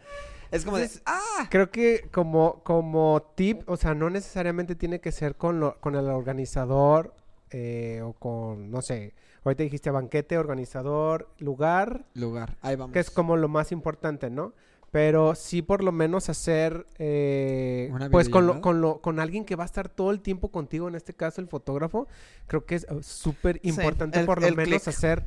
es 0.50 0.64
como 0.64 0.78
Entonces, 0.78 0.98
de 0.98 1.02
ah, 1.06 1.48
Creo 1.50 1.70
que 1.70 2.08
como, 2.12 2.62
como 2.62 3.32
tip, 3.34 3.68
o 3.68 3.76
sea, 3.76 3.94
no 3.94 4.08
necesariamente 4.10 4.74
tiene 4.74 5.00
que 5.00 5.12
ser 5.12 5.34
con, 5.36 5.60
lo- 5.60 5.78
con 5.80 5.96
el 5.96 6.08
organizador 6.08 7.14
eh, 7.52 8.00
o 8.02 8.12
con, 8.14 8.70
no 8.70 8.82
sé, 8.82 9.14
ahorita 9.44 9.62
dijiste 9.62 9.90
banquete, 9.90 10.38
organizador, 10.38 11.28
lugar, 11.38 12.04
lugar, 12.14 12.56
ahí 12.62 12.76
vamos. 12.76 12.92
que 12.92 13.00
es 13.00 13.10
como 13.10 13.36
lo 13.36 13.48
más 13.48 13.72
importante, 13.72 14.30
¿no? 14.30 14.52
Pero 14.90 15.34
sí 15.34 15.62
por 15.62 15.82
lo 15.82 15.90
menos 15.92 16.28
hacer, 16.28 16.86
eh, 16.98 17.88
¿Una 17.92 18.10
pues 18.10 18.28
con, 18.28 18.46
lo, 18.46 18.60
con, 18.60 18.80
lo, 18.82 19.00
con 19.00 19.20
alguien 19.20 19.44
que 19.44 19.56
va 19.56 19.64
a 19.64 19.66
estar 19.66 19.88
todo 19.88 20.10
el 20.10 20.20
tiempo 20.20 20.48
contigo, 20.50 20.88
en 20.88 20.94
este 20.94 21.14
caso 21.14 21.40
el 21.40 21.48
fotógrafo, 21.48 22.08
creo 22.46 22.66
que 22.66 22.74
es 22.74 22.84
eh, 22.84 23.02
súper 23.02 23.58
importante 23.62 24.22
por 24.24 24.42
lo 24.42 24.48
menos 24.48 24.82
click. 24.82 24.88
hacer 24.88 25.24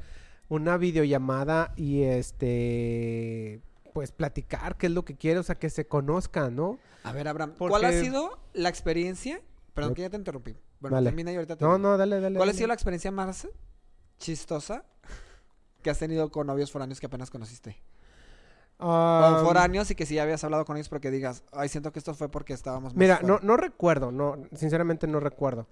una 0.50 0.78
videollamada 0.78 1.74
y 1.76 2.04
este, 2.04 3.60
pues 3.94 4.12
platicar 4.12 4.78
qué 4.78 4.88
es 4.88 4.92
lo 4.92 5.06
que 5.06 5.16
quiere, 5.16 5.40
o 5.40 5.44
sea, 5.44 5.56
que 5.56 5.70
se 5.70 5.88
conozcan, 5.88 6.56
¿no? 6.56 6.78
A 7.04 7.12
ver, 7.12 7.28
Abraham, 7.28 7.54
Porque- 7.58 7.72
¿cuál 7.72 7.86
ha 7.86 7.92
sido 7.92 8.38
la 8.54 8.70
experiencia? 8.70 9.42
Perdón, 9.76 9.94
que 9.94 10.02
ya 10.02 10.10
te 10.10 10.18
interrumpí. 10.18 10.56
Bueno, 10.80 10.96
Dale. 10.96 11.10
termina 11.10 11.32
y 11.32 11.36
ahorita 11.36 11.58
te 11.58 11.64
No, 11.64 11.78
no, 11.78 11.98
dale, 11.98 12.20
dale. 12.20 12.38
¿Cuál 12.38 12.50
ha 12.50 12.54
sido 12.54 12.68
la 12.68 12.74
experiencia 12.74 13.12
más 13.12 13.48
chistosa 14.18 14.84
que 15.84 15.90
has 15.92 16.00
tenido 16.00 16.32
con 16.32 16.48
novios 16.48 16.72
foráneos 16.72 17.00
que 17.00 17.06
apenas 17.06 17.30
conociste? 17.30 17.78
Ah, 18.80 19.38
o 19.40 19.46
foráneos 19.46 19.90
y 19.92 19.96
que 19.96 20.06
si 20.06 20.16
ya 20.16 20.24
habías 20.24 20.44
hablado 20.44 20.66
con 20.66 20.76
ellos 20.76 20.90
porque 20.90 21.10
digas, 21.12 21.44
ay, 21.54 21.70
siento 21.70 21.92
que 21.94 22.00
esto 22.00 22.14
fue 22.14 22.30
porque 22.30 22.54
estábamos 22.54 22.94
más 22.94 23.00
Mira, 23.00 23.18
fuera". 23.18 23.34
no, 23.36 23.40
no 23.42 23.58
recuerdo, 23.58 24.12
no, 24.12 24.38
sinceramente 24.56 25.08
no 25.08 25.20
recuerdo. 25.20 25.68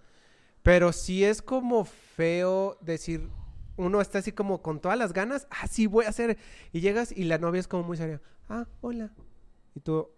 Pero 0.62 0.94
sí 0.94 1.26
es 1.26 1.42
como 1.42 1.84
feo 1.84 2.78
decir, 2.80 3.30
uno 3.76 4.00
está 4.00 4.20
así 4.20 4.32
como 4.32 4.62
con 4.62 4.80
todas 4.80 4.98
las 4.98 5.12
ganas, 5.12 5.48
ah, 5.50 5.68
sí, 5.68 5.88
voy 5.88 6.06
a 6.06 6.10
hacer. 6.10 6.38
Y 6.72 6.80
llegas 6.80 7.12
y 7.12 7.26
la 7.26 7.38
novia 7.38 7.60
es 7.60 7.68
como 7.68 7.84
muy 7.84 7.98
seria, 7.98 8.22
ah, 8.48 8.68
hola. 8.80 9.12
Y 9.76 9.82
tú, 9.82 10.10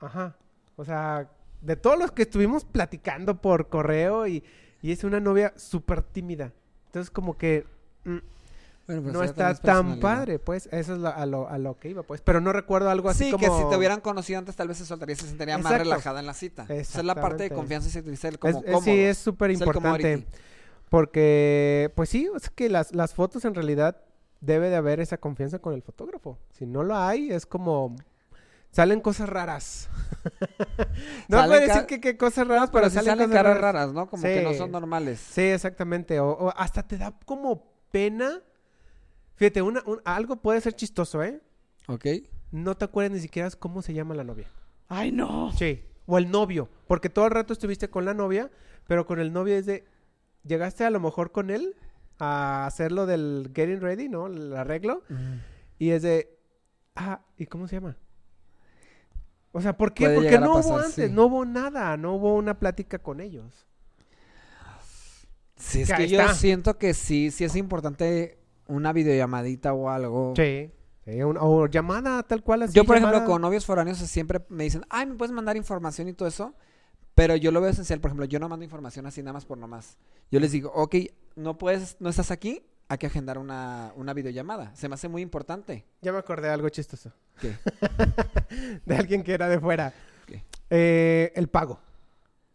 ajá. 0.00 0.36
O 0.76 0.84
sea, 0.84 1.30
de 1.62 1.76
todos 1.76 1.98
los 1.98 2.12
que 2.12 2.22
estuvimos 2.22 2.64
platicando 2.64 3.40
por 3.40 3.68
correo 3.68 4.26
y, 4.26 4.42
y 4.82 4.92
es 4.92 5.04
una 5.04 5.20
novia 5.20 5.52
súper 5.56 6.02
tímida. 6.02 6.52
Entonces 6.86 7.10
como 7.10 7.36
que 7.36 7.66
mm, 8.04 8.16
Bueno, 8.86 9.02
pues 9.02 9.14
no 9.14 9.22
está 9.22 9.54
tan 9.54 10.00
padre, 10.00 10.38
pues. 10.38 10.68
Eso 10.72 10.94
es 10.94 10.98
lo- 11.00 11.08
a, 11.08 11.24
lo, 11.26 11.48
a 11.48 11.58
lo 11.58 11.78
que 11.78 11.90
iba, 11.90 12.02
pues. 12.02 12.20
Pero 12.22 12.40
no 12.40 12.52
recuerdo 12.52 12.90
algo 12.90 13.08
así 13.10 13.26
Sí, 13.26 13.30
como... 13.30 13.38
que 13.58 13.62
si 13.62 13.68
te 13.70 13.76
hubieran 13.76 14.00
conocido 14.00 14.38
antes, 14.38 14.56
tal 14.56 14.68
vez 14.68 14.78
se 14.78 14.86
soltaría 14.86 15.12
y 15.12 15.16
se 15.16 15.26
sentiría 15.28 15.58
más 15.58 15.78
relajada 15.78 16.18
en 16.20 16.26
la 16.26 16.34
cita. 16.34 16.64
Esa 16.68 16.98
es 17.00 17.04
la 17.04 17.14
parte 17.14 17.44
de 17.44 17.50
confianza 17.50 17.88
y 17.88 17.90
sentirse 17.92 18.28
Es- 18.28 18.38
como 18.38 18.58
es- 18.58 18.64
cómodo. 18.64 18.80
sí, 18.82 18.98
es 18.98 19.18
súper 19.18 19.50
Es 19.50 19.60
el 19.60 19.66
importante. 19.68 20.26
Porque, 20.88 21.92
pues 21.94 22.08
sí, 22.08 22.28
es 22.34 22.50
que 22.50 22.68
las, 22.68 22.92
las 22.94 23.14
fotos 23.14 23.44
en 23.44 23.54
realidad 23.54 23.98
debe 24.40 24.70
de 24.70 24.76
haber 24.76 24.98
esa 25.00 25.18
confianza 25.18 25.60
con 25.60 25.72
el 25.74 25.82
fotógrafo. 25.82 26.36
Si 26.50 26.66
no 26.66 26.82
lo 26.82 26.96
hay, 26.96 27.30
es 27.30 27.46
como... 27.46 27.94
Salen 28.70 29.00
cosas 29.00 29.28
raras. 29.28 29.88
no 31.28 31.44
puedo 31.46 31.60
decir 31.60 31.86
que, 31.86 32.00
que 32.00 32.16
cosas 32.16 32.46
raras, 32.46 32.70
Pero 32.70 32.82
pero, 32.84 32.90
sí 32.90 32.94
salen, 32.96 33.10
salen 33.12 33.28
cosas 33.30 33.44
raras. 33.44 33.60
raras, 33.62 33.92
¿no? 33.92 34.08
Como 34.08 34.22
que 34.22 34.42
no 34.42 34.54
son 34.54 34.70
normales. 34.70 35.18
Sí, 35.18 35.42
exactamente. 35.42 36.20
O, 36.20 36.30
o 36.30 36.50
hasta 36.56 36.82
te 36.86 36.96
da 36.98 37.12
como 37.24 37.64
pena. 37.90 38.40
Fíjate, 39.34 39.62
una, 39.62 39.82
un- 39.86 40.00
algo 40.04 40.36
puede 40.36 40.60
ser 40.60 40.74
chistoso, 40.74 41.22
¿eh? 41.22 41.40
¿Ok? 41.88 42.06
No 42.52 42.76
te 42.76 42.84
acuerdas 42.84 43.12
ni 43.12 43.20
siquiera 43.20 43.50
cómo 43.58 43.82
se 43.82 43.92
llama 43.94 44.14
la 44.14 44.24
novia. 44.24 44.48
Ay, 44.88 45.10
no. 45.12 45.52
Sí. 45.52 45.84
O 46.06 46.18
el 46.18 46.30
novio. 46.30 46.68
Porque 46.86 47.08
todo 47.08 47.24
el 47.26 47.30
rato 47.32 47.52
estuviste 47.52 47.88
con 47.90 48.04
la 48.04 48.14
novia, 48.14 48.50
pero 48.86 49.06
con 49.06 49.18
el 49.20 49.32
novio 49.32 49.56
es 49.56 49.66
de. 49.66 49.84
Llegaste 50.44 50.84
a 50.84 50.90
lo 50.90 51.00
mejor 51.00 51.32
con 51.32 51.50
él 51.50 51.74
a 52.18 52.66
hacer 52.66 52.92
lo 52.92 53.06
del 53.06 53.50
getting 53.54 53.80
ready, 53.80 54.08
¿no? 54.08 54.26
El 54.26 54.54
arreglo. 54.56 55.02
Y 55.78 55.90
es 55.90 56.02
de. 56.02 56.38
Ah, 56.94 57.22
¿y 57.36 57.46
cómo 57.46 57.66
se 57.66 57.76
llama? 57.76 57.96
O 59.52 59.60
sea, 59.60 59.76
¿por 59.76 59.92
qué? 59.92 60.04
Puede 60.04 60.16
Porque 60.16 60.38
no 60.38 60.58
hubo 60.58 60.76
antes, 60.78 60.94
sí. 61.08 61.12
no 61.12 61.26
hubo 61.26 61.44
nada, 61.44 61.96
no 61.96 62.14
hubo 62.14 62.36
una 62.36 62.58
plática 62.58 62.98
con 62.98 63.20
ellos. 63.20 63.66
Sí, 65.56 65.82
es 65.82 65.92
Que 65.92 66.08
yo 66.08 66.20
está. 66.20 66.34
siento 66.34 66.78
que 66.78 66.94
sí, 66.94 67.30
sí 67.30 67.44
es 67.44 67.54
importante 67.56 68.38
una 68.66 68.92
videollamadita 68.92 69.72
o 69.74 69.90
algo. 69.90 70.32
Sí. 70.36 70.70
Sí, 71.04 71.22
un- 71.22 71.36
o 71.38 71.66
llamada 71.66 72.22
tal 72.22 72.42
cual 72.42 72.62
así. 72.62 72.74
Yo, 72.74 72.84
por 72.84 72.96
ejemplo, 72.96 73.24
con 73.24 73.42
novios 73.42 73.66
foráneos 73.66 73.98
siempre 73.98 74.44
me 74.48 74.64
dicen, 74.64 74.84
ay, 74.90 75.06
¿me 75.06 75.14
puedes 75.16 75.32
mandar 75.32 75.56
información 75.56 76.08
y 76.08 76.12
todo 76.12 76.28
eso? 76.28 76.54
Pero 77.14 77.36
yo 77.36 77.50
lo 77.50 77.60
veo 77.60 77.70
esencial, 77.70 78.00
por 78.00 78.10
ejemplo, 78.10 78.24
yo 78.26 78.38
no 78.38 78.48
mando 78.48 78.64
información 78.64 79.06
así 79.06 79.20
nada 79.22 79.32
más 79.34 79.44
por 79.44 79.58
nomás. 79.58 79.98
Yo 80.30 80.40
les 80.40 80.52
digo, 80.52 80.70
ok, 80.74 80.94
no 81.36 81.58
puedes, 81.58 81.96
no 82.00 82.08
estás 82.08 82.30
aquí, 82.30 82.62
hay 82.90 82.98
que 82.98 83.06
agendar 83.06 83.38
una, 83.38 83.92
una 83.94 84.12
videollamada. 84.14 84.74
Se 84.74 84.88
me 84.88 84.94
hace 84.94 85.06
muy 85.06 85.22
importante. 85.22 85.84
Ya 86.02 86.10
me 86.10 86.18
acordé 86.18 86.48
de 86.48 86.54
algo 86.54 86.68
chistoso. 86.70 87.12
¿Qué? 87.40 87.54
de 88.84 88.96
alguien 88.96 89.22
que 89.22 89.32
era 89.32 89.48
de 89.48 89.60
fuera. 89.60 89.94
¿Qué? 90.26 90.42
Eh, 90.70 91.32
el 91.36 91.46
pago. 91.46 91.78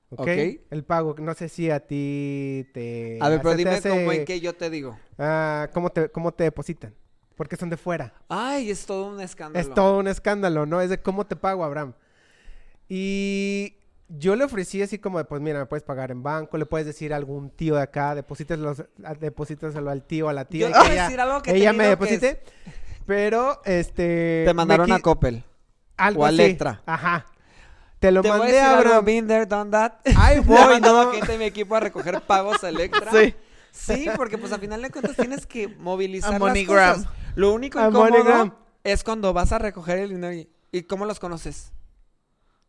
¿ok? 0.10 0.20
Ok. 0.20 0.28
El 0.72 0.84
pago. 0.84 1.16
No 1.20 1.34
sé 1.36 1.48
si 1.48 1.72
a 1.72 1.80
ti 1.80 2.68
te... 2.74 3.18
A 3.22 3.30
ver, 3.30 3.42
pero 3.42 3.56
dime 3.56 3.72
hace- 3.72 3.88
cómo 3.88 4.12
en 4.12 4.26
qué 4.26 4.42
yo 4.42 4.54
te 4.54 4.70
digo. 4.70 5.00
Ah, 5.18 5.70
¿cómo, 5.74 5.90
te, 5.90 6.10
¿Cómo 6.10 6.34
te 6.34 6.44
depositan? 6.44 6.94
Porque 7.38 7.56
son 7.56 7.70
de 7.70 7.78
fuera. 7.78 8.14
Ay, 8.28 8.70
es 8.72 8.86
todo 8.86 9.14
un 9.14 9.22
escándalo. 9.22 9.66
Es 9.66 9.74
todo 9.74 10.00
un 10.00 10.10
escándalo, 10.10 10.66
¿no? 10.66 10.82
Es 10.82 10.90
de 10.90 11.02
cómo 11.02 11.26
te 11.26 11.38
pago, 11.38 11.64
Abraham. 11.64 11.94
Y 12.90 13.78
yo 14.08 14.36
le 14.36 14.44
ofrecí 14.44 14.82
así 14.82 15.00
como 15.00 15.18
de, 15.18 15.26
pues 15.26 15.42
mira, 15.42 15.60
me 15.60 15.66
puedes 15.66 15.84
pagar 15.84 16.12
en 16.12 16.22
banco, 16.24 16.58
le 16.58 16.66
puedes 16.66 16.86
decir 16.86 17.14
a 17.14 17.16
algún 17.18 17.50
tío 17.50 17.76
de 17.76 17.82
acá, 17.82 18.14
deposítaselo, 18.16 19.90
al 19.90 20.04
tío, 20.04 20.30
a 20.30 20.34
la 20.34 20.46
tía. 20.46 20.70
Yo 20.70 20.76
voy 20.78 20.88
a 20.88 20.92
ella, 20.94 21.04
decir 21.06 21.20
algo 21.20 21.42
que 21.42 21.52
ella 21.56 21.74
me 21.74 21.84
tenido 21.86 22.00
que 22.00 22.14
es- 22.14 22.22
deposite. 22.22 22.44
Pero, 23.06 23.62
este... 23.66 24.44
Te 24.48 24.54
mandaron 24.54 24.88
qui- 24.90 24.96
a 24.96 25.00
Coppel. 25.00 25.44
Algo 25.98 26.24
o 26.24 26.26
a. 26.26 26.30
Electra. 26.30 26.82
Ajá. 26.86 27.26
Te 28.00 28.12
lo 28.12 28.22
Te 28.22 28.28
voy 28.30 28.36
a 28.36 28.40
mandé 28.40 28.54
decir 28.54 28.68
a 28.68 28.70
algo, 28.78 28.82
Abraham. 28.90 29.06
been 29.06 29.28
there, 29.28 29.46
done 29.46 29.72
that. 29.72 29.94
He 30.06 30.40
voy, 30.46 30.82
¿no? 30.82 31.12
gente 31.12 31.32
de 31.34 31.38
mi 31.38 31.46
equipo 31.46 31.76
a 31.76 31.80
recoger 31.80 32.20
pagos 32.22 32.64
a 32.64 32.70
Electra. 32.70 33.12
Sí. 33.12 33.34
Sí, 33.72 34.08
porque 34.16 34.38
pues 34.38 34.52
al 34.54 34.60
final 34.62 34.82
de 34.82 34.90
cuentas 34.90 35.16
tienes 35.18 35.46
que 35.46 35.68
movilizar 35.68 36.36
A 36.36 36.40
las 36.40 36.58
cosas. 36.66 37.06
Lo 37.36 37.52
único 37.54 37.80
incómodo 37.80 38.58
es 38.84 39.04
cuando 39.04 39.34
vas 39.34 39.52
a 39.52 39.58
recoger 39.60 39.98
el 40.00 40.10
dinero 40.12 40.34
y, 40.34 40.50
¿y 40.72 40.84
cómo 40.84 41.06
los 41.06 41.20
conoces. 41.20 41.72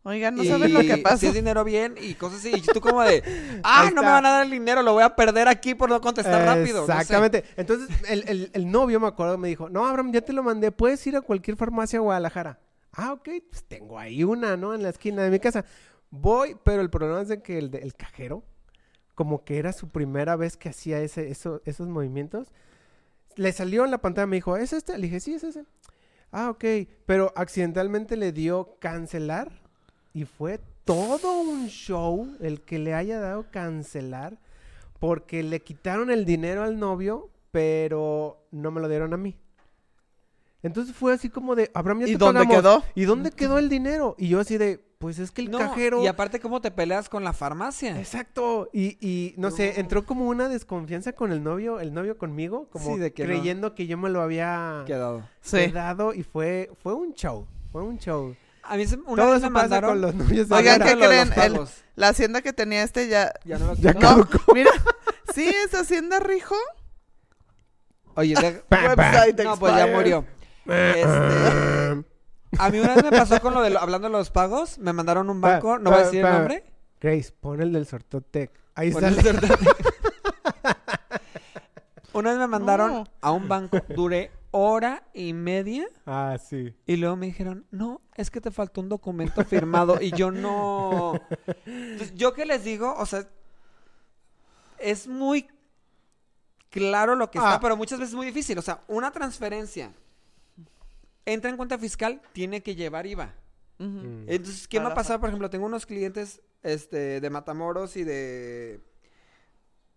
Oigan, 0.08 0.36
no 0.36 0.44
y 0.44 0.48
saben 0.48 0.72
lo 0.72 0.80
que 0.80 0.94
Si 0.94 1.00
pasa. 1.02 1.26
es 1.26 1.34
dinero 1.34 1.64
bien 1.64 1.96
y 2.00 2.14
cosas 2.14 2.38
así. 2.38 2.52
Y 2.54 2.60
tú 2.62 2.80
como 2.80 3.02
de, 3.02 3.24
ah, 3.64 3.90
no 3.92 4.02
me 4.02 4.08
van 4.08 4.24
a 4.24 4.30
dar 4.30 4.44
el 4.44 4.50
dinero, 4.52 4.82
lo 4.82 4.92
voy 4.92 5.02
a 5.02 5.16
perder 5.16 5.48
aquí 5.48 5.74
por 5.74 5.88
no 5.88 6.00
contestar 6.00 6.44
rápido. 6.44 6.82
no 6.82 6.86
sé. 6.86 6.92
Exactamente. 6.92 7.44
Entonces, 7.56 7.88
el, 8.08 8.22
el- 8.28 8.50
el 8.52 8.70
novio, 8.70 9.00
me 9.00 9.08
acuerdo, 9.08 9.36
me 9.36 9.48
dijo, 9.48 9.68
no, 9.68 9.84
Abraham, 9.84 10.12
ya 10.12 10.20
te 10.20 10.32
lo 10.32 10.42
mandé, 10.44 10.70
puedes 10.70 11.04
ir 11.08 11.16
a 11.16 11.22
cualquier 11.22 11.56
farmacia 11.56 11.98
de 11.98 12.04
Guadalajara. 12.04 12.60
Ah, 12.92 13.12
ok, 13.14 13.28
pues 13.50 13.64
tengo 13.64 13.98
ahí 13.98 14.22
una, 14.22 14.56
¿no? 14.56 14.74
En 14.74 14.82
la 14.84 14.90
esquina 14.90 15.22
de 15.24 15.30
mi 15.30 15.40
casa. 15.40 15.64
Voy, 16.10 16.56
pero 16.64 16.80
el 16.82 16.88
problema 16.88 17.20
es 17.20 17.28
de 17.28 17.42
que 17.42 17.58
el, 17.58 17.74
el 17.74 17.94
cajero, 17.94 18.44
como 19.16 19.44
que 19.44 19.58
era 19.58 19.72
su 19.72 19.88
primera 19.88 20.36
vez 20.36 20.56
que 20.56 20.68
hacía 20.68 21.00
ese, 21.00 21.30
eso- 21.30 21.60
esos 21.64 21.88
movimientos, 21.88 22.52
le 23.34 23.52
salió 23.52 23.84
en 23.84 23.90
la 23.90 23.98
pantalla, 23.98 24.26
me 24.28 24.36
dijo, 24.36 24.56
¿es 24.56 24.72
este? 24.72 24.96
Le 24.96 25.08
dije, 25.08 25.18
sí, 25.20 25.34
es 25.34 25.42
ese. 25.44 25.64
Ah, 26.30 26.48
ok. 26.48 26.64
Pero 27.06 27.32
accidentalmente 27.36 28.16
le 28.16 28.30
dio 28.32 28.76
cancelar 28.78 29.65
y 30.16 30.24
fue 30.24 30.59
todo 30.87 31.40
un 31.42 31.66
show 31.68 32.26
el 32.40 32.62
que 32.62 32.79
le 32.79 32.94
haya 32.94 33.20
dado 33.20 33.50
cancelar 33.50 34.38
porque 34.98 35.42
le 35.42 35.61
quitaron 35.61 36.11
el 36.11 36.24
dinero 36.24 36.62
al 36.62 36.79
novio, 36.79 37.29
pero 37.50 38.46
no 38.50 38.70
me 38.70 38.81
lo 38.81 38.88
dieron 38.88 39.12
a 39.12 39.18
mí. 39.18 39.37
Entonces 40.62 40.96
fue 40.96 41.12
así 41.12 41.29
como 41.29 41.55
de, 41.55 41.70
Abraham, 41.74 42.00
ya 42.00 42.07
¿Y 42.07 42.12
te 42.12 42.16
dónde 42.16 42.46
pagamos. 42.46 42.57
quedó? 42.57 42.83
¿Y 42.94 43.05
dónde 43.05 43.31
quedó 43.31 43.59
el 43.59 43.68
dinero? 43.68 44.14
Y 44.16 44.29
yo 44.29 44.40
así 44.40 44.57
de, 44.57 44.83
pues 44.96 45.18
es 45.18 45.31
que 45.33 45.42
el 45.42 45.50
No, 45.50 45.59
cajero... 45.59 46.02
Y 46.02 46.07
aparte, 46.07 46.40
¿cómo 46.40 46.62
te 46.62 46.70
peleas 46.70 47.11
con 47.11 47.22
la 47.22 47.35
farmacia? 47.35 47.98
Exacto. 47.98 48.70
Y, 48.72 48.96
y 49.07 49.35
no, 49.37 49.50
sé, 49.50 49.79
entró 49.79 50.07
como 50.07 50.26
una 50.29 50.48
desconfianza 50.48 51.12
con 51.12 51.31
el 51.31 51.42
novio, 51.42 51.79
el 51.79 51.92
novio 51.92 52.16
conmigo, 52.16 52.68
como 52.70 52.94
Sí, 52.94 52.98
de 52.98 53.12
que 53.12 53.24
no. 53.24 53.29
creyendo 53.29 53.74
que 53.74 53.87
yo 53.87 53.98
me 53.98 54.09
lo 54.09 54.22
había 54.22 54.83
Quedado. 54.87 55.29
Sí. 55.42 55.59
y 56.14 56.22
fue, 56.22 56.70
fue 56.83 56.94
un 56.94 57.12
show. 57.12 57.46
Fue 57.70 57.83
un 57.83 57.98
show. 57.98 58.35
A 58.68 58.76
mí 58.76 58.87
se- 58.87 58.96
una 58.96 59.22
Todo 59.22 59.33
vez 59.33 59.38
eso 59.42 59.50
me 59.50 59.55
pasa 59.55 59.64
mandaron... 59.68 59.90
con 59.90 60.00
los 60.00 60.14
novios 60.14 60.50
Oigan. 60.50 60.81
¿qué 60.83 60.96
creen? 60.96 61.33
El-. 61.37 61.61
La 61.94 62.09
hacienda 62.09 62.42
que 62.42 62.52
tenía 62.52 62.83
este 62.83 63.09
ya... 63.09 63.33
Ya 63.44 63.59
no 63.59 63.66
lo 63.68 63.74
Ya. 63.74 63.92
No, 63.94 64.29
mira. 64.55 64.70
Sí, 65.35 65.48
es 65.48 65.74
Hacienda 65.74 66.18
Rijo. 66.20 66.55
Oye, 68.14 68.35
de-. 68.35 68.62
Website 68.96 69.40
no, 69.44 69.57
pues 69.59 69.74
ya 69.76 69.87
murió. 69.87 70.24
Este, 70.66 72.05
a 72.59 72.70
mí 72.70 72.81
una 72.81 72.94
vez 72.94 73.05
me 73.05 73.11
pasó 73.11 73.40
con 73.40 73.55
lo 73.55 73.62
de 73.62 73.70
lo- 73.70 73.79
hablando 73.81 74.09
de 74.09 74.12
los 74.12 74.31
pagos, 74.31 74.79
me 74.79 74.92
mandaron 74.92 75.31
un 75.31 75.40
banco, 75.40 75.74
Pa- 75.74 75.79
no 75.79 75.90
voy 75.90 76.00
a 76.00 76.05
decir 76.05 76.22
pa- 76.22 76.29
el 76.31 76.35
nombre. 76.35 76.64
Grace, 77.00 77.33
pon 77.40 77.61
el 77.61 77.72
del 77.72 77.87
Sortotec. 77.87 78.50
Ahí 78.74 78.90
Pon 78.90 79.02
sale. 79.02 79.20
el 79.20 79.24
sorteo. 79.40 79.57
Una 82.12 82.31
vez 82.31 82.38
me 82.38 82.46
mandaron 82.46 82.92
No. 82.92 83.05
a 83.20 83.31
un 83.33 83.46
banco, 83.48 83.79
duré 83.88 84.31
hora 84.56 85.04
y 85.12 85.32
media 85.34 85.86
Ah, 86.06 86.36
sí. 86.38 86.74
y 86.86 86.96
luego 86.96 87.16
me 87.16 87.26
dijeron, 87.26 87.66
no, 87.70 88.00
es 88.14 88.30
que 88.30 88.40
te 88.40 88.50
faltó 88.50 88.80
un 88.80 88.88
documento 88.88 89.44
firmado 89.44 90.00
y 90.00 90.10
yo 90.12 90.30
no... 90.30 91.20
Entonces, 91.66 92.14
yo 92.14 92.32
que 92.32 92.46
les 92.46 92.64
digo, 92.64 92.94
o 92.96 93.04
sea, 93.06 93.28
es 94.78 95.06
muy 95.08 95.48
claro 96.70 97.14
lo 97.16 97.30
que 97.30 97.38
está, 97.38 97.54
Ah. 97.54 97.60
pero 97.60 97.76
muchas 97.76 97.98
veces 97.98 98.12
es 98.12 98.16
muy 98.16 98.26
difícil. 98.26 98.58
O 98.58 98.62
sea, 98.62 98.82
una 98.88 99.10
transferencia 99.10 99.92
entra 101.24 101.50
en 101.50 101.56
cuenta 101.56 101.78
fiscal, 101.78 102.20
tiene 102.32 102.62
que 102.62 102.74
llevar 102.74 103.06
IVA. 103.06 103.34
Mm. 103.78 104.24
Entonces, 104.28 104.66
¿qué 104.68 104.80
me 104.80 104.86
ha 104.86 104.94
pasado? 104.94 105.20
Por 105.20 105.28
ejemplo, 105.28 105.50
tengo 105.50 105.66
unos 105.66 105.84
clientes 105.86 106.40
este, 106.62 107.20
de 107.20 107.30
Matamoros 107.30 107.96
y 107.96 108.04
de... 108.04 108.80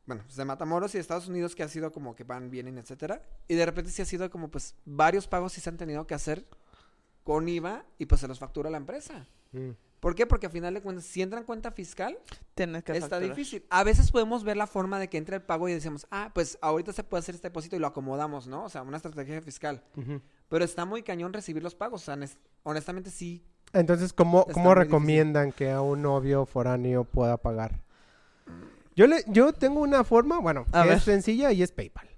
Bueno, 0.09 0.23
pues 0.25 0.37
de 0.37 0.43
Matamoros 0.43 0.95
y 0.95 0.97
de 0.97 1.01
Estados 1.01 1.27
Unidos 1.27 1.53
que 1.53 1.61
ha 1.61 1.67
sido 1.67 1.91
como 1.91 2.15
que 2.15 2.23
van, 2.23 2.49
vienen, 2.49 2.79
etcétera. 2.79 3.21
Y 3.47 3.53
de 3.53 3.63
repente 3.63 3.91
sí 3.91 4.01
ha 4.01 4.05
sido 4.05 4.27
como 4.31 4.49
pues 4.49 4.73
varios 4.83 5.27
pagos 5.27 5.53
sí 5.53 5.61
se 5.61 5.69
han 5.69 5.77
tenido 5.77 6.07
que 6.07 6.15
hacer 6.15 6.47
con 7.23 7.47
IVA 7.47 7.85
y 7.99 8.07
pues 8.07 8.19
se 8.21 8.27
los 8.27 8.39
factura 8.39 8.71
la 8.71 8.77
empresa. 8.77 9.27
Mm. 9.51 9.69
¿Por 9.99 10.15
qué? 10.15 10.25
Porque 10.25 10.47
al 10.47 10.51
final 10.51 10.73
de 10.73 10.81
cuentas, 10.81 11.05
si 11.05 11.21
entra 11.21 11.37
en 11.37 11.45
cuenta 11.45 11.69
fiscal, 11.71 12.17
Tienes 12.55 12.83
que 12.83 12.93
está 12.93 13.07
facturar. 13.17 13.29
difícil. 13.35 13.65
A 13.69 13.83
veces 13.83 14.11
podemos 14.11 14.43
ver 14.43 14.57
la 14.57 14.65
forma 14.65 14.97
de 14.97 15.09
que 15.09 15.17
entre 15.19 15.35
el 15.35 15.43
pago 15.43 15.69
y 15.69 15.73
decimos, 15.73 16.07
ah, 16.09 16.31
pues 16.33 16.57
ahorita 16.61 16.91
se 16.91 17.03
puede 17.03 17.19
hacer 17.19 17.35
este 17.35 17.49
depósito 17.49 17.75
y 17.75 17.79
lo 17.79 17.85
acomodamos, 17.85 18.47
¿no? 18.47 18.63
O 18.63 18.69
sea, 18.69 18.81
una 18.81 18.97
estrategia 18.97 19.41
fiscal. 19.43 19.83
Pero 20.47 20.65
está 20.65 20.85
muy 20.85 21.03
cañón 21.03 21.33
recibir 21.33 21.61
los 21.61 21.75
pagos. 21.75 22.01
O 22.01 22.05
sea, 22.05 22.15
nes- 22.15 22.37
honestamente 22.63 23.11
sí. 23.11 23.43
Entonces, 23.73 24.11
¿cómo, 24.11 24.45
cómo 24.45 24.69
difícil. 24.69 24.75
recomiendan 24.75 25.51
que 25.51 25.69
a 25.69 25.81
un 25.81 26.01
novio 26.01 26.47
foráneo 26.47 27.03
pueda 27.03 27.37
pagar? 27.37 27.79
Yo, 28.99 29.07
le, 29.07 29.23
yo 29.27 29.53
tengo 29.53 29.79
una 29.79 30.03
forma, 30.03 30.39
bueno, 30.39 30.65
A 30.73 30.83
ver. 30.83 30.97
es 30.97 31.03
sencilla 31.03 31.53
y 31.53 31.63
es 31.63 31.71
PayPal. 31.71 32.09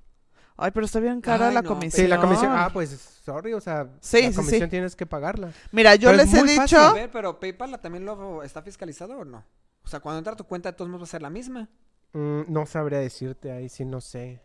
Ay, 0.58 0.72
pero 0.72 0.88
está 0.88 1.00
bien 1.00 1.22
cara 1.22 1.50
Ay, 1.50 1.54
la 1.54 1.62
no, 1.62 1.70
comisión. 1.70 2.06
Sí, 2.06 2.08
la 2.08 2.20
comisión. 2.20 2.52
Ah, 2.52 2.72
pues, 2.74 2.90
sorry, 3.24 3.54
o 3.54 3.62
sea, 3.62 3.88
Sí, 4.00 4.24
la 4.24 4.30
sí, 4.30 4.36
comisión 4.36 4.62
sí. 4.62 4.68
tienes 4.68 4.96
que 4.96 5.06
pagarla. 5.06 5.52
Mira, 5.72 5.94
yo 5.94 6.10
Pero 6.10 6.18
les 6.24 6.34
es 6.34 6.40
he 6.40 6.44
muy 6.44 6.58
dicho... 6.58 6.80
A 6.80 6.94
ver, 6.94 7.12
pero 7.12 7.40
PayPal 7.40 7.80
también 7.80 8.04
lo 8.04 8.42
está 8.42 8.64
fiscalizado 8.64 9.16
o 9.20 9.24
no? 9.24 9.46
O 9.84 9.88
sea, 9.88 10.00
cuando 10.00 10.18
entra 10.18 10.34
a 10.34 10.36
tu 10.36 10.46
cuenta, 10.46 10.72
de 10.72 10.76
todos 10.76 10.90
modos 10.90 11.02
va 11.02 11.04
a 11.04 11.12
ser 11.12 11.22
la 11.22 11.30
misma. 11.30 11.70
Mm, 12.14 12.42
no 12.48 12.66
sabría 12.66 12.98
decirte 12.98 13.52
ahí, 13.52 13.70
sí, 13.70 13.86
no 13.86 14.02
sé. 14.02 14.42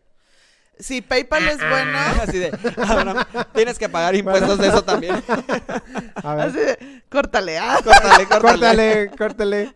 Si 0.78 1.00
PayPal 1.00 1.48
es 1.48 1.56
bueno... 1.56 1.98
Así 2.22 2.38
de, 2.38 2.48
Abraham, 2.86 3.24
tienes 3.54 3.78
que 3.78 3.88
pagar 3.88 4.14
impuestos 4.14 4.58
de 4.58 4.68
eso 4.68 4.84
también. 4.84 5.14
A 6.16 6.34
ver, 6.34 6.48
Así 6.48 6.58
de, 6.58 7.02
córtale, 7.08 7.58
ah. 7.58 7.78
córtale, 7.82 8.26
córtale. 8.26 8.40
córtale, 8.40 9.10
córtale. 9.16 9.74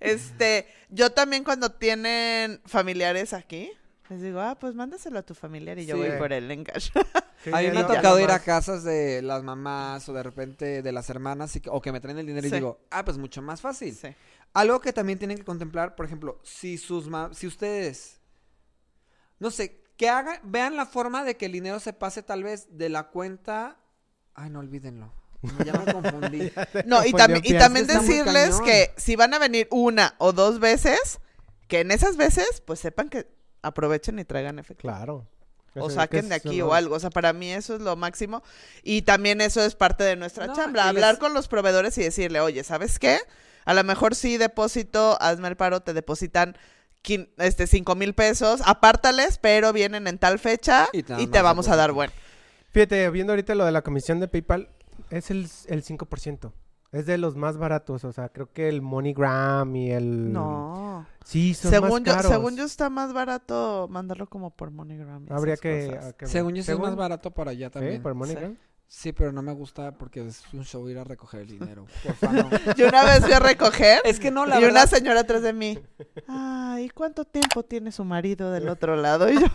Este, 0.00 0.66
yo 0.88 1.10
también 1.12 1.44
cuando 1.44 1.70
tienen 1.72 2.60
familiares 2.66 3.32
aquí, 3.32 3.70
les 4.08 4.22
digo, 4.22 4.40
ah, 4.40 4.56
pues 4.58 4.74
mándaselo 4.74 5.18
a 5.18 5.22
tu 5.22 5.34
familiar 5.34 5.78
y 5.78 5.86
yo 5.86 5.94
Sí. 5.96 6.00
voy 6.08 6.18
por 6.18 6.32
él 6.32 6.50
en 6.50 6.64
cash. 6.64 6.90
Sí, 7.44 7.50
A 7.54 7.58
mí 7.60 7.70
me 7.70 7.78
ha 7.80 7.86
tocado 7.86 8.18
ir 8.20 8.30
a 8.30 8.38
casas 8.40 8.82
de 8.84 9.22
las 9.22 9.42
mamás 9.42 10.08
o 10.08 10.12
de 10.12 10.22
repente 10.22 10.82
de 10.82 10.92
las 10.92 11.08
hermanas 11.10 11.54
y 11.56 11.60
que- 11.60 11.70
o 11.70 11.80
que 11.80 11.92
me 11.92 12.00
traen 12.00 12.18
el 12.18 12.26
dinero 12.26 12.46
y 12.46 12.50
digo, 12.50 12.80
ah, 12.90 13.04
pues 13.04 13.16
mucho 13.18 13.40
más 13.40 13.60
fácil. 13.60 13.94
Sí. 13.94 14.08
Algo 14.52 14.80
que 14.80 14.92
también 14.92 15.18
tienen 15.18 15.38
que 15.38 15.44
contemplar, 15.44 15.94
por 15.94 16.04
ejemplo, 16.06 16.40
si 16.42 16.76
sus 16.76 17.06
ma- 17.08 17.32
si 17.32 17.46
ustedes, 17.46 18.20
no 19.38 19.50
sé, 19.50 19.80
que 19.96 20.08
hagan, 20.08 20.38
vean 20.44 20.76
la 20.76 20.86
forma 20.86 21.24
de 21.24 21.36
que 21.36 21.46
el 21.46 21.52
dinero 21.52 21.78
se 21.78 21.92
pase 21.92 22.22
tal 22.22 22.42
vez 22.42 22.66
de 22.76 22.88
la 22.88 23.04
cuenta, 23.10 23.76
ay, 24.34 24.50
no 24.50 24.58
olvídenlo, 24.58 25.12
ya 25.64 25.72
me 25.72 25.92
confundí. 25.92 26.52
No, 26.86 27.04
y, 27.04 27.12
también 27.12 27.42
y 27.44 27.54
también 27.54 27.86
decirles 27.86 28.60
que 28.60 28.92
si 28.96 29.16
van 29.16 29.34
a 29.34 29.38
venir 29.38 29.68
una 29.70 30.14
o 30.18 30.32
dos 30.32 30.60
veces, 30.60 31.18
que 31.68 31.80
en 31.80 31.90
esas 31.90 32.16
veces, 32.16 32.62
pues 32.64 32.80
sepan 32.80 33.08
que 33.08 33.26
aprovechen 33.62 34.18
y 34.18 34.24
traigan 34.24 34.58
efectivo. 34.58 34.92
Claro. 34.92 35.26
O 35.76 35.88
saquen 35.88 36.22
que 36.22 36.28
de 36.30 36.34
aquí 36.34 36.60
o 36.62 36.74
algo. 36.74 36.96
O 36.96 37.00
sea, 37.00 37.10
para 37.10 37.32
mí 37.32 37.52
eso 37.52 37.76
es 37.76 37.80
lo 37.80 37.94
máximo. 37.94 38.42
Y 38.82 39.02
también 39.02 39.40
eso 39.40 39.62
es 39.62 39.76
parte 39.76 40.02
de 40.02 40.16
nuestra 40.16 40.48
No, 40.48 40.54
chambra. 40.54 40.88
Hablar 40.88 41.14
les- 41.14 41.20
con 41.20 41.32
los 41.32 41.46
proveedores 41.46 41.96
y 41.98 42.02
decirle, 42.02 42.40
oye, 42.40 42.64
¿sabes 42.64 42.98
qué? 42.98 43.18
A 43.64 43.74
lo 43.74 43.84
mejor 43.84 44.14
sí 44.16 44.36
depósito, 44.36 45.16
hazme 45.20 45.46
el 45.48 45.56
paro, 45.56 45.80
te 45.80 45.92
depositan 45.92 46.56
quin- 47.04 47.28
este 47.38 47.68
cinco 47.68 47.94
mil 47.94 48.14
pesos, 48.14 48.62
apártales, 48.64 49.38
pero 49.38 49.72
vienen 49.72 50.08
en 50.08 50.18
tal 50.18 50.40
fecha 50.40 50.88
Y 50.92 51.04
y 51.22 51.26
te 51.28 51.40
vamos 51.40 51.68
a 51.68 51.76
dar 51.76 51.92
bueno. 51.92 52.12
Fíjate, 52.72 53.08
viendo 53.10 53.32
ahorita 53.32 53.54
lo 53.54 53.64
de 53.64 53.70
la 53.72 53.82
comisión 53.82 54.18
de 54.18 54.26
PayPal, 54.26 54.68
es 55.10 55.30
el, 55.30 55.48
el 55.68 55.82
5%. 55.84 56.52
Es 56.92 57.06
de 57.06 57.18
los 57.18 57.36
más 57.36 57.56
baratos, 57.56 58.02
o 58.04 58.12
sea, 58.12 58.30
creo 58.30 58.52
que 58.52 58.68
el 58.68 58.82
MoneyGram 58.82 59.76
y 59.76 59.92
el... 59.92 60.32
No. 60.32 61.06
Sí, 61.24 61.54
son 61.54 61.70
Según 61.70 61.90
más 61.90 62.02
yo, 62.02 62.14
caros. 62.16 62.30
según 62.32 62.56
yo 62.56 62.64
está 62.64 62.90
más 62.90 63.12
barato 63.12 63.86
mandarlo 63.88 64.28
como 64.28 64.50
por 64.50 64.72
MoneyGram. 64.72 65.26
y 65.30 65.32
Habría 65.32 65.54
esas 65.54 65.62
que... 65.62 65.86
cosas. 65.86 66.04
a 66.06 66.12
que- 66.14 66.26
Según 66.26 66.50
yo 66.54 66.56
sí 66.56 66.60
es 66.62 66.66
según- 66.66 66.86
más 66.86 66.96
barato 66.96 67.30
por 67.30 67.48
allá 67.48 67.68
¿Sí? 67.68 67.72
también. 67.74 68.02
¿Por 68.02 68.14
MoneyGram? 68.14 68.56
Sí, 68.88 69.12
pero 69.12 69.30
no 69.30 69.40
me 69.40 69.52
gusta 69.52 69.92
porque 69.96 70.26
es 70.26 70.42
un 70.52 70.64
show 70.64 70.88
ir 70.88 70.98
a 70.98 71.04
recoger 71.04 71.42
el 71.42 71.46
dinero. 71.46 71.86
Porfa, 72.04 72.32
no. 72.32 72.50
Yo 72.76 72.88
una 72.88 73.04
vez 73.04 73.20
fui 73.20 73.32
a 73.34 73.38
recoger 73.38 74.00
Es 74.04 74.18
que 74.18 74.32
no, 74.32 74.46
la 74.46 74.60
y 74.60 74.64
una 74.64 74.88
señora 74.88 75.20
atrás 75.20 75.42
de 75.42 75.52
mí. 75.52 75.78
Ay, 76.26 76.88
¿cuánto 76.90 77.24
tiempo 77.24 77.62
tiene 77.62 77.92
su 77.92 78.02
marido 78.02 78.50
del 78.50 78.68
otro 78.68 78.96
lado? 78.96 79.30
Y 79.30 79.34
yo. 79.38 79.46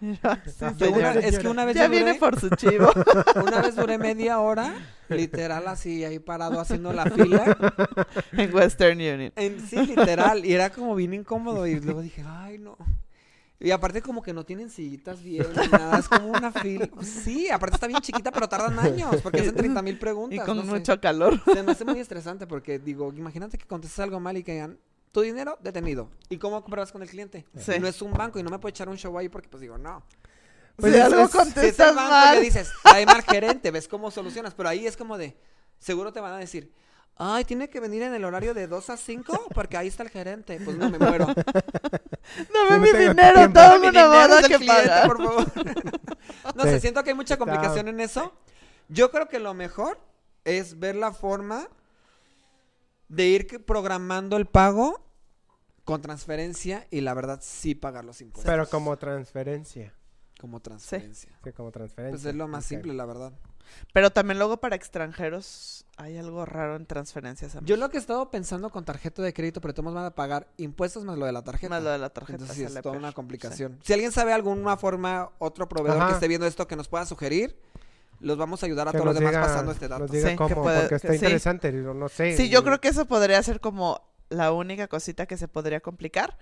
Es 1.22 1.38
que 1.38 1.48
una 1.48 1.64
vez 1.64 1.76
Ya 1.76 1.84
yo 1.84 1.90
viene 1.90 2.12
duré- 2.14 2.18
por 2.18 2.40
su 2.40 2.48
chivo. 2.50 2.90
Una 3.46 3.60
vez 3.62 3.76
duré 3.76 3.98
media 3.98 4.40
hora, 4.40 4.74
literal, 5.08 5.66
así 5.68 6.04
ahí 6.04 6.18
parado 6.18 6.60
haciendo 6.60 6.92
la 6.92 7.04
fila. 7.06 7.56
en 8.32 8.54
Western 8.54 8.98
Union. 8.98 9.32
En- 9.36 9.60
sí, 9.66 9.76
literal. 9.86 10.44
Y 10.44 10.54
era 10.54 10.70
como 10.70 10.94
bien 10.94 11.12
incómodo. 11.14 11.66
Y 11.66 11.80
luego 11.80 12.00
dije, 12.02 12.24
ay, 12.26 12.58
no. 12.58 12.76
Y 13.62 13.72
aparte 13.72 14.00
como 14.00 14.22
que 14.22 14.32
no 14.32 14.44
tienen 14.44 14.70
sillitas 14.70 15.22
bien 15.22 15.46
ni 15.54 15.68
nada. 15.68 15.98
Es 15.98 16.08
como 16.08 16.28
una 16.28 16.50
fila. 16.50 16.88
Sí, 17.02 17.50
aparte 17.50 17.74
está 17.76 17.86
bien 17.86 18.00
chiquita, 18.00 18.32
pero 18.32 18.48
tardan 18.48 18.78
años. 18.78 19.16
Porque 19.22 19.40
hacen 19.40 19.54
30 19.54 19.82
mil 19.82 19.98
preguntas. 19.98 20.38
Y 20.38 20.40
con 20.46 20.56
no 20.56 20.62
sé. 20.62 20.68
mucho 20.70 20.98
calor. 20.98 21.38
Se 21.44 21.62
me 21.62 21.72
hace 21.72 21.84
muy 21.84 22.00
estresante 22.00 22.46
porque 22.46 22.78
digo, 22.78 23.12
imagínate 23.14 23.58
que 23.58 23.66
contestes 23.66 23.98
algo 24.00 24.18
mal 24.18 24.38
y 24.38 24.42
que 24.44 24.52
digan, 24.52 24.78
tu 25.12 25.20
dinero 25.22 25.58
detenido. 25.60 26.10
¿Y 26.28 26.38
cómo 26.38 26.62
compruebas 26.62 26.92
con 26.92 27.02
el 27.02 27.08
cliente? 27.08 27.46
Sí. 27.56 27.72
No 27.80 27.86
es 27.88 28.00
un 28.02 28.12
banco 28.12 28.38
y 28.38 28.42
no 28.42 28.50
me 28.50 28.58
puede 28.58 28.70
echar 28.70 28.88
un 28.88 28.96
show 28.96 29.16
ahí 29.18 29.28
porque 29.28 29.48
pues 29.48 29.60
digo, 29.60 29.76
no. 29.78 30.04
Pues 30.76 30.92
si 30.92 30.98
es- 30.98 31.04
algo 31.04 31.22
es- 31.22 31.30
Si 31.30 31.38
es 31.38 31.46
el 31.46 31.52
contestas 31.54 31.94
banco 31.94 32.10
mal. 32.10 32.34
le 32.36 32.40
dices, 32.42 32.70
trae 32.82 33.04
mal 33.06 33.22
gerente, 33.22 33.70
ves 33.70 33.88
cómo 33.88 34.10
solucionas, 34.10 34.54
pero 34.54 34.68
ahí 34.68 34.86
es 34.86 34.96
como 34.96 35.18
de, 35.18 35.36
seguro 35.78 36.12
te 36.12 36.20
van 36.20 36.32
a 36.34 36.38
decir, 36.38 36.72
ay, 37.16 37.44
tiene 37.44 37.68
que 37.68 37.80
venir 37.80 38.02
en 38.02 38.14
el 38.14 38.24
horario 38.24 38.54
de 38.54 38.66
2 38.66 38.88
a 38.88 38.96
5 38.96 39.46
porque 39.54 39.76
ahí 39.76 39.88
está 39.88 40.02
el 40.04 40.08
gerente. 40.10 40.58
Pues 40.64 40.76
no 40.78 40.88
me 40.88 40.98
muero. 40.98 41.26
Dame 42.54 42.78
mi 42.78 42.98
dinero, 42.98 43.40
Mi 43.80 43.88
una 43.88 44.06
boda 44.06 44.40
que 44.42 44.56
cliente, 44.56 44.66
pagar. 44.66 45.06
por 45.06 45.16
favor. 45.18 45.44
no 46.54 46.62
Sí. 46.64 46.70
sé, 46.70 46.80
siento 46.80 47.02
que 47.02 47.10
hay 47.10 47.16
mucha 47.16 47.36
complicación 47.36 47.88
en 47.88 48.00
eso. 48.00 48.32
Yo 48.88 49.10
creo 49.10 49.28
que 49.28 49.38
lo 49.38 49.52
mejor 49.54 49.98
es 50.44 50.78
ver 50.78 50.96
la 50.96 51.12
forma 51.12 51.68
de 53.10 53.26
ir 53.26 53.46
que- 53.46 53.60
programando 53.60 54.36
el 54.38 54.46
pago 54.46 55.04
con 55.84 56.00
transferencia 56.00 56.86
y 56.90 57.00
la 57.02 57.12
verdad 57.14 57.40
sí 57.42 57.74
pagar 57.74 58.04
los 58.04 58.20
impuestos. 58.20 58.50
Pero 58.50 58.68
como 58.68 58.96
transferencia. 58.96 59.92
como 60.40 60.60
transferencia. 60.60 61.30
Sí, 61.44 61.52
como 61.52 61.70
transferencia. 61.70 62.12
Pues 62.16 62.24
es 62.24 62.34
lo 62.34 62.48
más 62.48 62.64
simple, 62.64 62.94
la 62.94 63.04
verdad. 63.04 63.32
Pero 63.92 64.10
también 64.10 64.38
luego 64.38 64.56
para 64.58 64.74
extranjeros 64.74 65.84
hay 65.96 66.16
algo 66.16 66.44
raro 66.46 66.76
en 66.76 66.86
transferencias. 66.86 67.56
Yo 67.62 67.76
lo 67.76 67.90
que 67.90 67.98
he 67.98 68.00
estado 68.00 68.30
pensando 68.30 68.70
con 68.70 68.84
tarjeta 68.84 69.20
de 69.22 69.32
crédito, 69.34 69.60
pero 69.60 69.74
todos 69.74 69.92
van 69.92 70.06
a 70.06 70.14
pagar 70.14 70.48
impuestos 70.56 71.04
más 71.04 71.18
lo 71.18 71.26
de 71.26 71.32
la 71.32 71.42
tarjeta. 71.42 71.68
Más 71.74 71.82
lo 71.82 71.90
de 71.90 71.98
la 71.98 72.08
tarjeta. 72.10 72.38
Entonces 72.42 72.56
sí, 72.56 72.62
es 72.76 72.82
toda 72.82 72.96
una 72.96 73.08
Sí. 73.08 73.14
complicación. 73.14 73.78
Si 73.84 73.92
alguien 73.92 74.12
sabe 74.12 74.32
alguna 74.32 74.76
forma, 74.76 75.30
otro 75.38 75.68
proveedor 75.68 75.98
Ajá. 75.98 76.08
que 76.08 76.14
esté 76.14 76.28
viendo 76.28 76.46
esto 76.46 76.66
que 76.66 76.74
nos 76.76 76.88
pueda 76.88 77.04
sugerir, 77.06 77.60
los 78.20 78.36
vamos 78.38 78.62
a 78.62 78.66
ayudar 78.66 78.88
a 78.88 78.92
Que 78.92 78.98
todos 78.98 79.06
los 79.06 79.14
demás 79.16 79.32
diga- 79.34 79.40
pasando 79.42 79.72
este 79.72 79.88
dato. 79.88 80.02
Nos 80.02 80.10
diga 80.10 80.28
Sí, 80.28 80.32
que 80.32 80.36
cómo, 80.36 80.62
puede- 80.62 80.80
porque 80.80 80.94
está 80.96 81.08
que 81.08 81.14
interesante, 81.16 81.72
no 81.72 82.08
sé. 82.08 82.36
Sí, 82.36 82.48
yo 82.48 82.62
creo 82.64 82.80
que 82.80 82.88
eso 82.88 83.06
podría 83.06 83.42
ser 83.42 83.60
como 83.60 84.02
la 84.28 84.52
única 84.52 84.86
cosita 84.88 85.26
que 85.26 85.36
se 85.36 85.48
podría 85.48 85.80
complicar. 85.80 86.38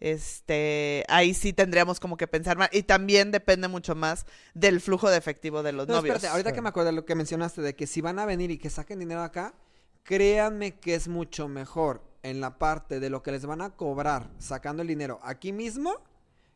Este, 0.00 1.04
ahí 1.08 1.34
sí 1.34 1.52
tendríamos 1.52 1.98
como 2.00 2.16
que 2.16 2.26
pensar 2.26 2.56
más. 2.58 2.68
Y 2.72 2.82
también 2.82 3.30
depende 3.30 3.68
mucho 3.68 3.94
más 3.94 4.26
del 4.52 4.80
flujo 4.80 5.08
de 5.08 5.16
efectivo 5.16 5.62
de 5.62 5.72
los 5.72 5.88
No, 5.88 5.94
novios. 5.96 6.16
espérate, 6.16 6.32
ahorita 6.32 6.50
Sí. 6.50 6.54
que 6.56 6.60
me 6.62 6.68
acuerdo 6.68 6.90
de 6.90 6.96
lo 6.96 7.04
que 7.04 7.14
mencionaste 7.14 7.62
de 7.62 7.74
que 7.74 7.86
si 7.86 8.00
van 8.00 8.18
a 8.18 8.26
venir 8.26 8.50
y 8.50 8.58
que 8.58 8.70
saquen 8.70 8.98
dinero 8.98 9.22
acá, 9.22 9.54
créanme 10.02 10.78
que 10.78 10.94
es 10.94 11.08
mucho 11.08 11.48
mejor 11.48 12.02
en 12.22 12.40
la 12.40 12.58
parte 12.58 13.00
de 13.00 13.10
lo 13.10 13.22
que 13.22 13.32
les 13.32 13.46
van 13.46 13.60
a 13.62 13.70
cobrar 13.70 14.30
sacando 14.38 14.82
el 14.82 14.88
dinero 14.88 15.20
aquí 15.22 15.52
mismo 15.52 15.94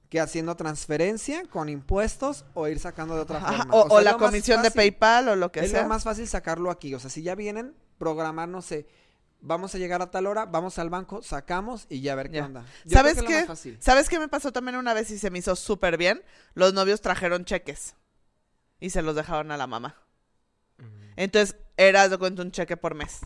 que 0.08 0.20
haciendo 0.20 0.56
transferencia 0.56 1.42
con 1.50 1.68
impuestos 1.68 2.44
o 2.54 2.66
ir 2.68 2.78
sacando 2.78 3.14
de 3.14 3.20
otra 3.22 3.38
Ajá, 3.38 3.56
forma. 3.58 3.74
o, 3.74 3.98
es 3.98 4.04
la 4.04 4.16
comisión 4.16 4.62
de. 4.62 4.70
PayPal 4.70 5.28
o 5.28 5.36
lo 5.36 5.52
que 5.52 5.60
Es 5.60 5.70
sea. 5.70 5.82
lo 5.82 5.88
más 5.88 6.04
fácil 6.04 6.26
sacarlo 6.26 6.70
aquí. 6.70 6.94
O 6.94 7.00
sea, 7.00 7.10
si 7.10 7.22
ya 7.22 7.34
vienen, 7.34 7.74
programar, 7.98 8.48
no 8.48 8.62
sé, 8.62 8.86
vamos 9.40 9.74
a 9.74 9.78
llegar 9.78 10.00
a 10.00 10.10
tal 10.10 10.26
hora, 10.26 10.46
vamos 10.46 10.78
al 10.78 10.88
banco, 10.88 11.22
sacamos 11.22 11.86
y 11.90 12.00
ya 12.00 12.14
ver 12.14 12.30
qué 12.30 12.40
onda. 12.40 12.64
Yo 12.84 12.96
¿Sabes 12.96 13.14
creo 13.14 13.14
que 13.14 13.18
es 13.18 13.22
lo 13.22 13.28
qué? 13.28 13.48
más 13.48 13.58
fácil. 13.58 13.76
¿Sabes 13.80 14.08
qué 14.08 14.18
me 14.18 14.28
pasó 14.28 14.50
también 14.52 14.76
una 14.76 14.94
vez 14.94 15.10
y 15.10 15.18
se 15.18 15.30
me 15.30 15.38
hizo 15.40 15.54
súper 15.56 15.98
bien? 15.98 16.22
Los 16.54 16.72
novios 16.72 17.00
trajeron 17.02 17.44
cheques 17.44 17.94
y 18.80 18.90
se 18.90 19.02
los 19.02 19.14
dejaron 19.14 19.50
a 19.50 19.56
la 19.58 19.66
mamá. 19.66 19.96
Mm. 20.78 20.84
Entonces, 21.16 21.56
era 21.76 22.08
de 22.08 22.16
cuenta 22.16 22.42
un 22.42 22.50
cheque 22.50 22.76
por 22.76 22.94
mes. 22.94 23.20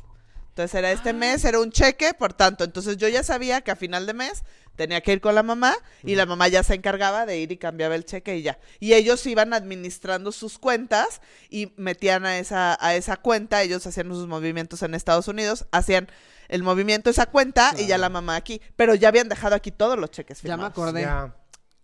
Entonces, 0.48 0.74
era 0.74 0.92
este 0.92 1.14
mes, 1.14 1.44
era 1.46 1.60
un 1.60 1.70
cheque, 1.70 2.12
por 2.12 2.34
tanto. 2.34 2.64
Entonces, 2.64 2.98
yo 2.98 3.08
ya 3.08 3.22
sabía 3.22 3.62
que 3.62 3.70
a 3.70 3.76
final 3.76 4.06
de 4.06 4.12
mes 4.14 4.42
tenía 4.76 5.00
que 5.00 5.12
ir 5.12 5.20
con 5.20 5.34
la 5.34 5.42
mamá 5.42 5.74
y 6.02 6.14
la 6.14 6.26
mamá 6.26 6.48
ya 6.48 6.62
se 6.62 6.74
encargaba 6.74 7.26
de 7.26 7.38
ir 7.38 7.52
y 7.52 7.56
cambiaba 7.56 7.94
el 7.94 8.04
cheque 8.04 8.36
y 8.36 8.42
ya. 8.42 8.58
Y 8.80 8.94
ellos 8.94 9.24
iban 9.26 9.52
administrando 9.52 10.32
sus 10.32 10.58
cuentas 10.58 11.20
y 11.50 11.72
metían 11.76 12.24
a 12.26 12.38
esa, 12.38 12.76
a 12.84 12.94
esa 12.94 13.16
cuenta, 13.16 13.62
ellos 13.62 13.86
hacían 13.86 14.08
sus 14.08 14.26
movimientos 14.26 14.82
en 14.82 14.94
Estados 14.94 15.28
Unidos, 15.28 15.66
hacían 15.72 16.08
el 16.48 16.62
movimiento 16.62 17.10
esa 17.10 17.26
cuenta 17.26 17.74
y 17.78 17.86
ya 17.86 17.98
la 17.98 18.08
mamá 18.08 18.36
aquí. 18.36 18.60
Pero 18.76 18.94
ya 18.94 19.08
habían 19.08 19.28
dejado 19.28 19.54
aquí 19.54 19.70
todos 19.70 19.98
los 19.98 20.10
cheques 20.10 20.38
Ya 20.42 20.56
me 20.56 20.64
firmados. 20.64 20.72
acordé. 20.72 21.02
Ya. 21.02 21.34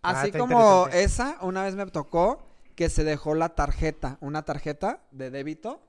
Ah, 0.03 0.11
Así 0.11 0.27
está 0.29 0.39
como 0.39 0.89
esa, 0.89 1.39
una 1.41 1.65
vez 1.65 1.75
me 1.75 1.87
tocó 1.87 2.47
que 2.77 2.89
se 2.89 3.03
dejó 3.03 3.35
la 3.35 3.51
tarjeta, 3.51 4.19
una 4.21 4.45
tarjeta 4.45 5.01
de 5.11 5.31
débito, 5.31 5.83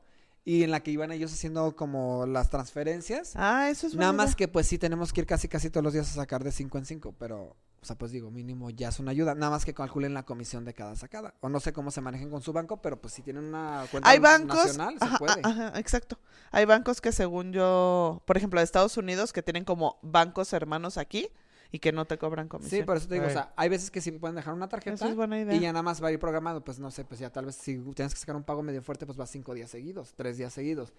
y 0.49 0.63
en 0.63 0.71
la 0.71 0.79
que 0.79 0.89
iban 0.89 1.11
ellos 1.11 1.31
haciendo 1.31 1.75
como 1.75 2.25
las 2.25 2.49
transferencias. 2.49 3.33
Ah, 3.35 3.69
eso 3.69 3.85
es 3.85 3.93
Nada 3.93 4.11
buena 4.11 4.23
más 4.23 4.35
que 4.35 4.47
pues 4.47 4.65
sí 4.65 4.79
tenemos 4.79 5.13
que 5.13 5.21
ir 5.21 5.27
casi 5.27 5.47
casi 5.47 5.69
todos 5.69 5.83
los 5.83 5.93
días 5.93 6.09
a 6.09 6.15
sacar 6.15 6.43
de 6.43 6.51
5 6.51 6.75
en 6.79 6.85
5, 6.85 7.13
pero, 7.19 7.55
o 7.79 7.85
sea, 7.85 7.95
pues 7.95 8.11
digo, 8.11 8.31
mínimo 8.31 8.71
ya 8.71 8.89
es 8.89 8.99
una 8.99 9.11
ayuda. 9.11 9.35
Nada 9.35 9.51
más 9.51 9.63
que 9.63 9.75
calculen 9.75 10.15
la 10.15 10.23
comisión 10.23 10.65
de 10.65 10.73
cada 10.73 10.95
sacada. 10.95 11.35
O 11.41 11.49
no 11.49 11.59
sé 11.59 11.71
cómo 11.71 11.91
se 11.91 12.01
manejen 12.01 12.31
con 12.31 12.41
su 12.41 12.51
banco, 12.51 12.81
pero 12.81 12.99
pues 12.99 13.13
si 13.13 13.21
tienen 13.21 13.43
una 13.43 13.85
cuenta 13.91 14.09
Hay 14.09 14.17
bancos, 14.17 14.75
nacional, 14.75 14.95
se 14.99 15.17
puede. 15.19 15.39
ajá, 15.43 15.73
exacto. 15.77 16.17
Hay 16.49 16.65
bancos 16.65 16.99
que 16.99 17.11
según 17.11 17.53
yo, 17.53 18.23
por 18.25 18.35
ejemplo, 18.35 18.59
de 18.59 18.63
Estados 18.63 18.97
Unidos, 18.97 19.33
que 19.33 19.43
tienen 19.43 19.65
como 19.65 19.99
bancos 20.01 20.51
hermanos 20.53 20.97
aquí 20.97 21.29
y 21.71 21.79
que 21.79 21.91
no 21.91 22.05
te 22.05 22.17
cobran 22.17 22.47
comisión. 22.47 22.81
Sí, 22.81 22.85
por 22.85 22.97
eso 22.97 23.07
te 23.07 23.13
digo, 23.15 23.25
Ay. 23.25 23.31
o 23.31 23.33
sea, 23.33 23.53
hay 23.55 23.69
veces 23.69 23.91
que 23.91 24.01
sí 24.01 24.11
pueden 24.11 24.35
dejar 24.35 24.53
una 24.53 24.67
tarjeta 24.69 24.95
Eso 24.95 25.07
es 25.07 25.15
buena 25.15 25.39
idea. 25.39 25.53
y 25.55 25.59
ya 25.59 25.71
nada 25.71 25.83
más 25.83 26.03
va 26.03 26.07
a 26.07 26.11
ir 26.11 26.19
programado, 26.19 26.63
pues 26.63 26.79
no 26.79 26.89
sé, 26.91 27.05
pues 27.05 27.19
ya 27.19 27.31
tal 27.31 27.45
vez 27.45 27.55
si 27.55 27.77
tienes 27.93 28.13
que 28.13 28.19
sacar 28.19 28.35
un 28.35 28.43
pago 28.43 28.63
medio 28.63 28.81
fuerte, 28.81 29.05
pues 29.05 29.19
va 29.19 29.25
cinco 29.27 29.53
días 29.53 29.69
seguidos, 29.69 30.13
tres 30.15 30.37
días 30.37 30.51
seguidos. 30.53 30.93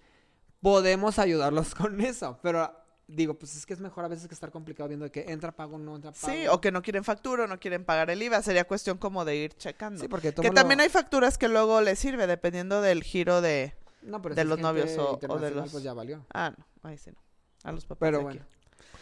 Podemos 0.61 1.19
ayudarlos 1.19 1.73
con 1.75 1.99
eso, 2.01 2.39
pero 2.41 2.71
digo, 3.07 3.33
pues 3.33 3.55
es 3.57 3.65
que 3.65 3.73
es 3.73 3.79
mejor 3.81 4.05
a 4.05 4.07
veces 4.07 4.27
que 4.27 4.33
estar 4.33 4.51
complicado 4.51 4.87
viendo 4.87 5.03
de 5.05 5.11
que 5.11 5.25
entra 5.31 5.51
pago, 5.51 5.77
no 5.77 5.95
entra 5.95 6.11
pago. 6.13 6.31
Sí, 6.33 6.47
o 6.47 6.61
que 6.61 6.71
no 6.71 6.81
quieren 6.81 7.03
factura 7.03 7.43
o 7.43 7.47
no 7.47 7.59
quieren 7.59 7.83
pagar 7.83 8.09
el 8.09 8.21
IVA. 8.23 8.41
Sería 8.41 8.63
cuestión 8.65 8.97
como 8.97 9.25
de 9.25 9.35
ir 9.35 9.53
checando. 9.55 9.99
Sí, 9.99 10.07
porque 10.07 10.33
que 10.33 10.47
lo- 10.47 10.53
también 10.53 10.79
hay 10.79 10.87
facturas 10.89 11.37
que 11.37 11.49
luego 11.49 11.81
les 11.81 11.99
sirve 11.99 12.27
dependiendo 12.27 12.81
del 12.81 13.03
giro 13.03 13.41
de... 13.41 13.73
No, 14.03 14.21
pero 14.21 14.33
de 14.35 14.45
los 14.45 14.59
novios 14.59 14.97
o- 14.97 15.19
o 15.27 15.39
de 15.39 15.51
los- 15.51 15.71
Pues 15.71 15.83
ya 15.83 15.93
valió. 15.93 16.25
Ah, 16.33 16.53
no, 16.57 16.89
ahí 16.89 16.97
sí 16.97 17.11
no. 17.11 17.17
A 17.63 17.71
los 17.73 17.85
papás 17.85 17.99
Pero 18.07 18.17
de 18.19 18.23
bueno. 18.23 18.41
aquí. 18.41 18.49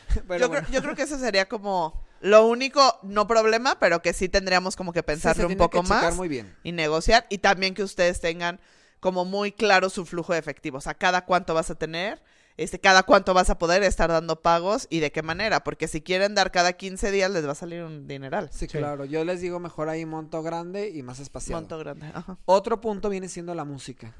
Pero 0.28 0.40
yo, 0.40 0.50
bueno. 0.50 0.66
creo, 0.68 0.74
yo 0.74 0.82
creo 0.82 0.96
que 0.96 1.04
eso 1.04 1.18
sería 1.20 1.48
como 1.48 2.04
lo 2.22 2.46
único, 2.48 2.82
no 3.04 3.28
problema, 3.28 3.80
pero 3.80 4.02
que 4.02 4.12
sí 4.14 4.28
tendríamos 4.28 4.76
como 4.76 4.92
que 4.92 5.00
Sí, 5.00 5.06
pensarle 5.06 5.46
un 5.46 5.56
poco 5.56 5.84
más. 5.84 6.16
muy 6.18 6.28
bien. 6.28 6.54
y 6.64 6.72
negociar 6.74 7.26
y 7.30 7.38
también 7.38 7.74
que 7.74 7.84
ustedes 7.84 8.20
tengan 8.20 8.60
como 9.00 9.24
muy 9.24 9.54
claro 9.54 9.90
su 9.90 10.06
flujo 10.06 10.34
de 10.34 10.40
efectivo, 10.40 10.80
o 10.80 10.82
sea, 10.82 10.94
cada 10.94 11.24
cuánto 11.26 11.54
vas 11.54 11.70
a 11.72 11.76
tener, 11.76 12.22
este, 12.58 12.78
cada 12.82 13.04
cuánto 13.04 13.34
vas 13.34 13.50
a 13.50 13.58
poder 13.58 13.84
estar 13.84 14.10
dando 14.10 14.42
pagos 14.42 14.86
y 14.90 15.00
de 15.00 15.14
qué 15.14 15.22
manera, 15.24 15.64
porque 15.64 15.88
si 15.88 16.02
quieren 16.02 16.36
dar 16.36 16.52
cada 16.52 16.74
15 16.74 17.10
días 17.10 17.32
les 17.32 17.48
va 17.48 17.54
a 17.54 17.56
salir 17.56 17.84
un 17.84 18.06
dineral. 18.06 18.50
Sí, 18.52 18.68
Sí. 18.68 18.78
claro. 18.78 19.06
Yo 19.06 19.24
les 19.24 19.40
digo 19.40 19.62
mejor 19.62 19.88
ahí 19.88 20.06
monto 20.06 20.44
grande 20.44 20.90
y 20.90 21.02
más 21.04 21.20
espaciado. 21.22 21.62
Monto 21.62 21.78
grande. 21.78 22.12
Ajá. 22.14 22.38
Otro 22.44 22.82
punto 22.82 23.08
viene 23.08 23.30
siendo 23.30 23.56
la 23.56 23.64
música. 23.64 24.14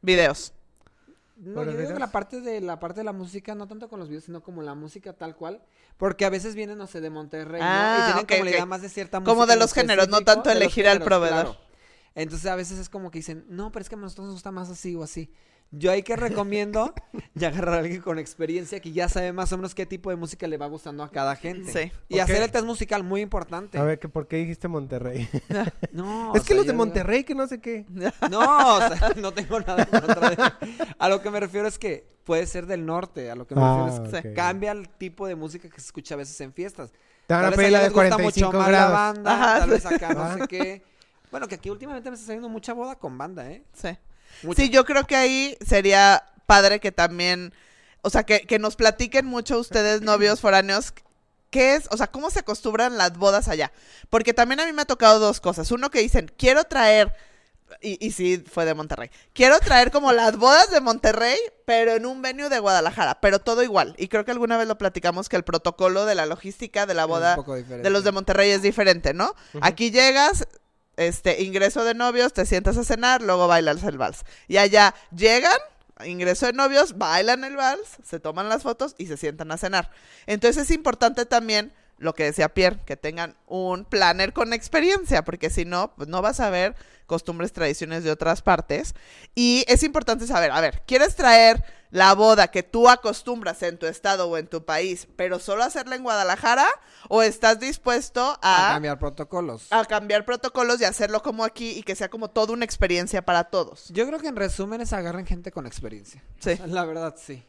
Videos. 0.00 0.52
No, 1.38 1.54
¿Con 1.54 1.70
yo 1.70 1.76
digo 1.78 1.92
que 1.94 2.00
la 2.00 2.10
parte 2.10 2.40
de 2.40 2.60
la 2.60 2.80
parte 2.80 3.00
de 3.00 3.04
la 3.04 3.12
música, 3.12 3.54
no 3.54 3.68
tanto 3.68 3.88
con 3.88 4.00
los 4.00 4.08
videos, 4.08 4.24
sino 4.24 4.42
como 4.42 4.62
la 4.62 4.74
música 4.74 5.12
tal 5.12 5.36
cual, 5.36 5.62
porque 5.96 6.24
a 6.24 6.30
veces 6.30 6.54
vienen, 6.54 6.78
no 6.78 6.86
sé, 6.86 7.00
de 7.00 7.10
Monterrey, 7.10 7.60
¿no? 7.60 7.66
Ah, 7.66 7.96
Y 7.96 8.02
tienen 8.02 8.24
ok, 8.24 8.28
como 8.28 8.44
la 8.44 8.50
idea 8.50 8.66
más 8.66 8.82
de 8.82 8.88
cierta 8.88 9.20
Como 9.22 9.46
música 9.46 9.46
de 9.46 9.54
en 9.54 9.58
los 9.58 9.72
géneros, 9.72 10.08
no 10.08 10.22
tanto 10.22 10.50
de 10.50 10.56
elegir 10.56 10.88
al 10.88 11.00
proveedor. 11.02 11.52
claro. 11.52 11.56
Entonces 12.14 12.50
a 12.50 12.56
veces 12.56 12.78
es 12.78 12.88
como 12.88 13.10
que 13.10 13.20
dicen, 13.20 13.44
no, 13.48 13.70
pero 13.70 13.82
es 13.82 13.88
que 13.88 13.94
a 13.94 13.98
nosotros 13.98 14.26
nos 14.26 14.34
gusta 14.34 14.50
más 14.50 14.70
así 14.70 14.94
o 14.96 15.02
así. 15.02 15.32
Yo 15.70 15.90
ahí 15.90 16.02
que 16.02 16.16
recomiendo 16.16 16.94
ya 17.34 17.48
agarrar 17.48 17.74
a 17.74 17.78
alguien 17.80 18.00
con 18.00 18.18
experiencia 18.18 18.80
que 18.80 18.90
ya 18.92 19.06
sabe 19.08 19.32
más 19.34 19.52
o 19.52 19.58
menos 19.58 19.74
qué 19.74 19.84
tipo 19.84 20.08
de 20.08 20.16
música 20.16 20.46
le 20.48 20.56
va 20.56 20.66
gustando 20.66 21.02
a 21.02 21.10
cada 21.10 21.36
gente. 21.36 21.70
Sí. 21.70 21.92
Y 22.08 22.20
hacer 22.20 22.42
el 22.42 22.50
test 22.50 22.64
musical, 22.64 23.04
muy 23.04 23.20
importante. 23.20 23.76
A 23.78 23.82
ver, 23.82 23.98
que 23.98 24.08
¿por 24.08 24.26
qué 24.28 24.36
dijiste 24.36 24.66
Monterrey? 24.68 25.28
No, 25.92 26.32
es 26.34 26.40
o 26.40 26.42
que 26.44 26.48
sea, 26.48 26.56
los 26.56 26.66
de 26.66 26.72
digo- 26.72 26.84
Monterrey, 26.84 27.24
que 27.24 27.34
no 27.34 27.46
sé 27.46 27.60
qué. 27.60 27.84
No, 28.30 28.76
o 28.76 28.78
sea, 28.80 29.12
no 29.16 29.32
tengo 29.32 29.60
nada 29.60 29.82
en 29.82 30.00
contra 30.00 30.30
de... 30.30 30.52
A 30.98 31.08
lo 31.10 31.20
que 31.20 31.30
me 31.30 31.38
refiero 31.40 31.68
es 31.68 31.78
que 31.78 32.06
puede 32.24 32.46
ser 32.46 32.64
del 32.66 32.86
norte. 32.86 33.30
A 33.30 33.34
lo 33.34 33.46
que 33.46 33.54
me 33.54 33.60
Ah, 33.62 33.84
refiero 33.90 34.16
es 34.16 34.22
que 34.22 34.32
cambia 34.32 34.72
el 34.72 34.88
tipo 34.88 35.26
de 35.26 35.34
música 35.34 35.68
que 35.68 35.80
se 35.80 35.86
escucha 35.88 36.14
a 36.14 36.18
veces 36.18 36.40
en 36.40 36.52
fiestas. 36.54 36.92
Te 37.26 37.34
van 37.34 37.44
a 37.44 37.48
Tal 37.48 37.50
vez 37.50 37.56
pedir 37.58 37.72
la 37.72 37.78
de 37.80 37.84
les 37.84 37.92
gusta 37.92 38.08
45 38.16 38.46
mucho 38.46 38.58
más 38.58 38.70
la 38.70 38.78
grados. 38.78 38.92
banda, 38.94 39.34
Ajá. 39.34 39.58
tal 39.60 39.70
vez 39.70 39.84
acá 39.86 40.14
no 40.14 40.22
Ah. 40.22 40.36
sé 40.38 40.48
qué. 40.48 40.82
Bueno, 41.30 41.46
que 41.46 41.56
aquí 41.56 41.68
últimamente 41.68 42.08
me 42.08 42.14
está 42.14 42.26
saliendo 42.26 42.48
mucha 42.48 42.72
boda 42.72 42.96
con 42.96 43.18
banda, 43.18 43.50
¿eh? 43.50 43.62
Sí. 43.74 43.88
Sí, 44.56 44.68
yo 44.70 44.84
creo 44.84 45.06
que 45.06 45.16
ahí 45.16 45.56
sería 45.66 46.24
padre 46.46 46.80
que 46.80 46.92
también, 46.92 47.52
o 48.02 48.10
sea, 48.10 48.24
que, 48.24 48.40
que 48.40 48.58
nos 48.58 48.76
platiquen 48.76 49.26
mucho 49.26 49.58
ustedes, 49.58 50.02
novios 50.02 50.40
foráneos, 50.40 50.92
qué 51.50 51.74
es, 51.74 51.88
o 51.90 51.96
sea, 51.96 52.06
cómo 52.06 52.30
se 52.30 52.40
acostumbran 52.40 52.98
las 52.98 53.16
bodas 53.16 53.48
allá. 53.48 53.72
Porque 54.10 54.34
también 54.34 54.60
a 54.60 54.66
mí 54.66 54.72
me 54.72 54.82
ha 54.82 54.86
tocado 54.86 55.18
dos 55.18 55.40
cosas. 55.40 55.70
Uno 55.70 55.90
que 55.90 56.00
dicen, 56.00 56.30
quiero 56.36 56.64
traer, 56.64 57.14
y, 57.82 58.04
y 58.04 58.12
sí, 58.12 58.42
fue 58.50 58.64
de 58.64 58.74
Monterrey, 58.74 59.10
quiero 59.34 59.58
traer 59.60 59.90
como 59.90 60.12
las 60.12 60.36
bodas 60.36 60.70
de 60.70 60.80
Monterrey, 60.80 61.38
pero 61.66 61.92
en 61.92 62.06
un 62.06 62.22
venue 62.22 62.48
de 62.48 62.58
Guadalajara, 62.58 63.20
pero 63.20 63.40
todo 63.40 63.62
igual. 63.62 63.94
Y 63.98 64.08
creo 64.08 64.24
que 64.24 64.30
alguna 64.30 64.56
vez 64.56 64.66
lo 64.68 64.78
platicamos 64.78 65.28
que 65.28 65.36
el 65.36 65.44
protocolo 65.44 66.06
de 66.06 66.14
la 66.14 66.24
logística 66.26 66.86
de 66.86 66.94
la 66.94 67.04
boda 67.04 67.36
de 67.82 67.90
los 67.90 68.04
de 68.04 68.12
Monterrey 68.12 68.50
es 68.50 68.62
diferente, 68.62 69.12
¿no? 69.12 69.34
Aquí 69.60 69.90
llegas, 69.90 70.46
este, 70.98 71.42
ingreso 71.42 71.84
de 71.84 71.94
novios, 71.94 72.32
te 72.32 72.44
sientas 72.44 72.76
a 72.76 72.84
cenar, 72.84 73.22
luego 73.22 73.46
bailas 73.46 73.82
el 73.84 73.96
vals. 73.96 74.24
Y 74.48 74.56
allá 74.56 74.94
llegan, 75.14 75.58
ingreso 76.04 76.46
de 76.46 76.52
novios, 76.52 76.98
bailan 76.98 77.44
el 77.44 77.56
vals, 77.56 77.98
se 78.04 78.18
toman 78.20 78.48
las 78.48 78.64
fotos 78.64 78.94
y 78.98 79.06
se 79.06 79.16
sientan 79.16 79.50
a 79.52 79.56
cenar. 79.56 79.90
Entonces 80.26 80.64
es 80.64 80.70
importante 80.72 81.24
también 81.24 81.72
lo 81.98 82.14
que 82.14 82.24
decía 82.24 82.48
Pierre, 82.48 82.80
que 82.84 82.96
tengan 82.96 83.36
un 83.46 83.84
planner 83.84 84.32
con 84.32 84.52
experiencia, 84.52 85.24
porque 85.24 85.50
si 85.50 85.64
no, 85.64 85.94
pues 85.96 86.08
no 86.08 86.22
vas 86.22 86.40
a 86.40 86.50
ver 86.50 86.74
costumbres, 87.06 87.52
tradiciones 87.52 88.04
de 88.04 88.12
otras 88.12 88.42
partes. 88.42 88.94
Y 89.34 89.64
es 89.66 89.82
importante 89.82 90.26
saber, 90.26 90.52
a 90.52 90.60
ver, 90.60 90.82
¿quieres 90.86 91.16
traer 91.16 91.64
la 91.90 92.14
boda 92.14 92.48
que 92.48 92.62
tú 92.62 92.88
acostumbras 92.88 93.62
en 93.62 93.78
tu 93.78 93.86
estado 93.86 94.28
o 94.28 94.36
en 94.36 94.46
tu 94.46 94.64
país, 94.64 95.08
pero 95.16 95.38
solo 95.38 95.64
hacerla 95.64 95.96
en 95.96 96.02
Guadalajara? 96.04 96.66
¿O 97.08 97.22
estás 97.22 97.58
dispuesto 97.58 98.38
A 98.42 98.70
a, 98.70 98.72
cambiar 98.74 98.98
protocolos. 98.98 99.66
a 99.70 99.84
cambiar 99.86 100.24
protocolos 100.24 100.80
y 100.80 100.84
hacerlo 100.84 101.22
como 101.22 101.44
aquí 101.44 101.70
y 101.70 101.82
que 101.82 101.96
sea 101.96 102.10
como 102.10 102.28
toda 102.28 102.52
una 102.52 102.64
experiencia 102.64 103.24
para 103.24 103.44
todos? 103.44 103.88
Yo 103.88 104.06
creo 104.06 104.20
que 104.20 104.28
en 104.28 104.36
resumen 104.36 104.80
es 104.82 104.92
agarren 104.92 105.26
gente 105.26 105.50
con 105.50 105.66
experiencia. 105.66 106.22
Sí. 106.38 106.52
O 106.52 106.56
sea, 106.58 106.66
la 106.66 106.84
verdad, 106.84 107.16
sí. 107.18 107.42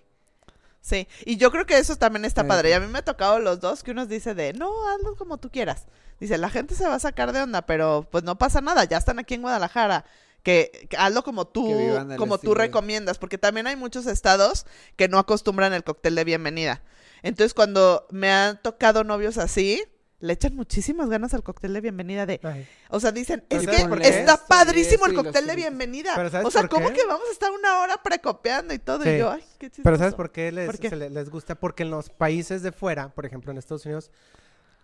Sí, 0.82 1.08
y 1.26 1.38
yo 1.38 1.52
creo 1.52 1.66
que 1.66 1.78
eso 1.78 1.96
también 1.98 2.26
está 2.26 2.48
padre. 2.48 2.70
Y 2.70 2.74
a 2.74 2.80
mí 2.80 2.88
me 2.88 3.00
ha 3.00 3.06
tocado 3.06 3.40
los 3.40 3.60
dos 3.60 3.84
que 3.84 3.92
unos 3.92 4.08
dice 4.08 4.34
de, 4.34 4.54
no, 4.54 4.72
hazlo 4.90 5.16
como 5.16 5.38
tú 5.38 5.50
quieras. 5.50 5.88
Dice, 6.20 6.38
la 6.38 6.50
gente 6.50 6.76
se 6.76 6.88
va 6.88 6.96
a 6.96 7.00
sacar 7.00 7.32
de 7.34 7.42
onda, 7.42 7.62
pero 7.64 8.08
pues 8.12 8.24
no 8.24 8.38
pasa 8.38 8.62
nada, 8.62 8.84
ya 8.86 8.98
están 8.98 9.20
aquí 9.20 9.36
en 9.36 9.42
Guadalajara. 9.42 10.06
Que, 10.44 10.88
que 10.90 10.96
hazlo 10.96 11.24
como 11.24 11.48
tú, 11.48 11.76
como 12.18 12.38
tú 12.38 12.56
recomiendas, 12.56 13.18
porque 13.18 13.38
también 13.38 13.68
hay 13.68 13.76
muchos 13.76 14.08
estados 14.08 14.66
que 14.96 15.10
no 15.10 15.20
acostumbran 15.20 15.74
el 15.74 15.84
cóctel 15.84 16.16
de 16.16 16.24
bienvenida. 16.24 16.82
Entonces, 17.24 17.54
cuando 17.54 18.08
me 18.10 18.32
han 18.32 18.62
tocado 18.62 19.04
novios 19.04 19.38
así, 19.38 19.84
le 20.22 20.34
echan 20.34 20.56
muchísimas 20.56 21.10
ganas 21.10 21.34
al 21.34 21.44
cóctel 21.44 21.74
de 21.74 21.82
bienvenida 21.82 22.26
de, 22.26 22.40
Ay. 22.44 22.68
o 22.90 23.00
sea, 23.00 23.12
dicen, 23.12 23.44
es 23.50 23.64
¿sabes 23.64 23.88
que 23.88 24.08
está 24.08 24.34
Esto 24.34 24.46
padrísimo 24.48 25.06
el 25.06 25.14
cóctel 25.14 25.48
de 25.48 25.56
bienvenida. 25.56 26.14
Pero 26.16 26.30
¿sabes 26.30 26.48
O 26.48 26.52
sea, 26.52 26.68
¿cómo 26.68 26.90
que 26.92 27.06
vamos 27.06 27.28
a 27.30 27.32
estar 27.32 27.52
una 27.52 27.80
hora 27.80 28.02
precopeando 28.04 28.74
y 28.74 28.80
todo? 28.80 29.04
Sí. 29.04 29.10
Y 29.12 29.18
yo, 29.20 29.32
ay, 29.32 29.44
qué 29.58 29.68
chistoso. 29.68 29.84
Pero 29.84 29.98
¿sabes 29.98 30.14
por 30.16 30.32
qué 30.32 30.52
les, 30.52 30.66
¿Por 30.66 30.78
qué? 30.78 30.90
se 30.90 30.96
le- 30.98 31.10
les 31.10 31.30
gusta? 31.30 31.56
Porque 31.56 31.84
en 31.84 31.92
los 31.92 32.10
países 32.10 32.62
de 32.64 32.72
fuera, 32.72 33.10
por 33.10 33.26
ejemplo 33.26 33.52
en 33.52 33.58
Estados 33.58 33.86
Unidos, 33.86 34.12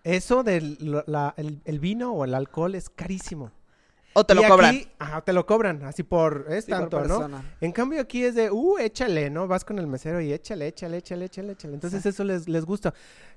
eso 0.04 0.44
del 0.44 0.78
la- 1.08 1.34
el, 1.38 1.62
el 1.66 1.80
vino 1.80 2.14
o 2.14 2.24
el 2.26 2.34
alcohol 2.34 2.76
es 2.76 2.90
carísimo. 2.90 3.52
O 4.18 4.26
te 4.26 4.34
Y 4.34 4.38
lo 4.38 4.42
aquí- 4.44 4.50
cobran. 4.52 4.76
Ajá, 4.98 5.22
te 5.22 5.34
lo 5.34 5.46
cobran, 5.46 5.84
así 5.84 6.04
por, 6.04 6.46
es 6.50 6.66
Sí, 6.66 6.72
por 6.72 6.88
tanto, 6.90 7.28
¿no? 7.28 7.44
En 7.60 7.72
cambio 7.74 8.00
aquí 8.00 8.24
es 8.24 8.34
de, 8.34 8.50
uh, 8.50 8.78
échale, 8.78 9.30
¿no? 9.30 9.46
Vas 9.48 9.66
con 9.66 9.78
el 9.78 9.88
mesero 9.88 10.22
y 10.22 10.32
échale, 10.32 10.68
échale, 10.68 10.98
échale, 10.98 11.26
échale, 11.26 11.52
échale. 11.52 11.74
Entonces 11.74 12.06
eso 12.06 12.24
les, 12.24 12.48
les 12.48 12.64
gusta. 12.66 12.94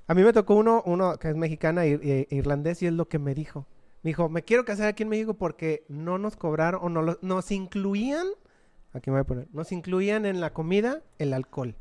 A 0.07 0.13
mí 0.13 0.23
me 0.23 0.31
tocó 0.31 0.55
uno, 0.55 0.81
uno 0.85 1.17
que 1.17 1.29
es 1.29 1.35
mexicana 1.35 1.85
e 1.85 1.99
e- 2.01 2.27
irlandés 2.35 2.81
y 2.81 2.87
es 2.87 2.93
lo 2.93 3.07
que 3.09 3.19
me 3.19 3.35
dijo. 3.35 3.67
Me 4.03 4.11
dijo, 4.11 4.29
me 4.29 4.43
quiero 4.43 4.63
casar 4.63 4.87
aquí 4.87 5.03
en 5.03 5.09
México 5.09 5.33
porque 5.33 5.83
no 5.89 6.17
nos 6.17 6.37
cobraron 6.37 6.79
o 6.81 6.87
no 6.89 7.01
lo- 7.01 7.19
nos 7.21 7.51
incluían, 7.51 8.25
aquí 8.93 9.09
me 9.11 9.15
voy 9.17 9.21
a 9.21 9.25
poner, 9.25 9.47
nos 9.51 9.73
incluían 9.73 10.25
en 10.25 10.39
la 10.39 10.53
comida 10.53 11.01
el 11.17 11.33
alcohol. 11.33 11.75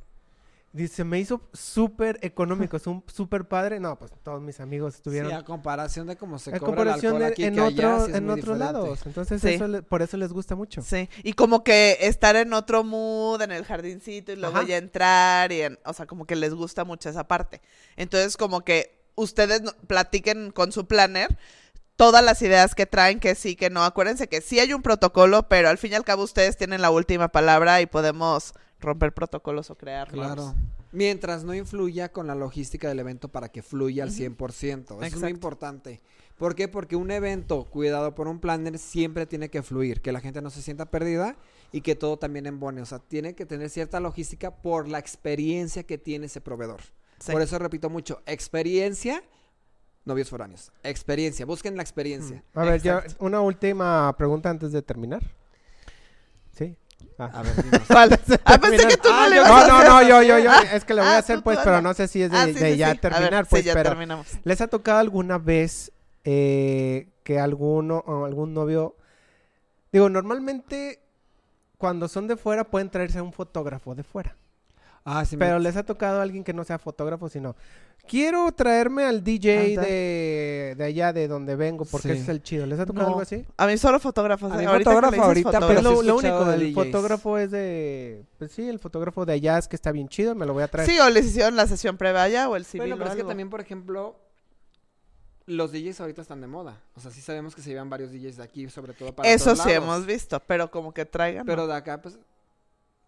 Dice, 0.71 1.03
me 1.03 1.19
hizo 1.19 1.41
súper 1.55 2.19
económico, 2.21 2.77
es 2.77 2.87
un 2.87 3.03
súper 3.13 3.47
padre. 3.49 3.81
No, 3.81 3.99
pues 3.99 4.13
todos 4.23 4.43
mis 4.43 4.61
amigos 4.61 4.97
estuvieron 4.97 5.31
Sí, 5.31 5.37
a 5.37 5.43
comparación 5.43 6.07
de 6.07 6.17
cómo 6.17 6.39
se 6.39 6.51
en 6.51 6.59
cobra 6.59 6.69
el 6.73 6.77
comparación 6.77 7.13
alcohol 7.15 7.21
de- 7.21 7.33
aquí, 7.33 7.45
en, 7.45 7.55
que 7.55 7.61
allá 7.61 7.95
otro- 7.97 8.07
sí 8.07 8.13
en 8.15 8.31
otros 8.31 8.59
lados. 8.59 8.99
Entonces, 9.07 9.41
Sí. 9.41 9.49
eso 9.55 9.67
le- 9.67 9.83
por 9.83 10.03
eso 10.03 10.19
les 10.19 10.31
gusta 10.31 10.55
mucho. 10.57 10.83
Sí, 10.83 11.09
y 11.23 11.33
como 11.33 11.65
que 11.65 11.97
estar 12.03 12.37
en 12.37 12.53
otro 12.53 12.85
mood, 12.85 13.41
en 13.41 13.51
el 13.53 13.65
jardincito, 13.65 14.31
y 14.33 14.37
luego 14.37 14.59
Ajá. 14.59 14.67
ya 14.67 14.77
entrar, 14.77 15.53
y 15.53 15.63
en- 15.63 15.79
o 15.87 15.93
sea, 15.95 16.07
como 16.07 16.27
que 16.27 16.37
les 16.37 16.53
gusta 16.53 16.85
mucho 16.85 17.09
esa 17.09 17.27
parte. 17.27 17.63
Entonces, 17.97 18.37
como 18.37 18.61
que 18.61 18.95
ustedes 19.15 19.63
platiquen 19.87 20.51
con 20.51 20.71
su 20.71 20.87
planner 20.87 21.37
todas 21.97 22.23
las 22.23 22.43
ideas 22.43 22.75
que 22.75 22.85
traen, 22.87 23.21
que 23.21 23.35
sí, 23.35 23.57
que 23.57 23.71
no. 23.71 23.85
Acuérdense 23.85 24.29
que 24.29 24.43
sí 24.43 24.61
hay 24.61 24.75
un 24.75 24.83
protocolo, 24.83 25.49
pero 25.49 25.71
al 25.71 25.79
fin 25.79 25.93
y 25.93 25.95
al 25.95 26.05
cabo 26.05 26.23
ustedes 26.25 26.57
tienen 26.59 26.83
la 26.83 26.91
última 26.91 27.29
palabra 27.29 27.81
y 27.81 27.87
podemos 27.87 28.53
romper 28.81 29.13
protocolos 29.13 29.71
o 29.71 29.77
crearlos. 29.77 30.27
Claro. 30.27 30.55
Mientras 30.93 31.45
no 31.45 31.55
influya 31.55 32.11
con 32.11 32.27
la 32.27 32.35
logística 32.35 32.89
del 32.89 33.01
evento 33.01 33.29
para 33.29 33.51
que 33.51 33.63
fluya 33.63 34.05
al 34.05 34.11
100%. 34.11 35.05
Eso 35.05 35.17
es 35.17 35.21
muy 35.21 35.31
importante. 35.31 36.01
¿Por 36.39 36.55
qué? 36.55 36.69
Porque 36.69 36.97
un 36.97 37.11
evento 37.11 37.65
cuidado 37.65 38.15
por 38.15 38.29
un 38.29 38.39
planner 38.39 38.79
siempre 38.79 39.27
tiene 39.27 39.51
que 39.51 39.63
fluir, 39.63 40.01
que 40.01 40.13
la 40.13 40.21
gente 40.21 40.41
no 40.41 40.51
se 40.51 40.63
sienta 40.63 40.87
perdida 40.87 41.37
y 41.73 41.81
que 41.81 41.97
todo 41.97 42.17
también 42.17 42.47
embone. 42.47 42.81
O 42.81 42.87
sea, 42.87 43.01
tiene 43.01 43.35
que 43.35 43.45
tener 43.45 43.69
cierta 43.71 43.99
logística 44.01 44.53
por 44.53 44.89
la 44.89 44.99
experiencia 44.99 45.83
que 45.83 45.99
tiene 45.99 46.27
ese 46.27 46.41
proveedor. 46.41 46.81
Sí. 47.19 47.33
Por 47.33 47.43
eso 47.43 47.59
repito 47.59 47.91
mucho, 47.91 48.23
experiencia, 48.25 49.23
novios 50.05 50.31
foráneos. 50.31 50.71
Experiencia, 50.85 51.45
busquen 51.45 51.77
la 51.77 51.83
experiencia. 51.83 52.45
A 52.55 52.65
ver, 52.65 52.81
ya 52.81 53.03
una 53.19 53.41
última 53.41 54.15
pregunta 54.17 54.49
antes 54.49 54.71
de 54.71 54.81
terminar. 54.81 55.23
¿Sí? 56.53 56.77
Ah. 57.19 57.31
A 57.35 57.43
ver. 57.43 57.53
Ah, 58.45 58.59
pensé 58.59 58.87
que 58.87 58.97
tú 58.97 59.09
Ah, 59.11 59.25
no 59.25 59.29
le 59.31 59.37
ibas 59.37 59.49
No, 59.49 59.57
a 59.57 59.67
no, 59.67 59.77
hacer. 59.77 59.89
no, 59.89 60.03
yo, 60.03 60.23
yo, 60.23 60.39
yo. 60.39 60.51
Ah, 60.51 60.63
es 60.73 60.85
que 60.85 60.95
le 60.95 61.01
voy 61.01 61.11
a 61.11 61.15
ah, 61.15 61.19
hacer, 61.19 61.43
pues, 61.43 61.59
pero 61.65 61.83
no 61.83 61.93
sé 61.95 62.07
si 62.09 62.23
es 62.23 62.31
de, 62.31 62.39
Ah, 62.39 62.47
sí, 62.47 62.53
de 62.53 62.73
sí, 62.73 62.77
ya 62.79 62.93
sí. 62.93 62.99
Ver, 63.03 63.13
terminar, 63.13 63.45
sí, 63.45 63.51
pues, 63.51 63.65
ya 63.65 63.75
pero... 63.75 63.91
terminamos. 63.91 64.27
¿Les 64.45 64.61
ha 64.61 64.69
tocado 64.69 64.99
alguna 64.99 65.39
vez 65.39 65.93
eh, 66.25 67.09
que 67.25 67.39
alguno 67.41 67.99
o 68.07 68.25
algún 68.25 68.55
novio... 68.55 68.97
Digo, 69.93 70.09
normalmente 70.09 71.01
cuando 71.79 72.09
son 72.09 72.27
de 72.29 72.37
fuera 72.37 72.65
pueden 72.65 72.91
traerse 72.91 73.19
a 73.19 73.23
un 73.23 73.33
fotógrafo 73.33 73.95
de 73.95 74.03
fuera. 74.05 74.37
Ah, 75.11 75.25
sí, 75.25 75.37
me- 75.37 75.47
Pero 75.47 75.59
les 75.59 75.77
ha 75.77 75.85
tocado 75.85 76.19
a 76.19 76.23
alguien 76.23 76.45
que 76.45 76.53
no 76.53 76.65
sea 76.65 76.79
fotógrafo, 76.79 77.29
sino... 77.29 77.57
Quiero 78.07 78.51
traerme 78.53 79.05
al 79.05 79.23
DJ 79.23 79.71
Anda. 79.77 79.83
de, 79.83 80.75
de 80.79 80.85
allá 80.85 81.13
de 81.13 81.29
donde 81.29 81.57
vengo 81.57 81.85
porque 81.85 82.09
Sí. 82.09 82.15
ese 82.15 82.23
es 82.23 82.29
el 82.31 82.43
chido. 82.43 82.65
¿Les 82.65 82.81
ha 82.81 82.87
tocado 82.87 83.03
No. 83.05 83.09
algo 83.11 83.21
así? 83.21 83.45
A 83.59 83.67
mí 83.67 83.77
solo 83.77 84.01
fotógrafos. 84.01 84.51
A 84.51 84.55
¿eh? 84.55 84.59
mí 84.61 84.65
Ahorita 84.65 84.91
fotógrafo 84.91 85.23
ahorita, 85.25 85.51
Pero 85.53 85.67
pero 85.67 85.79
es 85.81 85.85
lo, 85.85 86.03
lo 86.03 86.17
único, 86.17 86.45
de 86.47 86.55
el 86.55 86.61
DJs. 86.61 86.75
fotógrafo 86.75 87.37
es 87.37 87.51
de... 87.51 88.25
Pues 88.39 88.53
sí, 88.53 88.67
el 88.67 88.79
fotógrafo 88.79 89.27
de 89.27 89.35
allá 89.35 89.59
es 89.59 89.69
que 89.69 89.77
está 89.77 89.93
bien 89.93 90.09
chido, 90.09 90.35
me 90.35 90.47
lo 90.47 90.55
voy 90.55 90.63
a 90.63 90.69
traer. 90.69 90.89
Sí, 90.89 90.99
o 90.99 91.11
les 91.11 91.27
hicieron 91.27 91.55
la 91.55 91.67
sesión 91.67 91.99
previa 91.99 92.23
allá 92.23 92.49
o 92.49 92.57
el 92.57 92.65
civil 92.65 92.83
Bueno, 92.89 92.95
o 92.95 92.99
pero 92.99 93.11
es 93.11 93.17
que 93.17 93.25
también, 93.25 93.51
por 93.51 93.61
ejemplo, 93.61 94.17
los 95.45 95.73
DJs 95.73 96.01
ahorita 96.01 96.23
están 96.23 96.41
de 96.41 96.47
moda. 96.47 96.81
O 96.95 97.01
sea, 97.01 97.11
sí 97.11 97.21
sabemos 97.21 97.55
que 97.55 97.61
se 97.61 97.69
llevan 97.71 97.91
varios 97.91 98.11
DJs 98.11 98.39
de 98.39 98.43
aquí, 98.43 98.71
sobre 98.71 98.95
todo 98.95 99.15
para 99.15 99.29
Eso 99.29 99.51
sí 99.55 99.59
lados. 99.69 99.73
hemos 99.85 100.07
visto, 100.07 100.41
pero 100.47 100.71
como 100.71 100.95
que 100.95 101.05
traigan. 101.05 101.45
Pero 101.45 101.63
¿no? 101.63 101.69
de 101.69 101.75
acá, 101.75 102.01
pues... 102.01 102.19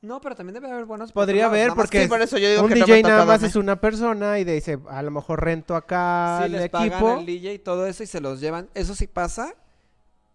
No, 0.03 0.21
pero 0.21 0.35
también 0.35 0.55
debe 0.55 0.71
haber 0.71 0.87
buenos... 0.87 1.13
Podría 1.13 1.47
haber, 1.47 1.73
porque 1.75 1.99
Sí, 1.99 2.05
que 2.05 2.09
por 2.09 2.23
eso 2.23 2.39
yo 2.39 2.49
digo 2.49 2.63
un 2.63 2.69
que 2.71 2.77
no 2.79 2.87
DJ 2.87 3.01
ha 3.01 3.03
nada 3.09 3.25
más 3.27 3.43
es 3.43 3.55
una 3.55 3.81
persona 3.81 4.39
y 4.39 4.45
dice, 4.45 4.79
a 4.89 5.03
lo 5.03 5.11
mejor 5.11 5.45
rento 5.45 5.77
acá 5.77 6.39
Sí, 6.41 6.47
el 6.47 6.53
les 6.53 6.71
pagan 6.71 6.89
equipo. 6.89 7.19
el 7.19 7.27
DJ 7.27 7.53
y 7.55 7.59
todo 7.59 7.87
eso 7.87 8.03
y 8.03 8.07
se 8.07 8.21
los 8.21 8.41
llevan. 8.41 8.71
Eso 8.75 8.95
sí 8.95 9.07
pasa. 9.07 9.55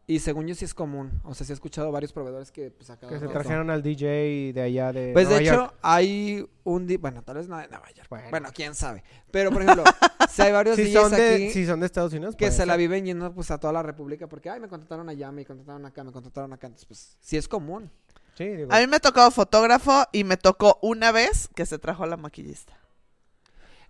Y 0.07 0.20
según 0.20 0.45
yo 0.45 0.53
sí 0.53 0.66
es 0.66 0.76
común. 0.76 1.20
O 1.24 1.34
sea, 1.34 1.47
sí 1.47 1.51
he 1.51 1.55
escuchado 1.55 1.91
varios 1.91 2.13
proveedores 2.13 2.51
que 2.51 2.70
pues 2.70 2.91
Que 3.09 3.18
se 3.20 3.28
trajeron 3.28 3.72
al 3.72 3.82
DJ 3.82 4.51
de 4.53 4.61
allá 4.61 4.93
de 4.93 5.13
Pues 5.13 5.30
de 5.30 5.38
hecho, 5.38 5.55
York. 5.55 5.74
hay 5.82 6.47
un... 6.63 6.86
di- 6.86 6.97
Bueno, 6.97 7.24
tal 7.24 7.38
vez 7.38 7.47
no 7.47 7.57
de 7.57 7.68
Nueva 7.68 7.89
York. 7.89 8.07
Bueno. 8.11 8.28
Bueno. 8.30 8.49
quién 8.53 8.76
sabe. 8.76 9.03
Pero, 9.32 9.49
por 9.49 9.63
ejemplo, 9.63 9.84
si 10.30 10.43
hay 10.43 10.51
varios 10.51 10.76
si 10.76 10.84
DJs 10.84 10.93
son, 11.01 11.11
de, 11.11 11.34
aquí 11.34 11.49
si 11.49 11.66
son 11.66 11.80
de 11.80 11.88
Estados 11.88 12.13
Unidos, 12.13 12.36
que 12.36 12.51
se 12.51 12.68
la 12.68 12.76
viven 12.78 13.03
yendo 13.03 13.34
pues 13.34 13.49
a 13.49 13.57
toda 13.57 13.74
la 13.74 13.82
república 13.82 14.28
porque, 14.28 14.47
ay, 14.51 14.59
me 14.59 14.68
contrataron 14.68 15.09
allá, 15.09 15.32
me 15.32 15.43
contrataron 15.43 15.84
acá, 15.88 16.03
me 16.03 16.11
contrataron 16.11 16.53
acá. 16.53 16.68
Entonces, 16.68 16.86
pues, 16.86 17.18
sí 17.20 17.36
es 17.36 17.47
común. 17.47 17.89
Sí, 18.36 18.45
digo. 18.47 18.73
A 18.73 18.79
mí 18.79 18.88
me 18.88 18.97
ha 18.97 18.99
tocado 18.99 19.31
fotógrafo 19.31 20.05
y 20.11 20.23
me 20.23 20.38
tocó 20.38 20.77
una 20.81 21.11
vez 21.11 21.49
que 21.55 21.65
se 21.65 21.79
trajo 21.79 22.03
a 22.03 22.07
la 22.07 22.17
maquillista. 22.17 22.73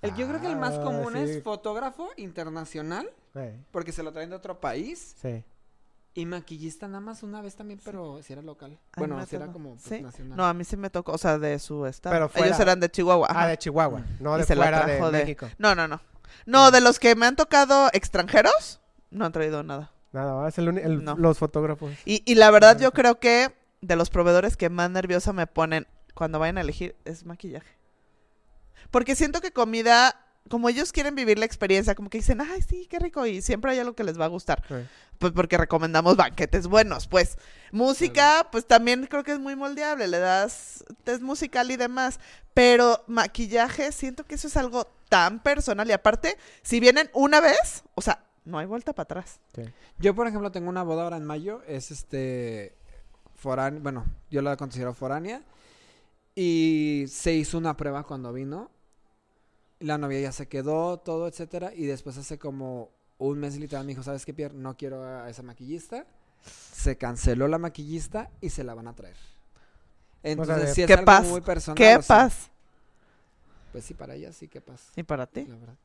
El, 0.02 0.14
yo 0.16 0.28
creo 0.28 0.40
que 0.40 0.48
el 0.48 0.56
más 0.58 0.76
Ah, 0.76 0.82
común 0.84 1.14
sí. 1.14 1.20
es 1.20 1.44
fotógrafo 1.44 2.10
internacional, 2.18 3.10
porque 3.72 3.92
se 3.92 4.04
lo 4.04 4.12
traen 4.14 4.30
de 4.30 4.36
otro 4.36 4.60
país. 4.60 5.16
sí. 5.22 5.44
Y 6.18 6.26
maquillista 6.26 6.88
nada 6.88 7.02
más 7.02 7.24
una 7.24 7.42
vez 7.42 7.56
también, 7.58 7.78
pero 7.84 8.22
si 8.24 8.32
era 8.32 8.42
local. 8.42 8.72
Ay, 8.94 9.06
bueno, 9.06 9.26
si 9.26 9.36
era 9.36 9.48
como 9.52 9.72
pues, 9.72 9.84
¿Sí? 9.84 10.02
nacional. 10.02 10.38
No, 10.38 10.46
a 10.46 10.54
mí 10.54 10.64
sí 10.64 10.78
me 10.78 10.90
tocó, 10.90 11.12
o 11.12 11.18
sea, 11.18 11.38
de 11.38 11.60
su 11.60 11.86
estado. 11.86 12.16
Pero 12.16 12.30
fuera. 12.30 12.48
Ellos 12.48 12.60
eran 12.62 12.80
de 12.80 12.90
Chihuahua. 12.90 13.28
Ah, 13.30 13.48
de 13.48 13.58
Chihuahua, 13.58 14.02
no 14.22 14.36
Y 14.36 14.40
de 14.40 14.46
se 14.46 14.56
la 14.56 14.62
fuera 14.64 14.86
de 14.86 14.94
trajo 14.96 15.12
de- 15.12 15.20
México. 15.20 15.50
No, 15.58 15.76
no, 15.76 15.90
no. 15.90 16.00
No, 16.46 16.72
de 16.72 16.80
los 16.80 17.00
que 17.00 17.18
me 17.18 17.26
han 17.26 17.36
tocado 17.36 17.90
extranjeros, 17.92 18.80
no 19.12 19.26
han 19.26 19.34
traído 19.34 19.62
nada. 19.64 19.92
Nada, 20.14 20.48
es 20.48 20.58
el 20.58 20.78
el- 20.78 21.04
No. 21.04 21.16
los 21.18 21.38
fotógrafos. 21.38 21.92
Y, 22.06 22.24
y 22.26 22.36
la 22.36 22.50
verdad 22.50 22.80
yo 22.80 22.94
creo 22.94 23.20
que 23.20 23.54
de 23.88 23.96
los 23.96 24.10
proveedores 24.10 24.58
que 24.58 24.70
más 24.70 24.90
nerviosa 24.90 25.34
me 25.34 25.48
ponen 25.48 25.88
cuando 26.14 26.40
vayan 26.40 26.58
a 26.58 26.62
elegir 26.62 26.96
es 27.06 27.26
maquillaje. 27.26 27.78
Porque 28.92 29.16
siento 29.16 29.42
que 29.42 29.52
comida, 29.52 30.16
como 30.50 30.70
ellos 30.70 30.92
quieren 30.92 31.16
vivir 31.16 31.38
la 31.38 31.46
experiencia, 31.46 31.96
como 31.96 32.10
que 32.10 32.20
dicen, 32.20 32.42
ay, 32.42 32.62
sí, 32.62 32.88
qué 32.90 33.00
rico, 33.00 33.26
y 33.26 33.42
siempre 33.42 33.72
hay 33.72 33.80
algo 33.80 33.94
que 33.94 34.04
les 34.04 34.20
va 34.20 34.26
a 34.26 34.30
gustar. 34.30 34.64
Pues 35.18 35.34
porque 35.34 35.58
recomendamos 35.58 36.16
banquetes 36.16 36.68
buenos. 36.68 37.08
Pues 37.08 37.38
música, 37.72 38.48
pues 38.52 38.66
también 38.66 39.08
creo 39.08 39.24
que 39.24 39.34
es 39.34 39.40
muy 39.40 39.56
moldeable, 39.56 40.08
le 40.08 40.20
das 40.20 40.84
test 41.04 41.22
musical 41.22 41.72
y 41.72 41.78
demás. 41.78 42.20
Pero 42.54 43.04
maquillaje, 43.08 43.92
siento 43.92 44.26
que 44.26 44.36
eso 44.36 44.48
es 44.48 44.58
algo 44.58 44.88
tan 45.10 45.42
personal. 45.42 45.88
Y 45.90 45.94
aparte, 45.94 46.38
si 46.62 46.80
vienen 46.80 47.10
una 47.14 47.42
vez, 47.42 47.84
o 47.96 48.02
sea, 48.02 48.24
no 48.46 48.60
hay 48.60 48.66
vuelta 48.66 48.94
para 48.94 49.04
atrás. 49.04 49.40
Yo, 49.98 50.16
por 50.16 50.28
ejemplo, 50.28 50.52
tengo 50.52 50.70
una 50.70 50.84
boda 50.84 51.04
ahora 51.04 51.18
en 51.18 51.26
mayo. 51.26 51.64
Es 51.68 51.92
este. 51.92 52.76
Foránea. 53.46 53.80
Bueno, 53.80 54.06
yo 54.32 54.42
la 54.42 54.58
considero 54.58 54.96
foránea. 54.96 55.44
Y 56.34 57.06
se 57.08 57.36
hizo 57.36 57.60
una 57.60 57.78
prueba 57.78 58.04
cuando 58.04 58.34
vino. 58.34 58.72
La 59.80 60.00
novia 60.00 60.20
ya 60.20 60.32
se 60.32 60.48
quedó, 60.48 60.98
todo, 60.98 61.28
etcétera. 61.28 61.72
Y 61.72 61.86
después 61.86 62.18
hace 62.18 62.40
como 62.40 62.90
un 63.20 63.38
mes 63.38 63.56
literal 63.60 63.86
me 63.86 63.92
dijo, 63.92 64.02
¿sabes 64.02 64.26
qué, 64.26 64.34
Pierre? 64.34 64.56
No 64.56 64.76
quiero 64.76 65.04
a 65.04 65.30
esa 65.30 65.44
maquillista. 65.44 66.08
Se 66.42 66.98
canceló 66.98 67.48
la 67.48 67.60
maquillista 67.60 68.32
y 68.42 68.50
se 68.50 68.64
la 68.64 68.74
van 68.74 68.88
a 68.88 68.96
traer. 68.96 69.16
Entonces, 70.24 70.74
sí 70.74 70.82
es 70.82 70.88
¿Qué 70.88 70.94
algo 70.94 71.06
paz? 71.06 71.28
muy 71.28 71.42
personal. 71.42 71.78
¿Qué 71.78 71.98
o 71.98 72.02
sea, 72.02 72.18
paz? 72.18 72.50
Pues 73.72 73.86
sí, 73.86 73.94
para 73.94 74.16
ella 74.16 74.34
sí, 74.34 74.48
qué 74.48 74.60
paz. 74.60 74.90
¿Y 74.96 75.04
para 75.04 75.28
ti? 75.28 75.46
La 75.46 75.56
verdad. 75.56 75.76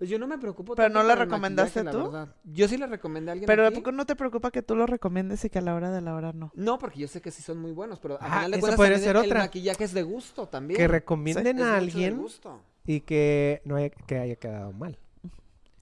Pues 0.00 0.08
yo 0.08 0.18
no 0.18 0.26
me 0.26 0.38
preocupo 0.38 0.74
¿Pero 0.74 0.88
no 0.88 1.02
la 1.02 1.14
recomendaste 1.14 1.84
la 1.84 1.90
tú? 1.90 2.04
verdad. 2.10 2.34
Yo 2.44 2.66
sí 2.68 2.78
le 2.78 2.86
recomendé 2.86 3.30
a 3.30 3.32
alguien 3.32 3.46
Pero 3.46 3.64
¿a 3.64 3.68
aquí. 3.68 3.76
poco 3.76 3.92
no 3.92 4.06
te 4.06 4.16
preocupa 4.16 4.50
que 4.50 4.62
tú 4.62 4.74
lo 4.74 4.86
recomiendes 4.86 5.44
y 5.44 5.50
que 5.50 5.58
a 5.58 5.60
la 5.60 5.74
hora 5.74 5.90
de 5.90 6.00
la 6.00 6.14
hora 6.14 6.32
no? 6.32 6.50
No, 6.54 6.78
porque 6.78 7.00
yo 7.00 7.06
sé 7.06 7.20
que 7.20 7.30
sí 7.30 7.42
son 7.42 7.58
muy 7.58 7.72
buenos, 7.72 8.00
pero 8.00 8.14
al 8.18 8.26
Ah, 8.32 8.36
final 8.36 8.50
de 8.52 8.56
esa 8.56 8.60
cuentas 8.62 8.76
podría 8.78 8.94
también 8.96 9.08
ser 9.12 9.16
el 9.24 9.30
otra. 9.30 9.40
maquillaje 9.40 9.84
es 9.84 9.92
de 9.92 10.02
gusto 10.02 10.48
también. 10.48 10.78
Que 10.78 10.88
recomienden 10.88 11.60
a 11.60 11.76
alguien 11.76 12.16
gusto. 12.16 12.62
y 12.86 13.00
que 13.02 13.60
no 13.66 13.76
haya, 13.76 13.90
que 13.90 14.18
haya 14.18 14.36
quedado 14.36 14.72
mal. 14.72 14.98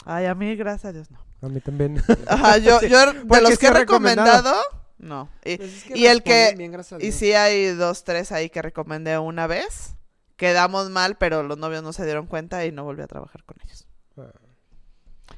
Ay, 0.05 0.27
a 0.27 0.35
mí, 0.35 0.57
gracias 0.57 0.87
a 0.87 0.93
Dios, 0.93 1.11
no. 1.13 1.19
A 1.41 1.49
mí 1.49 1.61
también. 1.61 2.03
Ajá, 2.27 2.59
yo, 2.59 2.81
Sí, 2.81 2.89
yo 2.89 2.99
de 3.13 3.21
porque 3.25 3.41
los 3.43 3.57
que 3.57 3.67
he 3.69 3.71
recomendado. 3.71 4.27
recomendado, 4.43 4.63
no. 4.99 5.29
Y, 5.45 5.59
Pues 5.59 5.75
es 5.77 5.85
que 5.85 5.97
y 5.97 6.07
el 6.07 6.25
que- 6.25 6.55
bien, 6.59 6.77
y 7.01 7.13
sí 7.13 7.35
hay 7.35 7.67
dos, 7.69 8.03
tres 8.03 8.33
ahí 8.33 8.51
que 8.51 8.63
recomendé 8.63 9.17
una 9.19 9.47
vez. 9.47 9.95
Quedamos 10.37 10.91
mal, 10.91 11.17
pero 11.19 11.45
los 11.45 11.57
novios 11.57 11.85
no 11.85 11.93
se 11.93 12.05
dieron 12.05 12.27
cuenta 12.27 12.65
y 12.67 12.73
no 12.73 12.83
volví 12.83 13.03
a 13.03 13.07
trabajar 13.07 13.45
con 13.45 13.57
ellos. 13.65 13.88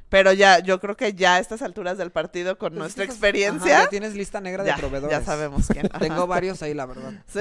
Pero 0.08 0.32
ya, 0.32 0.58
yo 0.60 0.80
creo 0.80 0.96
que 0.96 1.14
ya 1.14 1.36
a 1.36 1.38
estas 1.38 1.62
alturas 1.62 1.96
del 1.98 2.10
partido, 2.10 2.58
con 2.58 2.70
Pues 2.72 2.78
nuestra 2.78 3.04
estás- 3.04 3.16
experiencia, 3.16 3.74
ajá, 3.76 3.84
ya 3.84 3.90
tienes 3.90 4.14
lista 4.14 4.40
negra 4.40 4.64
ya, 4.64 4.74
de 4.74 4.80
proveedores. 4.80 5.16
ya 5.18 5.24
sabemos 5.24 5.66
quién. 5.68 5.88
Tengo 6.00 6.26
varios 6.26 6.62
ahí, 6.62 6.74
la 6.74 6.86
verdad. 6.86 7.12
Sí. 7.28 7.40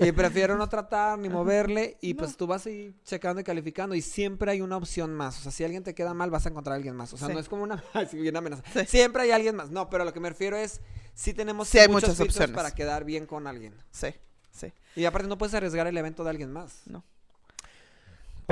Y 0.00 0.10
prefiero 0.12 0.56
no 0.58 0.68
tratar 0.68 1.18
ni 1.18 1.28
moverle. 1.28 1.96
Y 2.00 2.14
pues 2.14 2.36
tú 2.36 2.46
vas 2.48 2.66
ahí 2.66 2.94
checando 3.04 3.40
y 3.40 3.44
calificando. 3.44 3.94
Y 3.94 4.02
siempre 4.02 4.50
hay 4.50 4.60
una 4.60 4.76
opción 4.76 5.14
más. 5.14 5.38
O 5.38 5.42
sea, 5.42 5.52
si 5.52 5.62
alguien 5.64 5.84
te 5.84 5.94
queda 5.94 6.12
mal, 6.14 6.30
vas 6.30 6.44
a 6.46 6.48
encontrar 6.48 6.72
a 6.72 6.76
alguien 6.76 6.96
más. 6.96 7.12
O 7.12 7.16
sea, 7.16 7.28
Sí. 7.28 7.34
no 7.34 7.38
es 7.40 7.48
como 7.48 7.62
una, 7.62 7.82
bien 8.12 8.36
amenaza. 8.36 8.62
Sí. 8.72 8.80
Siempre 8.86 9.22
hay 9.22 9.30
alguien 9.30 9.54
más. 9.54 9.70
No, 9.70 9.88
pero 9.88 10.04
lo 10.04 10.12
que 10.12 10.20
me 10.20 10.28
refiero 10.30 10.56
es. 10.56 10.80
Si 11.14 11.32
tenemos 11.34 11.68
Sí 11.68 11.78
hay 11.78 11.88
muchos 11.88 12.08
muchas 12.10 12.20
opciones. 12.26 12.56
para 12.56 12.72
quedar 12.74 13.04
bien 13.04 13.26
con 13.26 13.46
alguien. 13.46 13.74
Sí, 13.92 14.08
sí. 14.50 14.72
Y 14.96 15.04
aparte 15.04 15.28
no 15.28 15.38
puedes 15.38 15.54
arriesgar 15.54 15.86
el 15.86 15.96
evento 15.96 16.24
de 16.24 16.30
alguien 16.30 16.50
más. 16.50 16.82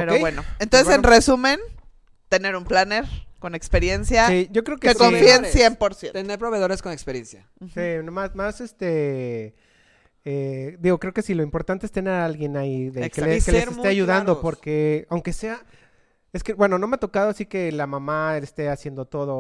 Pero 0.07 0.19
bueno, 0.21 0.45
entonces 0.59 0.87
Bueno. 0.87 1.03
en 1.09 1.13
resumen, 1.15 1.61
tener 2.29 2.57
un 2.57 2.65
planner, 2.65 3.05
con 3.39 3.55
experiencia, 3.55 4.29
Sí, 4.29 4.49
yo 4.51 4.63
creo 4.65 4.77
que, 4.79 4.89
que 4.89 4.93
sí. 4.95 4.99
confíen 4.99 5.43
Proveedores. 5.43 5.79
100%. 5.79 6.13
Tener 6.13 6.39
proveedores 6.39 6.83
con 6.83 6.93
experiencia. 6.93 7.47
Sí, 7.75 7.81
más, 8.11 8.35
más 8.35 8.61
este... 8.61 9.55
eh, 10.27 10.77
digo, 10.79 10.99
creo 10.99 11.15
que 11.15 11.23
sí, 11.23 11.33
lo 11.35 11.43
importante 11.43 11.87
es 11.87 11.93
tener 11.93 12.13
a 12.13 12.25
alguien 12.27 12.57
ahí 12.59 12.91
de, 12.91 13.09
que, 13.11 13.21
le- 13.23 13.27
les 13.29 13.49
esté 13.49 13.89
ayudando, 13.89 14.25
claros. 14.35 14.43
porque 14.43 15.07
aunque 15.09 15.33
sea... 15.33 15.65
Es 16.33 16.45
que, 16.45 16.55
bueno, 16.55 16.79
no 16.79 16.87
me 16.87 16.95
ha 16.95 17.01
tocado 17.01 17.31
así 17.31 17.47
que 17.47 17.73
la 17.73 17.87
mamá 17.89 18.37
esté 18.39 18.69
haciendo 18.69 19.05
todo, 19.05 19.35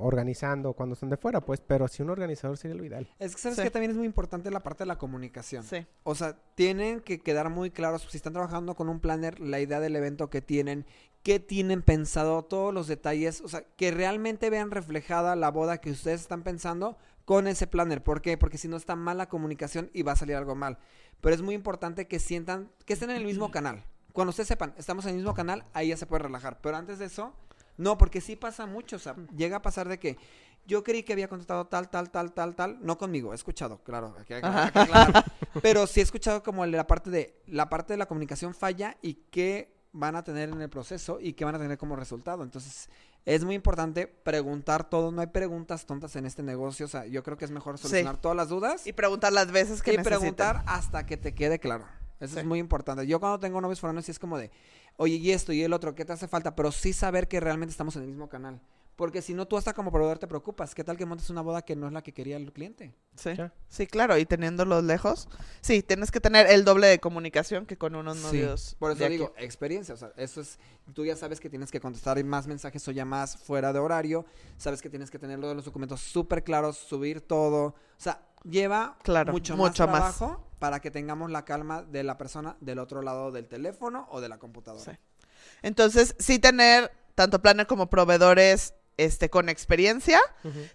organizando 0.00 0.72
cuando 0.72 0.96
son 0.96 1.08
de 1.08 1.16
fuera, 1.16 1.40
pues, 1.40 1.60
pero 1.60 1.86
si 1.86 2.02
un 2.02 2.10
organizador 2.10 2.56
sería 2.58 2.76
lo 2.76 2.84
ideal. 2.84 3.08
Es 3.20 3.36
que 3.36 3.40
sabes 3.42 3.56
Sí. 3.58 3.62
que 3.62 3.70
también 3.70 3.92
es 3.92 3.96
muy 3.96 4.06
importante 4.06 4.50
la 4.50 4.60
parte 4.60 4.82
de 4.82 4.88
la 4.88 4.98
comunicación. 4.98 5.62
Sí. 5.62 5.86
O 6.02 6.14
sea, 6.16 6.36
tienen 6.56 7.00
que 7.00 7.20
quedar 7.20 7.48
muy 7.48 7.70
claros 7.70 8.06
si 8.10 8.16
están 8.16 8.32
trabajando 8.32 8.74
con 8.74 8.88
un 8.88 8.98
planner, 8.98 9.38
la 9.38 9.60
idea 9.60 9.78
del 9.78 9.94
evento 9.94 10.30
que 10.30 10.42
tienen, 10.42 10.84
qué 11.22 11.38
tienen 11.38 11.82
pensado, 11.82 12.42
todos 12.42 12.74
los 12.74 12.88
detalles, 12.88 13.40
o 13.42 13.48
sea, 13.48 13.62
que 13.76 13.92
realmente 13.92 14.50
vean 14.50 14.72
reflejada 14.72 15.36
la 15.36 15.50
boda 15.52 15.78
que 15.78 15.92
ustedes 15.92 16.22
están 16.22 16.42
pensando 16.42 16.96
con 17.24 17.46
ese 17.46 17.68
planner. 17.68 18.02
¿Por 18.02 18.20
qué? 18.20 18.36
Porque 18.36 18.58
si 18.58 18.66
no 18.66 18.76
está 18.76 18.96
mal 18.96 19.16
la 19.16 19.28
comunicación 19.28 19.90
y 19.94 20.02
va 20.02 20.12
a 20.12 20.16
salir 20.16 20.34
algo 20.34 20.56
mal. 20.56 20.78
Pero 21.20 21.36
es 21.36 21.42
muy 21.42 21.54
importante 21.54 22.08
que 22.08 22.18
sientan, 22.18 22.68
que 22.84 22.94
estén 22.94 23.10
en 23.10 23.16
el 23.18 23.24
mismo 23.24 23.50
canal. 23.52 23.84
Cuando 24.12 24.30
ustedes 24.30 24.48
sepan, 24.48 24.74
estamos 24.76 25.04
en 25.06 25.10
el 25.10 25.16
mismo 25.16 25.34
canal, 25.34 25.64
ahí 25.72 25.88
ya 25.88 25.96
se 25.96 26.06
puede 26.06 26.22
relajar. 26.24 26.58
Pero 26.60 26.76
antes 26.76 26.98
de 26.98 27.06
eso, 27.06 27.32
no, 27.76 27.96
porque 27.98 28.20
sí 28.20 28.36
pasa 28.36 28.66
mucho. 28.66 28.96
O 28.96 28.98
sea, 28.98 29.16
llega 29.36 29.56
a 29.56 29.62
pasar 29.62 29.88
de 29.88 29.98
que 29.98 30.16
yo 30.66 30.82
creí 30.84 31.02
que 31.02 31.12
había 31.12 31.28
contratado 31.28 31.66
tal, 31.66 31.88
tal, 31.90 32.10
tal, 32.10 32.32
tal, 32.32 32.54
tal. 32.54 32.78
No 32.82 32.98
conmigo, 32.98 33.32
he 33.32 33.34
escuchado, 33.34 33.78
claro. 33.82 34.14
hay 34.18 34.24
que- 34.24 34.34
hay. 34.34 34.42
Pero 35.62 35.86
sí 35.86 36.00
he 36.00 36.02
escuchado 36.02 36.42
como 36.42 36.64
la 36.66 36.86
parte 36.86 37.10
de 37.10 37.40
la 37.46 37.68
parte 37.68 37.94
de 37.94 37.96
la 37.96 38.06
comunicación 38.06 38.54
falla 38.54 38.96
y 39.02 39.14
qué 39.30 39.74
van 39.92 40.16
a 40.16 40.22
tener 40.24 40.48
en 40.50 40.60
el 40.62 40.70
proceso 40.70 41.18
y 41.20 41.32
qué 41.34 41.44
van 41.44 41.54
a 41.54 41.58
tener 41.58 41.76
como 41.78 41.96
resultado. 41.96 42.42
Entonces, 42.44 42.88
es 43.26 43.44
muy 43.44 43.54
importante 43.54 44.06
preguntar 44.06 44.88
todo. 44.88 45.10
No 45.12 45.20
hay 45.20 45.26
preguntas 45.28 45.84
tontas 45.86 46.16
en 46.16 46.26
este 46.26 46.42
negocio. 46.42 46.86
O 46.86 46.88
sea, 46.88 47.06
yo 47.06 47.22
creo 47.22 47.36
que 47.36 47.44
es 47.44 47.50
mejor 47.50 47.76
Sí. 47.78 47.82
solucionar 47.88 48.16
todas 48.18 48.36
las 48.36 48.48
dudas 48.48 48.86
Y 48.86 48.92
preguntar 48.92 49.32
las 49.32 49.50
veces 49.52 49.82
que 49.82 49.94
y 49.94 49.98
preguntar 49.98 50.62
hasta 50.66 51.04
que 51.06 51.16
te 51.16 51.34
quede 51.34 51.58
claro. 51.58 51.84
Eso 52.22 52.34
Sí. 52.34 52.40
es 52.40 52.46
muy 52.46 52.58
importante. 52.58 53.06
Yo 53.06 53.18
cuando 53.20 53.38
tengo 53.40 53.60
novios 53.60 53.80
foráneos 53.80 54.04
sí 54.04 54.12
es 54.12 54.18
como 54.18 54.38
de, 54.38 54.50
oye, 54.96 55.16
y 55.16 55.30
esto 55.32 55.52
y 55.52 55.62
el 55.62 55.72
otro, 55.72 55.94
¿qué 55.94 56.04
te 56.04 56.12
hace 56.12 56.28
falta? 56.28 56.54
Pero 56.54 56.70
sí 56.72 56.92
saber 56.92 57.28
que 57.28 57.40
realmente 57.40 57.70
estamos 57.72 57.96
en 57.96 58.02
el 58.02 58.08
mismo 58.08 58.28
canal. 58.28 58.60
Porque 58.94 59.22
si 59.22 59.32
no, 59.32 59.48
tú 59.48 59.56
hasta 59.56 59.72
como 59.72 59.90
proveedor 59.90 60.18
te 60.18 60.26
preocupas. 60.28 60.74
¿Qué 60.74 60.84
tal 60.84 60.98
que 60.98 61.06
montes 61.06 61.30
una 61.30 61.40
boda 61.40 61.62
que 61.62 61.74
no 61.74 61.86
es 61.86 61.92
la 61.94 62.02
que 62.02 62.12
quería 62.12 62.36
el 62.36 62.52
cliente? 62.52 62.94
Sí. 63.16 63.30
Sí, 63.66 63.86
claro, 63.86 64.18
y 64.18 64.26
teniéndolos 64.26 64.84
lejos. 64.84 65.28
Sí, 65.62 65.82
tienes 65.82 66.10
que 66.10 66.20
tener 66.20 66.46
el 66.48 66.62
doble 66.64 66.88
de 66.88 67.00
comunicación 67.00 67.64
que 67.64 67.78
con 67.78 67.96
unos 67.96 68.18
Sí, 68.18 68.22
novios. 68.24 68.76
Por 68.78 68.92
eso 68.92 69.02
aquí. 69.04 69.14
digo, 69.14 69.32
experiencia. 69.38 69.94
O 69.94 69.96
sea, 69.96 70.12
eso 70.16 70.42
es, 70.42 70.58
tú 70.92 71.06
ya 71.06 71.16
sabes 71.16 71.40
que 71.40 71.48
tienes 71.48 71.70
que 71.72 71.80
contestar 71.80 72.22
más 72.22 72.46
mensajes 72.46 72.86
o 72.86 72.90
llamadas 72.92 73.36
fuera 73.38 73.72
de 73.72 73.78
horario. 73.78 74.26
Sabes 74.58 74.82
que 74.82 74.90
tienes 74.90 75.10
que 75.10 75.18
tener 75.18 75.38
lo 75.38 75.48
de 75.48 75.54
los 75.54 75.64
documentos 75.64 76.00
súper 76.02 76.44
claros, 76.44 76.76
subir 76.76 77.22
todo. 77.22 77.64
O 77.68 77.74
sea, 77.96 78.20
lleva 78.44 78.96
Claro, 79.02 79.32
mucho, 79.32 79.56
mucho 79.56 79.86
más 79.86 80.00
más. 80.00 80.16
trabajo 80.16 80.46
para 80.58 80.80
que 80.80 80.90
tengamos 80.90 81.30
la 81.30 81.44
calma 81.44 81.82
de 81.82 82.02
la 82.04 82.18
persona 82.18 82.56
del 82.60 82.78
otro 82.78 83.02
lado 83.02 83.32
del 83.32 83.48
teléfono 83.48 84.06
o 84.10 84.20
de 84.20 84.28
la 84.28 84.38
computadora. 84.38 84.84
Sí. 84.92 84.98
Entonces, 85.62 86.14
sí 86.18 86.38
tener 86.38 86.92
tanto 87.14 87.40
planner 87.42 87.66
como 87.66 87.90
proveedores 87.90 88.74
este, 88.96 89.28
con 89.30 89.48
experiencia, 89.48 90.20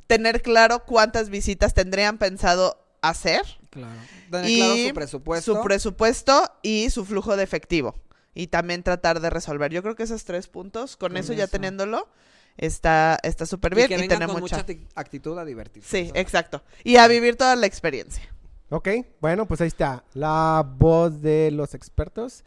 tener 0.07 0.41
claro 0.41 0.83
cuántas 0.85 1.29
visitas 1.29 1.73
tendrían 1.73 2.17
pensado 2.17 2.83
hacer, 3.01 3.41
Claro. 3.69 3.93
Tener 4.31 4.49
Y 4.49 4.57
claro 4.57 4.75
su 4.87 4.93
presupuesto. 4.93 5.55
su 5.55 5.61
presupuesto 5.63 6.51
y 6.63 6.89
su 6.89 7.05
flujo 7.05 7.37
de 7.37 7.43
efectivo. 7.43 7.95
Y 8.33 8.47
también 8.47 8.81
tratar 8.83 9.19
de 9.19 9.29
resolver. 9.29 9.71
Yo 9.71 9.81
creo 9.83 9.95
que 9.95 10.03
esos 10.03 10.23
tres 10.25 10.47
puntos, 10.47 10.97
con, 10.97 11.09
Con 11.11 11.17
eso 11.17 11.33
ya 11.33 11.47
teniéndolo, 11.47 12.07
está 12.57 13.17
está 13.23 13.45
súper 13.45 13.73
y 13.73 13.75
bien 13.75 13.87
que 13.87 14.05
y, 14.05 14.07
tener 14.07 14.27
con 14.27 14.39
mucha... 14.39 14.57
mucha 14.57 14.67
acti- 14.67 14.87
actitud 14.95 15.37
a 15.37 15.45
divertirse. 15.45 16.05
Sí, 16.05 16.11
exacto. 16.15 16.63
Y 16.83 16.97
a 16.97 17.07
vivir 17.07 17.35
toda 17.35 17.55
la 17.55 17.65
experiencia. 17.65 18.23
Ok, 18.69 18.89
bueno, 19.21 19.45
pues 19.47 19.61
ahí 19.61 19.67
está, 19.67 20.03
la 20.13 20.65
voz 20.67 21.21
de 21.21 21.51
los 21.51 21.73
expertos. 21.73 22.43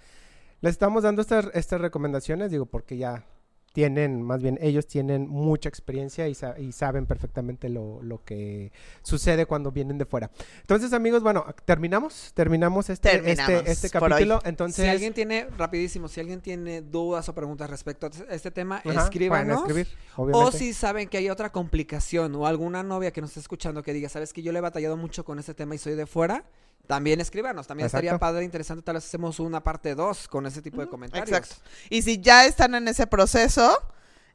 Les 0.60 0.72
estamos 0.72 1.02
dando 1.02 1.22
estas, 1.22 1.46
estas 1.54 1.80
recomendaciones, 1.80 2.50
digo, 2.50 2.66
porque 2.66 2.98
ya 2.98 3.24
tienen, 3.72 4.20
más 4.22 4.42
bien 4.42 4.58
ellos 4.60 4.86
tienen 4.86 5.28
mucha 5.28 5.68
experiencia 5.68 6.26
y, 6.28 6.34
sa- 6.34 6.58
y 6.58 6.72
saben 6.72 7.06
perfectamente 7.06 7.68
lo, 7.68 8.02
lo 8.02 8.24
que 8.24 8.72
sucede 9.02 9.46
cuando 9.46 9.70
vienen 9.70 9.96
de 9.96 10.06
fuera. 10.06 10.30
Entonces, 10.62 10.92
amigos, 10.92 11.22
bueno, 11.22 11.44
terminamos, 11.64 12.32
terminamos 12.34 12.90
este, 12.90 13.10
Terminamos 13.10 13.52
este, 13.52 13.70
este 13.70 13.90
capítulo. 13.90 14.40
Entonces, 14.44 14.84
si 14.84 14.90
alguien 14.90 15.14
tiene, 15.14 15.46
rapidísimo, 15.56 16.08
si 16.08 16.20
alguien 16.20 16.40
tiene 16.40 16.82
dudas 16.82 17.28
o 17.28 17.34
preguntas 17.34 17.70
respecto 17.70 18.06
a 18.08 18.34
este 18.34 18.50
tema, 18.50 18.82
ajá, 18.84 19.04
escríbanos. 19.04 19.60
escribir, 19.60 19.86
O 20.16 20.50
si 20.50 20.72
saben 20.72 21.08
que 21.08 21.18
hay 21.18 21.30
otra 21.30 21.50
complicación 21.52 22.34
o 22.34 22.46
alguna 22.46 22.82
novia 22.82 23.12
que 23.12 23.20
nos 23.20 23.30
esté 23.30 23.40
escuchando 23.40 23.82
que 23.82 23.92
diga, 23.92 24.08
sabes 24.08 24.32
que 24.32 24.42
yo 24.42 24.50
le 24.52 24.58
he 24.58 24.62
batallado 24.62 24.96
mucho 24.96 25.24
con 25.24 25.38
este 25.38 25.54
tema 25.54 25.74
y 25.74 25.78
soy 25.78 25.94
de 25.94 26.06
fuera, 26.06 26.44
también 26.90 27.20
escríbanos. 27.20 27.68
También 27.68 27.86
estaría 27.86 28.10
Exacto. 28.10 28.26
padre, 28.26 28.44
interesante, 28.44 28.82
tal 28.82 28.96
vez 28.96 29.04
hacemos 29.04 29.38
una 29.38 29.62
parte 29.62 29.94
2 29.94 30.26
con 30.26 30.44
ese 30.46 30.60
tipo 30.60 30.80
de 30.80 30.88
comentarios. 30.88 31.28
Exacto. 31.28 31.62
Y 31.88 32.02
si 32.02 32.20
ya 32.20 32.46
están 32.46 32.74
en 32.74 32.88
ese 32.88 33.06
proceso 33.06 33.78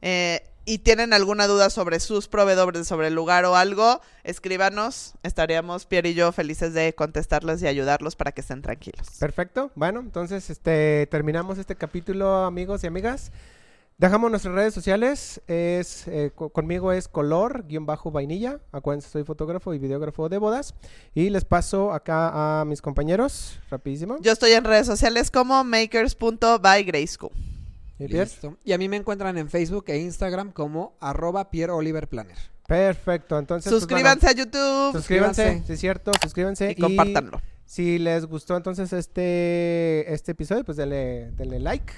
eh, 0.00 0.40
y 0.64 0.78
tienen 0.78 1.12
alguna 1.12 1.48
duda 1.48 1.68
sobre 1.68 2.00
sus 2.00 2.28
proveedores, 2.28 2.88
sobre 2.88 3.08
el 3.08 3.14
lugar 3.14 3.44
o 3.44 3.56
algo, 3.56 4.00
escríbanos. 4.24 5.16
Estaríamos, 5.22 5.84
Pierre 5.84 6.08
y 6.08 6.14
yo, 6.14 6.32
felices 6.32 6.72
de 6.72 6.94
contestarles 6.94 7.60
y 7.60 7.66
ayudarlos 7.66 8.16
para 8.16 8.32
que 8.32 8.40
estén 8.40 8.62
tranquilos. 8.62 9.06
Perfecto. 9.20 9.70
Bueno, 9.74 10.00
entonces 10.00 10.48
este 10.48 11.06
terminamos 11.10 11.58
este 11.58 11.76
capítulo, 11.76 12.46
amigos 12.46 12.84
y 12.84 12.86
amigas. 12.86 13.32
Dejamos 13.98 14.30
nuestras 14.30 14.54
redes 14.54 14.74
sociales. 14.74 15.40
Es 15.46 16.06
eh, 16.08 16.30
co- 16.34 16.50
conmigo 16.50 16.92
es 16.92 17.08
color 17.08 17.64
guion 17.66 17.86
bajo 17.86 18.10
vainilla. 18.10 18.60
Acuérdense, 18.70 19.08
soy 19.08 19.24
fotógrafo 19.24 19.72
y 19.72 19.78
videógrafo 19.78 20.28
de 20.28 20.36
bodas. 20.36 20.74
Y 21.14 21.30
les 21.30 21.46
paso 21.46 21.92
acá 21.92 22.60
a 22.60 22.64
mis 22.66 22.82
compañeros, 22.82 23.58
rapidísimo. 23.70 24.18
Yo 24.20 24.32
estoy 24.32 24.52
en 24.52 24.64
redes 24.64 24.86
sociales 24.86 25.30
como 25.30 25.64
makers.bygrayschool. 25.64 27.30
¿Y? 27.98 28.08
Listo. 28.08 28.58
Y 28.64 28.72
a 28.74 28.78
mí 28.78 28.88
me 28.90 28.96
encuentran 28.98 29.38
en 29.38 29.48
Facebook 29.48 29.84
e 29.88 29.96
Instagram 29.98 30.52
como 30.52 30.94
arroba 31.00 31.50
Pierre 31.50 31.72
Oliver 31.72 32.06
Planner. 32.06 32.36
Perfecto. 32.68 33.38
Entonces, 33.38 33.70
pues, 33.72 33.80
Suscríbanse 33.80 34.26
a 34.28 34.32
YouTube 34.32 34.92
suscríbanse, 34.92 35.42
suscríbanse. 35.42 35.66
sí 35.66 35.72
es 35.72 35.80
cierto, 35.80 36.12
suscríbanse. 36.20 36.70
y 36.72 36.74
compártanlo. 36.74 37.40
Si 37.64 37.98
les 37.98 38.26
gustó 38.26 38.56
entonces 38.58 38.92
este, 38.92 40.12
este 40.12 40.32
episodio, 40.32 40.64
pues 40.64 40.76
denle, 40.76 41.30
denle 41.32 41.58
like 41.60 41.92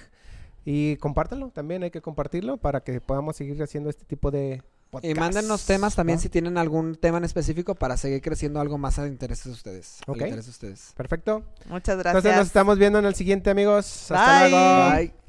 y 0.71 0.99
compártanlo. 0.99 1.49
También 1.49 1.83
hay 1.83 1.91
que 1.91 2.03
compartirlo 2.03 2.59
para 2.59 2.81
que 2.81 3.01
podamos 3.01 3.37
seguir 3.37 3.62
haciendo 3.62 3.89
este 3.89 4.05
tipo 4.05 4.31
de 4.31 4.57
Y 4.57 4.91
podcasts, 4.91 5.19
mándennos 5.19 5.64
temas 5.64 5.95
también 5.97 6.19
¿no? 6.19 6.21
si 6.21 6.29
tienen 6.29 6.59
algún 6.59 6.97
tema 6.97 7.16
en 7.16 7.25
específico 7.25 7.75
para 7.75 7.97
seguir 7.97 8.21
creciendo 8.21 8.61
algo 8.61 8.77
más 8.77 8.99
al 8.99 9.09
interés 9.09 9.45
de 9.45 9.51
ustedes. 9.53 10.01
Ok. 10.07 10.21
interés 10.21 10.45
de 10.45 10.51
ustedes. 10.51 10.93
Perfecto. 10.95 11.43
Muchas 11.71 11.97
gracias. 11.97 12.16
Entonces 12.16 12.37
nos 12.37 12.47
estamos 12.49 12.79
viendo 12.79 12.99
en 12.99 13.07
el 13.07 13.14
siguiente, 13.14 13.49
amigos. 13.49 14.11
Hasta 14.11 14.43
Bye. 14.43 14.51
luego. 14.51 14.91
Bye. 14.91 15.28